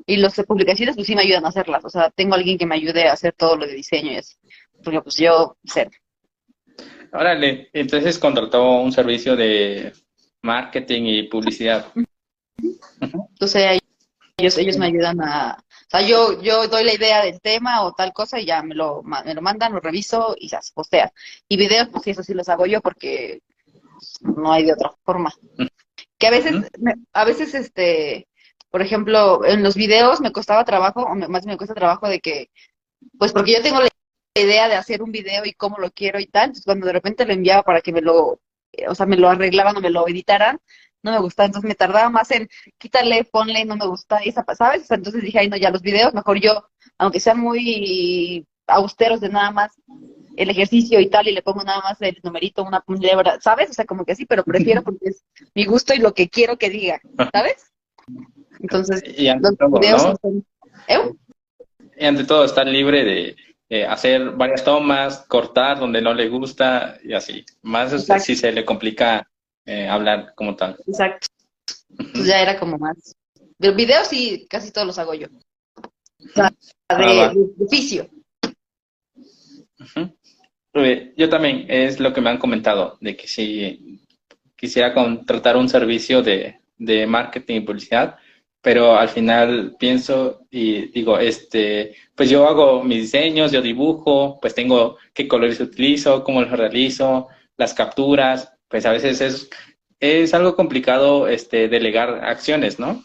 y 0.05 0.17
las 0.17 0.35
publicaciones 0.47 0.95
pues 0.95 1.05
sí 1.05 1.15
me 1.15 1.21
ayudan 1.21 1.45
a 1.45 1.49
hacerlas, 1.49 1.83
o 1.85 1.89
sea, 1.89 2.09
tengo 2.11 2.35
alguien 2.35 2.57
que 2.57 2.65
me 2.65 2.75
ayude 2.75 3.07
a 3.07 3.13
hacer 3.13 3.33
todo 3.33 3.57
lo 3.57 3.67
de 3.67 3.73
diseño 3.73 4.13
y 4.13 4.17
así, 4.17 4.35
porque 4.83 5.01
pues 5.01 5.15
yo 5.17 5.57
sé. 5.63 5.89
Órale, 7.11 7.69
entonces 7.73 8.19
contrató 8.19 8.81
un 8.81 8.91
servicio 8.91 9.35
de 9.35 9.93
marketing 10.41 11.03
y 11.03 11.23
publicidad. 11.23 11.91
Entonces 13.01 13.81
ellos, 14.37 14.57
ellos 14.57 14.77
me 14.77 14.85
ayudan 14.85 15.21
a, 15.21 15.57
o 15.57 15.89
sea, 15.89 16.01
yo, 16.01 16.39
yo 16.41 16.67
doy 16.67 16.83
la 16.83 16.93
idea 16.93 17.23
del 17.23 17.41
tema 17.41 17.81
o 17.81 17.93
tal 17.93 18.13
cosa 18.13 18.39
y 18.39 18.45
ya 18.45 18.61
me 18.61 18.75
lo, 18.75 19.01
me 19.01 19.33
lo 19.33 19.41
mandan, 19.41 19.73
lo 19.73 19.79
reviso 19.79 20.35
y 20.37 20.47
ya 20.47 20.61
se 20.61 20.71
postea. 20.73 21.11
Y 21.47 21.57
videos, 21.57 21.89
pues 21.89 22.03
sí, 22.03 22.11
eso 22.11 22.21
sí 22.21 22.35
los 22.35 22.47
hago 22.47 22.67
yo 22.67 22.79
porque 22.79 23.41
no 24.21 24.51
hay 24.51 24.65
de 24.65 24.73
otra 24.73 24.93
forma. 25.03 25.33
Que 26.19 26.27
a 26.27 26.31
veces, 26.31 26.53
a 27.13 27.25
veces, 27.25 27.55
este, 27.55 28.27
por 28.69 28.83
ejemplo, 28.83 29.43
en 29.45 29.63
los 29.63 29.75
videos 29.75 30.21
me 30.21 30.31
costaba 30.31 30.63
trabajo, 30.63 31.01
o 31.01 31.15
más 31.15 31.45
me 31.45 31.57
cuesta 31.57 31.73
trabajo 31.73 32.07
de 32.07 32.19
que, 32.19 32.49
pues 33.17 33.33
porque 33.33 33.53
yo 33.53 33.61
tengo 33.63 33.79
la 33.79 33.88
idea 34.39 34.67
de 34.67 34.75
hacer 34.75 35.01
un 35.01 35.11
video 35.11 35.45
y 35.45 35.53
cómo 35.53 35.77
lo 35.77 35.91
quiero 35.91 36.19
y 36.19 36.27
tal, 36.27 36.45
entonces 36.45 36.65
cuando 36.65 36.85
de 36.87 36.93
repente 36.93 37.25
lo 37.25 37.33
enviaba 37.33 37.63
para 37.63 37.81
que 37.81 37.91
me 37.91 38.01
lo, 38.01 38.39
o 38.87 38.95
sea, 38.95 39.05
me 39.05 39.17
lo 39.17 39.29
arreglaban 39.29 39.77
o 39.77 39.81
me 39.81 39.89
lo 39.89 40.07
editaran, 40.07 40.59
no 41.01 41.11
me 41.11 41.19
gustaba, 41.19 41.47
entonces 41.47 41.67
me 41.67 41.75
tardaba 41.75 42.09
más 42.09 42.29
en 42.31 42.49
quitarle, 42.77 43.23
ponle, 43.23 43.65
no 43.65 43.75
me 43.75 43.87
gusta, 43.87 44.17
esa, 44.17 44.43
¿sabes? 44.55 44.89
entonces 44.91 45.21
dije, 45.21 45.39
ay, 45.39 45.49
no, 45.49 45.57
ya 45.57 45.69
los 45.69 45.81
videos, 45.81 46.13
mejor 46.13 46.39
yo, 46.39 46.65
aunque 46.97 47.19
sean 47.19 47.39
muy 47.39 48.45
austeros 48.67 49.21
de 49.21 49.29
nada 49.29 49.51
más 49.51 49.71
el 50.35 50.49
ejercicio 50.49 50.99
y 50.99 51.09
tal, 51.09 51.27
y 51.27 51.31
le 51.31 51.41
pongo 51.41 51.63
nada 51.63 51.81
más 51.81 52.01
el 52.01 52.17
numerito, 52.23 52.63
una 52.63 52.83
lebra, 52.87 53.39
¿sabes? 53.41 53.69
O 53.71 53.73
sea, 53.73 53.85
como 53.85 54.05
que 54.05 54.15
sí, 54.15 54.25
pero 54.25 54.43
prefiero 54.43 54.81
porque 54.83 55.09
es 55.09 55.23
mi 55.53 55.65
gusto 55.65 55.93
y 55.93 55.97
lo 55.97 56.13
que 56.13 56.29
quiero 56.29 56.57
que 56.57 56.69
diga, 56.69 57.01
¿sabes? 57.33 57.71
Entonces, 58.59 59.03
y 59.17 59.27
ante 59.27 59.49
los 59.49 59.57
todo, 59.57 59.79
videos 59.79 60.15
¿Eh? 60.87 61.11
Y 61.97 62.05
ante 62.05 62.23
todo, 62.23 62.45
estar 62.45 62.65
libre 62.67 63.03
de 63.03 63.35
hacer 63.87 64.31
varias 64.31 64.63
tomas, 64.63 65.25
cortar 65.27 65.79
donde 65.79 66.01
no 66.01 66.13
le 66.13 66.27
gusta 66.27 66.97
y 67.03 67.13
así. 67.13 67.45
Más 67.61 68.05
si 68.23 68.35
se 68.35 68.51
le 68.51 68.65
complica 68.65 69.29
eh, 69.65 69.87
hablar 69.87 70.33
como 70.35 70.55
tal. 70.55 70.75
Exacto. 70.87 71.27
Pues 71.95 72.25
ya 72.25 72.41
era 72.41 72.59
como 72.59 72.77
más. 72.77 73.15
De 73.57 73.71
videos 73.71 74.07
sí, 74.07 74.47
casi 74.49 74.71
todos 74.71 74.87
los 74.87 74.97
hago 74.97 75.13
yo. 75.13 75.27
O 75.77 76.33
sea, 76.33 76.51
ah, 76.87 76.97
de, 76.97 77.65
oficio. 77.65 78.09
Yo 81.17 81.29
también, 81.29 81.65
es 81.67 81.99
lo 81.99 82.13
que 82.13 82.21
me 82.21 82.29
han 82.29 82.37
comentado, 82.37 82.97
de 83.01 83.15
que 83.15 83.27
si 83.27 84.01
quisiera 84.55 84.93
contratar 84.93 85.57
un 85.57 85.67
servicio 85.67 86.21
de, 86.21 86.61
de 86.77 87.05
marketing 87.05 87.57
y 87.57 87.61
publicidad, 87.61 88.17
pero 88.61 88.95
al 88.97 89.09
final 89.09 89.75
pienso 89.79 90.45
y 90.51 90.87
digo, 90.91 91.17
este, 91.17 91.95
pues 92.15 92.29
yo 92.29 92.47
hago 92.47 92.83
mis 92.83 93.03
diseños, 93.03 93.51
yo 93.51 93.61
dibujo, 93.61 94.39
pues 94.41 94.53
tengo 94.53 94.97
qué 95.13 95.27
colores 95.27 95.59
utilizo, 95.59 96.23
cómo 96.23 96.41
los 96.41 96.51
realizo, 96.51 97.27
las 97.57 97.73
capturas, 97.73 98.51
pues 98.67 98.85
a 98.85 98.91
veces 98.91 99.21
es, 99.21 99.49
es 99.99 100.33
algo 100.33 100.55
complicado 100.55 101.27
este, 101.27 101.67
delegar 101.67 102.23
acciones, 102.25 102.79
¿no? 102.79 103.03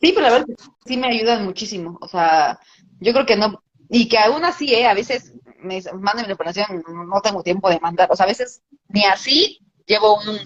Sí, 0.00 0.12
pero 0.12 0.22
la 0.22 0.30
verdad 0.30 0.46
sí 0.86 0.96
me 0.96 1.08
ayudan 1.08 1.44
muchísimo. 1.44 1.98
O 2.00 2.08
sea, 2.08 2.58
yo 3.00 3.12
creo 3.12 3.26
que 3.26 3.36
no, 3.36 3.62
y 3.88 4.08
que 4.08 4.18
aún 4.18 4.44
así, 4.44 4.74
¿eh? 4.74 4.86
a 4.86 4.94
veces 4.94 5.32
me 5.60 5.82
mandan 5.94 6.26
mi 6.26 6.32
operación, 6.32 6.84
no 6.86 7.20
tengo 7.20 7.42
tiempo 7.42 7.68
de 7.68 7.80
mandar. 7.80 8.08
O 8.10 8.16
sea, 8.16 8.24
a 8.24 8.28
veces 8.28 8.62
ni 8.88 9.04
así 9.04 9.60
llevo 9.86 10.20
un, 10.20 10.38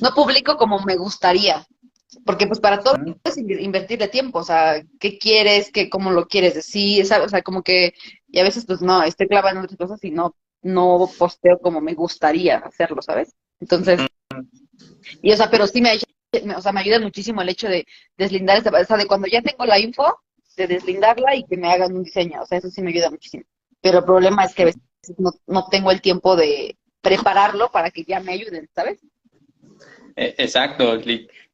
no 0.00 0.10
publico 0.14 0.56
como 0.56 0.80
me 0.80 0.96
gustaría. 0.96 1.66
Porque 2.24 2.46
pues 2.46 2.60
para 2.60 2.80
todo 2.80 2.96
es 3.24 3.38
invertirle 3.38 4.08
tiempo, 4.08 4.40
o 4.40 4.44
sea, 4.44 4.82
qué 4.98 5.18
quieres, 5.18 5.70
qué, 5.70 5.88
cómo 5.88 6.10
lo 6.10 6.26
quieres 6.26 6.54
decir, 6.54 7.04
o 7.04 7.28
sea, 7.28 7.42
como 7.42 7.62
que, 7.62 7.94
y 8.28 8.38
a 8.40 8.42
veces 8.42 8.66
pues 8.66 8.82
no, 8.82 9.02
estoy 9.02 9.28
clavando 9.28 9.60
en 9.60 9.64
otras 9.64 9.78
cosas 9.78 10.02
y 10.04 10.10
no 10.10 10.34
no 10.62 11.08
posteo 11.18 11.58
como 11.58 11.80
me 11.80 11.94
gustaría 11.94 12.58
hacerlo, 12.58 13.02
¿sabes? 13.02 13.34
Entonces, 13.60 14.00
y 15.22 15.32
o 15.32 15.36
sea, 15.36 15.50
pero 15.50 15.66
sí 15.66 15.80
me, 15.80 15.92
o 16.54 16.60
sea, 16.60 16.72
me 16.72 16.80
ayuda 16.80 17.00
muchísimo 17.00 17.42
el 17.42 17.48
hecho 17.48 17.68
de 17.68 17.86
deslindar 18.16 18.58
esta, 18.58 18.70
o 18.70 18.84
sea, 18.84 18.96
de 18.96 19.06
cuando 19.06 19.26
ya 19.26 19.42
tengo 19.42 19.64
la 19.66 19.78
info, 19.78 20.20
de 20.56 20.66
deslindarla 20.66 21.36
y 21.36 21.44
que 21.44 21.56
me 21.56 21.70
hagan 21.70 21.96
un 21.96 22.02
diseño, 22.02 22.42
o 22.42 22.46
sea, 22.46 22.58
eso 22.58 22.70
sí 22.70 22.82
me 22.82 22.90
ayuda 22.90 23.10
muchísimo. 23.10 23.44
Pero 23.80 23.98
el 23.98 24.04
problema 24.04 24.44
es 24.44 24.54
que 24.54 24.62
a 24.62 24.66
veces 24.66 24.82
no, 25.16 25.30
no 25.46 25.66
tengo 25.70 25.90
el 25.90 26.02
tiempo 26.02 26.36
de 26.36 26.76
prepararlo 27.00 27.70
para 27.70 27.90
que 27.90 28.04
ya 28.04 28.20
me 28.20 28.32
ayuden, 28.32 28.68
¿sabes? 28.74 29.00
E, 30.16 30.34
exacto, 30.36 30.98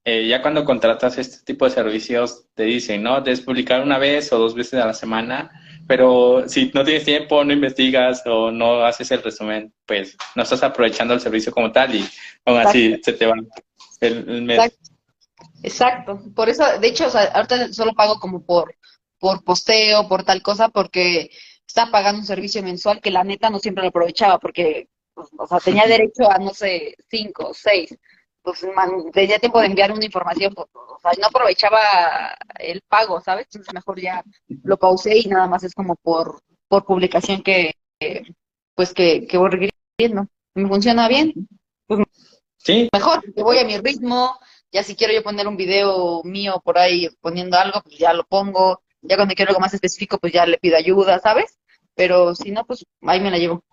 eh, 0.07 0.27
ya 0.27 0.41
cuando 0.41 0.65
contratas 0.65 1.19
este 1.19 1.45
tipo 1.45 1.67
de 1.67 1.73
servicios 1.73 2.47
te 2.55 2.63
dicen, 2.63 3.03
¿no? 3.03 3.21
Debes 3.21 3.43
publicar 3.43 3.83
una 3.83 3.99
vez 3.99 4.33
o 4.33 4.39
dos 4.39 4.55
veces 4.55 4.81
a 4.81 4.87
la 4.87 4.95
semana 4.95 5.51
pero 5.87 6.49
si 6.49 6.71
no 6.75 6.85
tienes 6.85 7.05
tiempo, 7.05 7.45
no 7.45 7.53
investigas 7.53 8.23
o 8.27 8.51
no 8.51 8.85
haces 8.85 9.11
el 9.13 9.23
resumen, 9.23 9.73
pues 9.87 10.17
no 10.35 10.43
estás 10.43 10.63
aprovechando 10.63 11.15
el 11.15 11.21
servicio 11.21 11.53
como 11.53 11.71
tal 11.71 11.95
y 11.95 12.05
aún 12.45 12.59
así 12.59 13.01
se 13.03 13.13
te 13.13 13.27
va 13.27 13.35
el, 14.01 14.43
mes. 14.43 14.77
Exacto. 15.63 16.21
Por 16.35 16.49
eso, 16.49 16.65
de 16.81 16.89
hecho, 16.89 17.07
o 17.07 17.11
sea, 17.11 17.25
ahorita 17.27 17.73
solo 17.73 17.93
pago 17.95 18.19
como 18.19 18.45
por, 18.45 18.75
por 19.21 19.45
posteo, 19.45 20.09
por 20.09 20.25
tal 20.25 20.43
cosa, 20.43 20.69
porque 20.69 21.31
estaba 21.67 21.93
pagando 21.93 22.21
un 22.21 22.27
servicio 22.27 22.63
mensual 22.63 23.01
que 23.01 23.11
la 23.11 23.23
neta 23.23 23.49
no 23.49 23.61
siempre 23.61 23.83
lo 23.83 23.91
aprovechaba, 23.91 24.39
porque, 24.39 24.89
pues, 25.15 25.29
o 25.39 25.47
sea, 25.47 25.61
tenía 25.61 25.87
derecho 25.87 26.31
a, 26.31 26.39
no 26.39 26.53
sé, 26.53 26.97
cinco, 27.09 27.53
seis, 27.55 27.97
pues 28.47 28.65
tenía 29.13 29.41
tiempo 29.41 29.59
de 29.59 29.67
enviar 29.67 29.91
una 29.91 30.05
información, 30.05 30.55
pues, 30.55 30.69
o 30.73 31.01
sea, 31.03 31.11
no 31.21 31.27
aprovechaba 31.27 31.81
el 32.61 32.81
pago, 32.83 33.21
¿sabes? 33.21 33.47
Entonces 33.47 33.75
mejor 33.75 34.01
ya 34.01 34.23
lo 34.63 34.77
pausé 34.77 35.19
y 35.19 35.25
nada 35.25 35.49
más 35.49 35.65
es 35.65 35.75
como 35.75 35.97
por, 35.97 36.41
por 36.69 36.85
publicación 36.85 37.43
que, 37.43 37.75
pues 38.77 38.95
que, 38.95 39.27
que 39.27 39.37
voy 39.37 39.69
viendo. 39.99 40.29
Me 40.55 40.69
funciona 40.69 41.09
bien. 41.09 41.35
Pues, 41.89 42.07
sí. 42.57 42.89
Mejor, 42.93 43.21
que 43.35 43.43
voy 43.43 43.59
a 43.59 43.65
mi 43.65 43.79
ritmo, 43.79 44.39
ya 44.71 44.85
si 44.85 44.95
quiero 44.95 45.13
yo 45.13 45.25
poner 45.25 45.49
un 45.49 45.57
video 45.57 46.23
mío 46.23 46.63
por 46.65 46.79
ahí 46.79 47.09
poniendo 47.21 47.59
algo, 47.59 47.81
pues 47.83 47.99
ya 47.99 48.13
lo 48.13 48.23
pongo. 48.23 48.81
Ya 49.03 49.17
cuando 49.17 49.35
quiero 49.35 49.51
algo 49.51 49.61
más 49.61 49.75
específico, 49.75 50.19
pues 50.19 50.33
ya 50.33 50.47
le 50.47 50.59
pido 50.59 50.77
ayuda, 50.77 51.19
¿sabes? 51.19 51.59
Pero 51.97 52.37
si 52.37 52.53
no, 52.53 52.65
pues 52.65 52.85
ahí 53.03 53.21
me 53.21 53.33
la 53.33 53.39
llevo. 53.39 53.65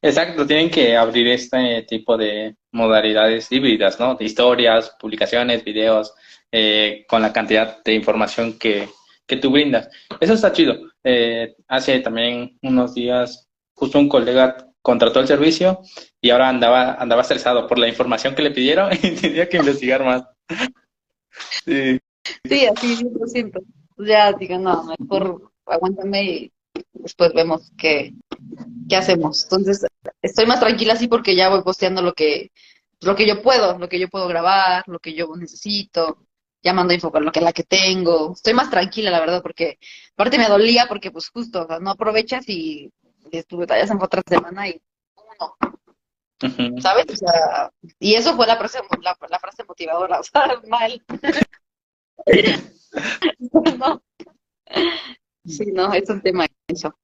Exacto, 0.00 0.46
tienen 0.46 0.70
que 0.70 0.96
abrir 0.96 1.28
este 1.28 1.82
tipo 1.82 2.16
de 2.16 2.56
modalidades 2.72 3.50
híbridas, 3.50 3.98
¿no? 3.98 4.14
De 4.14 4.24
historias, 4.24 4.96
publicaciones, 4.98 5.64
videos, 5.64 6.14
eh, 6.50 7.04
con 7.08 7.22
la 7.22 7.32
cantidad 7.32 7.82
de 7.82 7.94
información 7.94 8.58
que, 8.58 8.88
que 9.26 9.36
tú 9.36 9.50
brindas. 9.50 9.88
Eso 10.20 10.34
está 10.34 10.52
chido. 10.52 10.76
Eh, 11.04 11.54
hace 11.68 12.00
también 12.00 12.58
unos 12.62 12.94
días, 12.94 13.48
justo 13.74 13.98
un 13.98 14.08
colega 14.08 14.56
contrató 14.82 15.20
el 15.20 15.28
servicio 15.28 15.80
y 16.20 16.30
ahora 16.30 16.48
andaba, 16.48 16.94
andaba 16.94 17.22
estresado 17.22 17.66
por 17.66 17.78
la 17.78 17.88
información 17.88 18.34
que 18.34 18.42
le 18.42 18.50
pidieron 18.50 18.92
y 19.02 19.10
tenía 19.12 19.48
que 19.48 19.56
investigar 19.56 20.04
más. 20.04 20.24
Sí, 21.64 21.98
sí 22.44 22.66
así 22.66 22.96
100%. 22.96 23.62
Ya 23.98 24.32
digan, 24.32 24.64
no, 24.64 24.84
mejor 24.98 25.52
aguántame 25.66 26.24
y 26.24 26.52
después 26.92 27.32
vemos 27.34 27.70
qué, 27.76 28.14
qué 28.88 28.96
hacemos. 28.96 29.44
Entonces, 29.44 29.86
estoy 30.20 30.46
más 30.46 30.60
tranquila 30.60 30.94
así 30.94 31.08
porque 31.08 31.36
ya 31.36 31.48
voy 31.48 31.62
posteando 31.62 32.02
lo 32.02 32.14
que, 32.14 32.52
lo 33.00 33.16
que 33.16 33.26
yo 33.26 33.42
puedo, 33.42 33.78
lo 33.78 33.88
que 33.88 33.98
yo 33.98 34.08
puedo 34.08 34.28
grabar, 34.28 34.84
lo 34.86 34.98
que 34.98 35.14
yo 35.14 35.34
necesito, 35.36 36.26
ya 36.62 36.72
mando 36.72 36.94
info 36.94 37.10
con 37.10 37.24
lo 37.24 37.32
que 37.32 37.40
la 37.40 37.52
que 37.52 37.64
tengo. 37.64 38.32
Estoy 38.34 38.54
más 38.54 38.70
tranquila, 38.70 39.10
la 39.10 39.20
verdad, 39.20 39.42
porque 39.42 39.78
aparte 40.12 40.38
me 40.38 40.48
dolía 40.48 40.86
porque 40.88 41.10
pues 41.10 41.28
justo, 41.28 41.66
no 41.80 41.90
aprovechas 41.90 42.48
y, 42.48 42.90
estuve 43.30 43.66
tallas 43.66 43.90
en 43.90 44.02
otra 44.02 44.22
semana 44.26 44.68
y 44.68 44.80
uno. 45.16 45.56
¿Sabes? 46.80 47.06
O 47.08 47.16
sea, 47.16 47.70
y 47.98 48.14
eso 48.14 48.34
fue 48.36 48.46
la 48.46 48.56
frase, 48.56 48.80
la, 49.00 49.16
la 49.28 49.38
frase 49.38 49.64
motivadora, 49.64 50.20
o 50.20 50.22
sea, 50.22 50.60
mal. 50.68 51.02
no. 53.78 54.02
Sí, 55.44 55.66
no, 55.72 55.92
es 55.92 56.08
un 56.08 56.20
tema 56.20 56.46
eso. 56.68 56.94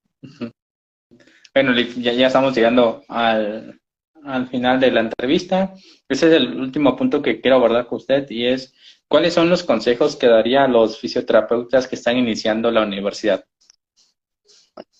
Bueno, 1.55 1.74
ya, 1.97 2.12
ya 2.12 2.26
estamos 2.28 2.55
llegando 2.55 3.03
al, 3.09 3.80
al 4.24 4.49
final 4.49 4.78
de 4.78 4.91
la 4.91 5.01
entrevista. 5.01 5.74
Ese 6.09 6.28
es 6.28 6.32
el 6.34 6.61
último 6.61 6.97
punto 6.97 7.20
que 7.20 7.41
quiero 7.41 7.57
abordar 7.57 7.86
con 7.86 7.97
usted 7.97 8.30
y 8.30 8.47
es, 8.47 8.74
¿cuáles 9.09 9.34
son 9.34 9.49
los 9.51 9.64
consejos 9.64 10.16
que 10.16 10.26
daría 10.26 10.64
a 10.64 10.68
los 10.68 10.99
fisioterapeutas 10.99 11.89
que 11.89 11.97
están 11.97 12.16
iniciando 12.16 12.70
la 12.70 12.82
universidad? 12.82 13.45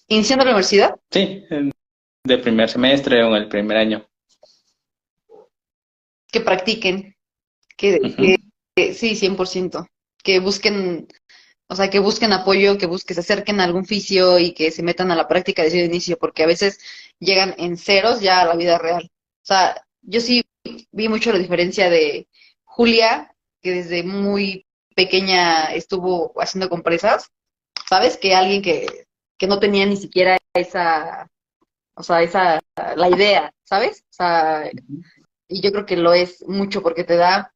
¿Iniciando 0.09 0.45
la 0.45 0.53
universidad? 0.53 0.99
Sí, 1.11 1.45
de 2.24 2.39
primer 2.39 2.68
semestre 2.68 3.22
o 3.22 3.28
en 3.28 3.43
el 3.43 3.49
primer 3.49 3.76
año. 3.76 4.07
Que 6.30 6.41
practiquen, 6.41 7.16
que, 7.76 8.36
que 8.74 8.95
sí, 8.95 9.14
100%, 9.14 9.86
que 10.22 10.41
busquen 10.41 11.09
o 11.68 11.76
sea, 11.76 11.90
que 11.90 11.98
busquen 11.98 12.32
apoyo, 12.32 12.78
que 12.78 12.86
busquen, 12.86 13.14
se 13.14 13.20
acerquen 13.20 13.60
a 13.60 13.64
algún 13.64 13.84
fisio 13.84 14.38
y 14.38 14.52
que 14.52 14.70
se 14.70 14.82
metan 14.82 15.10
a 15.10 15.16
la 15.16 15.28
práctica 15.28 15.62
desde 15.62 15.80
el 15.80 15.86
inicio, 15.86 16.18
porque 16.18 16.42
a 16.42 16.46
veces 16.46 16.80
llegan 17.18 17.54
en 17.58 17.76
ceros 17.76 18.20
ya 18.20 18.40
a 18.40 18.46
la 18.46 18.56
vida 18.56 18.78
real. 18.78 19.10
O 19.42 19.46
sea, 19.46 19.84
yo 20.02 20.20
sí 20.20 20.44
vi 20.92 21.08
mucho 21.08 21.32
la 21.32 21.38
diferencia 21.38 21.90
de 21.90 22.28
Julia, 22.64 23.34
que 23.60 23.72
desde 23.72 24.02
muy 24.02 24.66
pequeña 24.94 25.74
estuvo 25.74 26.32
haciendo 26.40 26.70
compresas, 26.70 27.30
¿sabes? 27.88 28.16
Que 28.16 28.34
alguien 28.34 28.62
que, 28.62 29.06
que 29.36 29.46
no 29.46 29.60
tenía 29.60 29.84
ni 29.86 29.96
siquiera 29.96 30.38
esa, 30.54 31.28
o 31.94 32.02
sea, 32.02 32.22
esa, 32.22 32.60
la 32.96 33.10
idea, 33.10 33.52
¿sabes? 33.64 34.04
O 34.10 34.12
sea, 34.12 34.70
y 35.48 35.60
yo 35.60 35.70
creo 35.72 35.86
que 35.86 35.96
lo 35.96 36.14
es 36.14 36.42
mucho 36.48 36.82
porque 36.82 37.04
te 37.04 37.16
da 37.16 37.52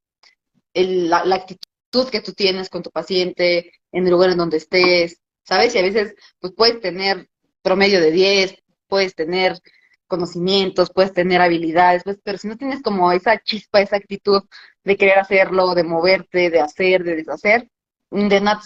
el, 0.75 1.09
la, 1.11 1.25
la, 1.25 1.37
actitud 1.37 2.09
que 2.11 2.21
tú 2.21 2.33
tienes 2.33 2.69
con 2.69 2.83
tu 2.83 2.91
paciente, 2.91 3.73
en 3.93 4.05
el 4.05 4.11
lugar 4.11 4.31
en 4.31 4.39
donde 4.39 4.57
estés, 4.57 5.21
¿sabes? 5.45 5.75
Y 5.75 5.79
a 5.79 5.83
veces 5.83 6.15
pues 6.41 6.53
puedes 6.57 6.81
tener 6.81 7.29
promedio 7.63 8.01
de 8.01 8.11
10, 8.11 8.57
puedes 8.89 9.15
tener 9.15 9.59
conocimientos, 10.07 10.91
puedes 10.93 11.13
tener 11.13 11.41
habilidades, 11.41 12.03
pues, 12.05 12.19
pero 12.23 12.39
si 12.39 12.49
no 12.49 12.57
tienes 12.57 12.83
como 12.83 13.13
esa 13.13 13.39
chispa, 13.39 13.81
esa 13.81 13.97
actitud 13.97 14.43
de 14.85 14.97
querer 14.97 15.19
hacerlo, 15.19 15.75
de 15.75 15.85
moverte, 15.85 16.51
de 16.51 16.61
hacer, 16.61 17.03
de 17.05 17.17
deshacer, 17.17 17.71
de 18.11 18.41
nada 18.41 18.61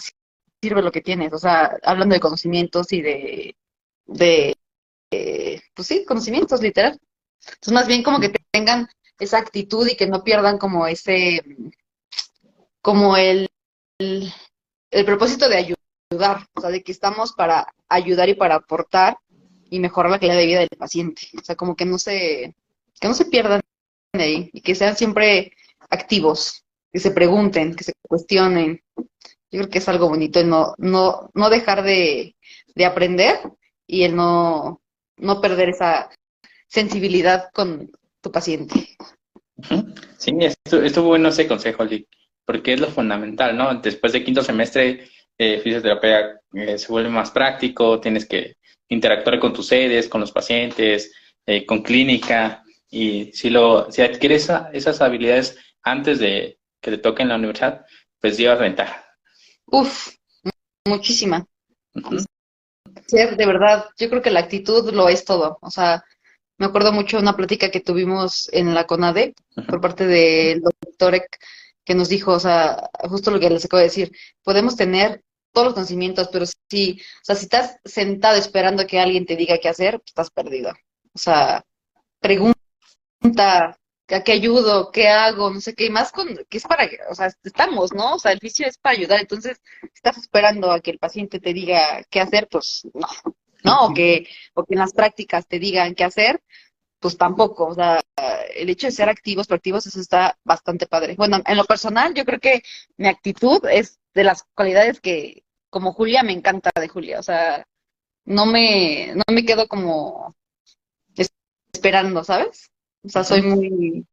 sirve 0.61 0.81
lo 0.81 0.91
que 0.91 1.01
tienes. 1.01 1.31
O 1.33 1.37
sea, 1.37 1.77
hablando 1.83 2.15
de 2.15 2.19
conocimientos 2.19 2.91
y 2.91 3.01
de, 3.01 3.55
de 4.07 4.55
eh, 5.11 5.61
pues 5.73 5.87
sí, 5.87 6.03
conocimientos, 6.05 6.61
literal. 6.61 6.99
Entonces, 7.39 7.73
más 7.73 7.87
bien 7.87 8.03
como 8.03 8.19
que 8.19 8.33
tengan 8.51 8.89
esa 9.19 9.37
actitud 9.37 9.87
y 9.87 9.95
que 9.95 10.07
no 10.07 10.23
pierdan 10.23 10.57
como 10.57 10.87
ese, 10.87 11.41
como 12.81 13.15
el 13.15 13.47
el 13.99 14.31
propósito 15.05 15.49
de 15.49 15.57
ayudar, 15.57 16.47
o 16.53 16.61
sea, 16.61 16.69
de 16.69 16.83
que 16.83 16.91
estamos 16.91 17.33
para 17.33 17.73
ayudar 17.89 18.29
y 18.29 18.35
para 18.35 18.55
aportar 18.55 19.17
y 19.69 19.79
mejorar 19.79 20.11
la 20.11 20.19
calidad 20.19 20.37
de 20.37 20.45
vida 20.45 20.59
del 20.59 20.69
paciente. 20.77 21.23
O 21.39 21.43
sea, 21.43 21.55
como 21.55 21.75
que 21.75 21.85
no 21.85 21.97
se, 21.97 22.55
que 22.99 23.07
no 23.07 23.13
se 23.13 23.25
pierdan 23.25 23.61
ahí 24.13 24.49
y 24.53 24.61
que 24.61 24.75
sean 24.75 24.95
siempre 24.95 25.51
activos, 25.89 26.63
que 26.91 26.99
se 26.99 27.11
pregunten, 27.11 27.75
que 27.75 27.83
se 27.83 27.93
cuestionen. 28.01 28.81
Yo 28.95 29.59
creo 29.61 29.69
que 29.69 29.77
es 29.79 29.89
algo 29.89 30.09
bonito 30.09 30.39
el 30.39 30.49
no, 30.49 30.73
no, 30.77 31.29
no 31.33 31.49
dejar 31.49 31.83
de, 31.83 32.35
de 32.75 32.85
aprender 32.85 33.39
y 33.85 34.03
el 34.03 34.15
no, 34.15 34.81
no 35.17 35.41
perder 35.41 35.69
esa 35.69 36.09
sensibilidad 36.67 37.49
con 37.53 37.91
tu 38.21 38.31
paciente. 38.31 38.97
Sí, 40.17 40.31
estuvo 40.41 41.07
bueno 41.07 41.29
ese 41.29 41.47
consejo, 41.47 41.83
Lick 41.83 42.07
porque 42.47 42.73
es 42.73 42.79
lo 42.79 42.87
fundamental, 42.87 43.57
¿no? 43.57 43.75
Después 43.75 44.13
de 44.13 44.23
quinto 44.23 44.41
semestre, 44.41 45.09
eh, 45.37 45.59
fisioterapia 45.59 46.39
eh, 46.53 46.77
se 46.77 46.87
vuelve 46.87 47.09
más 47.09 47.29
práctico, 47.29 47.99
tienes 47.99 48.25
que 48.25 48.55
interactuar 48.87 49.37
con 49.37 49.51
tus 49.51 49.67
sedes, 49.67 50.07
con 50.07 50.21
los 50.21 50.31
pacientes, 50.31 51.11
eh, 51.45 51.65
con 51.65 51.83
clínica, 51.83 52.63
y 52.89 53.33
si, 53.33 53.49
lo, 53.49 53.91
si 53.91 54.01
adquieres 54.01 54.49
esas 54.71 55.01
habilidades 55.01 55.57
antes 55.83 56.19
de 56.19 56.57
que 56.79 56.91
te 56.91 56.97
toque 56.99 57.21
en 57.21 57.29
la 57.29 57.35
universidad, 57.35 57.85
pues 58.21 58.37
llevas 58.37 58.59
ventaja. 58.59 59.05
Uf, 59.65 60.13
muchísima. 60.85 61.45
de 63.11 63.45
verdad, 63.45 63.89
yo 63.99 64.09
creo 64.09 64.21
que 64.21 64.31
la 64.31 64.39
actitud 64.39 64.93
lo 64.93 65.09
es 65.09 65.25
todo. 65.25 65.57
O 65.61 65.69
sea, 65.69 66.01
me 66.57 66.67
acuerdo 66.67 66.93
mucho 66.93 67.17
de 67.17 67.23
una 67.23 67.35
plática 67.35 67.69
que 67.69 67.81
tuvimos 67.81 68.49
en 68.53 68.73
la 68.73 68.87
CONADE 68.87 69.35
por 69.67 69.81
parte 69.81 70.07
del 70.07 70.61
doctor 70.61 71.13
que 71.87 71.95
nos 71.95 72.09
dijo, 72.09 72.33
o 72.33 72.39
sea, 72.39 72.89
justo 73.09 73.31
lo 73.31 73.39
que 73.39 73.49
les 73.49 73.63
acabo 73.63 73.79
de 73.79 73.85
decir, 73.85 74.11
podemos 74.43 74.75
tener 74.75 75.23
todos 75.53 75.67
los 75.67 75.73
conocimientos, 75.73 76.27
pero 76.33 76.45
si, 76.45 76.99
o 77.21 77.23
sea, 77.23 77.35
si 77.35 77.45
estás 77.45 77.77
sentado 77.85 78.35
esperando 78.35 78.85
que 78.85 78.99
alguien 78.99 79.25
te 79.25 79.37
diga 79.37 79.57
qué 79.57 79.69
hacer, 79.69 79.93
pues 79.93 80.07
estás 80.09 80.29
perdido. 80.29 80.73
O 81.13 81.17
sea, 81.17 81.63
pregunta, 82.19 83.79
¿a 84.09 84.23
qué 84.25 84.31
ayudo? 84.33 84.91
¿Qué 84.91 85.07
hago? 85.07 85.49
No 85.49 85.61
sé 85.61 85.73
qué, 85.75 85.85
y 85.85 85.89
más 85.89 86.11
con, 86.11 86.27
que 86.49 86.57
es 86.57 86.65
para, 86.65 86.89
o 87.09 87.15
sea, 87.15 87.31
estamos, 87.41 87.93
¿no? 87.93 88.15
O 88.15 88.19
sea, 88.19 88.33
el 88.33 88.39
fisio 88.39 88.67
es 88.67 88.77
para 88.77 88.97
ayudar, 88.97 89.21
entonces, 89.21 89.61
si 89.81 89.87
estás 89.95 90.17
esperando 90.17 90.69
a 90.69 90.81
que 90.81 90.91
el 90.91 90.99
paciente 90.99 91.39
te 91.39 91.53
diga 91.53 92.03
qué 92.09 92.19
hacer, 92.19 92.49
pues 92.51 92.85
no, 92.93 93.07
¿no? 93.63 93.85
O 93.85 93.93
que, 93.93 94.27
o 94.55 94.65
que 94.65 94.73
en 94.73 94.79
las 94.79 94.91
prácticas 94.91 95.47
te 95.47 95.57
digan 95.57 95.95
qué 95.95 96.03
hacer, 96.03 96.41
pues 96.99 97.17
tampoco, 97.17 97.67
o 97.67 97.75
sea, 97.75 98.01
el 98.55 98.69
hecho 98.69 98.87
de 98.87 98.91
ser 98.91 99.09
activos, 99.09 99.47
proactivos, 99.47 99.85
eso 99.85 99.99
está 99.99 100.37
bastante 100.43 100.87
padre. 100.87 101.15
Bueno, 101.15 101.41
en 101.45 101.57
lo 101.57 101.65
personal, 101.65 102.13
yo 102.13 102.25
creo 102.25 102.39
que 102.39 102.63
mi 102.97 103.07
actitud 103.07 103.59
es 103.69 103.99
de 104.13 104.23
las 104.23 104.43
cualidades 104.55 104.99
que, 104.99 105.43
como 105.69 105.93
Julia, 105.93 106.23
me 106.23 106.33
encanta 106.33 106.71
de 106.79 106.87
Julia, 106.87 107.19
o 107.19 107.23
sea, 107.23 107.65
no 108.25 108.45
me, 108.45 109.13
no 109.15 109.23
me 109.31 109.45
quedo 109.45 109.67
como 109.67 110.35
esperando, 111.77 112.23
¿sabes? 112.23 112.71
O 113.03 113.09
sea, 113.09 113.23
soy 113.23 113.41
muy... 113.43 114.05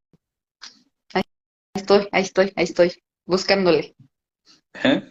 Ahí 1.15 1.23
estoy, 1.75 2.09
ahí 2.13 2.23
estoy, 2.23 2.53
ahí 2.57 2.65
estoy, 2.65 3.03
buscándole. 3.25 3.97
¿Eh? 4.83 5.11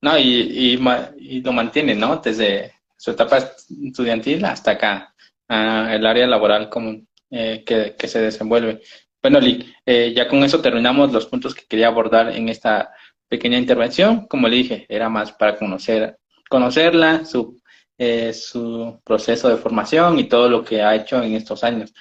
No, 0.00 0.18
y, 0.18 0.78
y, 1.18 1.40
lo 1.42 1.52
mantiene, 1.52 1.94
¿no? 1.94 2.16
Desde 2.16 2.72
su 2.96 3.10
etapa 3.10 3.38
estudiantil 3.38 4.44
hasta 4.44 4.72
acá, 4.72 5.11
el 5.48 6.06
área 6.06 6.26
laboral 6.26 6.68
común 6.68 7.08
eh, 7.30 7.62
que, 7.64 7.94
que, 7.98 8.08
se 8.08 8.20
desenvuelve. 8.20 8.80
Bueno, 9.20 9.40
Lee, 9.40 9.72
eh, 9.86 10.12
ya 10.14 10.28
con 10.28 10.42
eso 10.44 10.60
terminamos 10.60 11.12
los 11.12 11.26
puntos 11.26 11.54
que 11.54 11.66
quería 11.66 11.88
abordar 11.88 12.34
en 12.34 12.48
esta 12.48 12.92
pequeña 13.28 13.58
intervención. 13.58 14.26
Como 14.26 14.48
le 14.48 14.56
dije, 14.56 14.86
era 14.88 15.08
más 15.08 15.32
para 15.32 15.56
conocer, 15.56 16.18
conocerla, 16.48 17.24
su, 17.24 17.60
eh, 17.98 18.32
su 18.32 19.00
proceso 19.04 19.48
de 19.48 19.56
formación 19.56 20.18
y 20.18 20.24
todo 20.24 20.48
lo 20.48 20.64
que 20.64 20.82
ha 20.82 20.94
hecho 20.94 21.22
en 21.22 21.34
estos 21.34 21.64
años. 21.64 21.92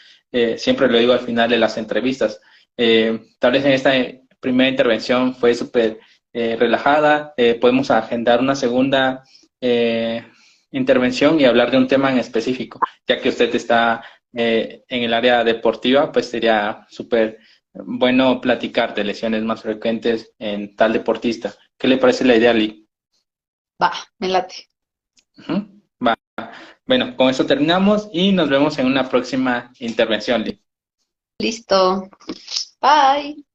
siempre 0.57 0.87
lo 0.87 0.97
digo 0.97 1.13
al 1.13 1.19
final 1.19 1.49
de 1.49 1.57
las 1.57 1.77
entrevistas. 1.77 2.39
tal 2.75 3.51
vez 3.51 3.65
en 3.65 3.73
esta 3.73 3.91
primera 4.39 4.69
intervención 4.69 5.35
fue 5.35 5.53
súper 5.53 5.99
eh, 6.33 6.55
relajada. 6.57 7.33
Eh, 7.35 7.55
podemos 7.55 7.91
agendar 7.91 8.39
una 8.39 8.55
segunda 8.55 9.23
eh, 9.59 10.25
intervención 10.71 11.39
y 11.39 11.45
hablar 11.45 11.71
de 11.71 11.77
un 11.77 11.87
tema 11.87 12.11
en 12.11 12.19
específico, 12.19 12.79
ya 13.07 13.19
que 13.19 13.29
usted 13.29 13.53
está 13.55 14.03
en 14.33 15.03
el 15.03 15.13
área 15.13 15.43
deportiva, 15.43 16.11
pues 16.11 16.29
sería 16.29 16.85
súper 16.89 17.39
bueno 17.73 18.39
platicar 18.39 18.93
de 18.93 19.03
lesiones 19.03 19.43
más 19.43 19.61
frecuentes 19.61 20.33
en 20.39 20.75
tal 20.75 20.93
deportista. 20.93 21.53
¿Qué 21.77 21.87
le 21.87 21.97
parece 21.97 22.25
la 22.25 22.35
idea, 22.35 22.53
Lee? 22.53 22.87
Va, 23.81 23.91
me 24.19 24.27
late. 24.27 24.67
Va. 26.05 26.17
Bueno, 26.85 27.15
con 27.15 27.29
eso 27.29 27.45
terminamos 27.45 28.09
y 28.11 28.31
nos 28.31 28.49
vemos 28.49 28.77
en 28.77 28.85
una 28.85 29.09
próxima 29.09 29.71
intervención, 29.79 30.43
Lee. 30.43 30.61
Listo. 31.39 32.09
Bye. 32.81 33.45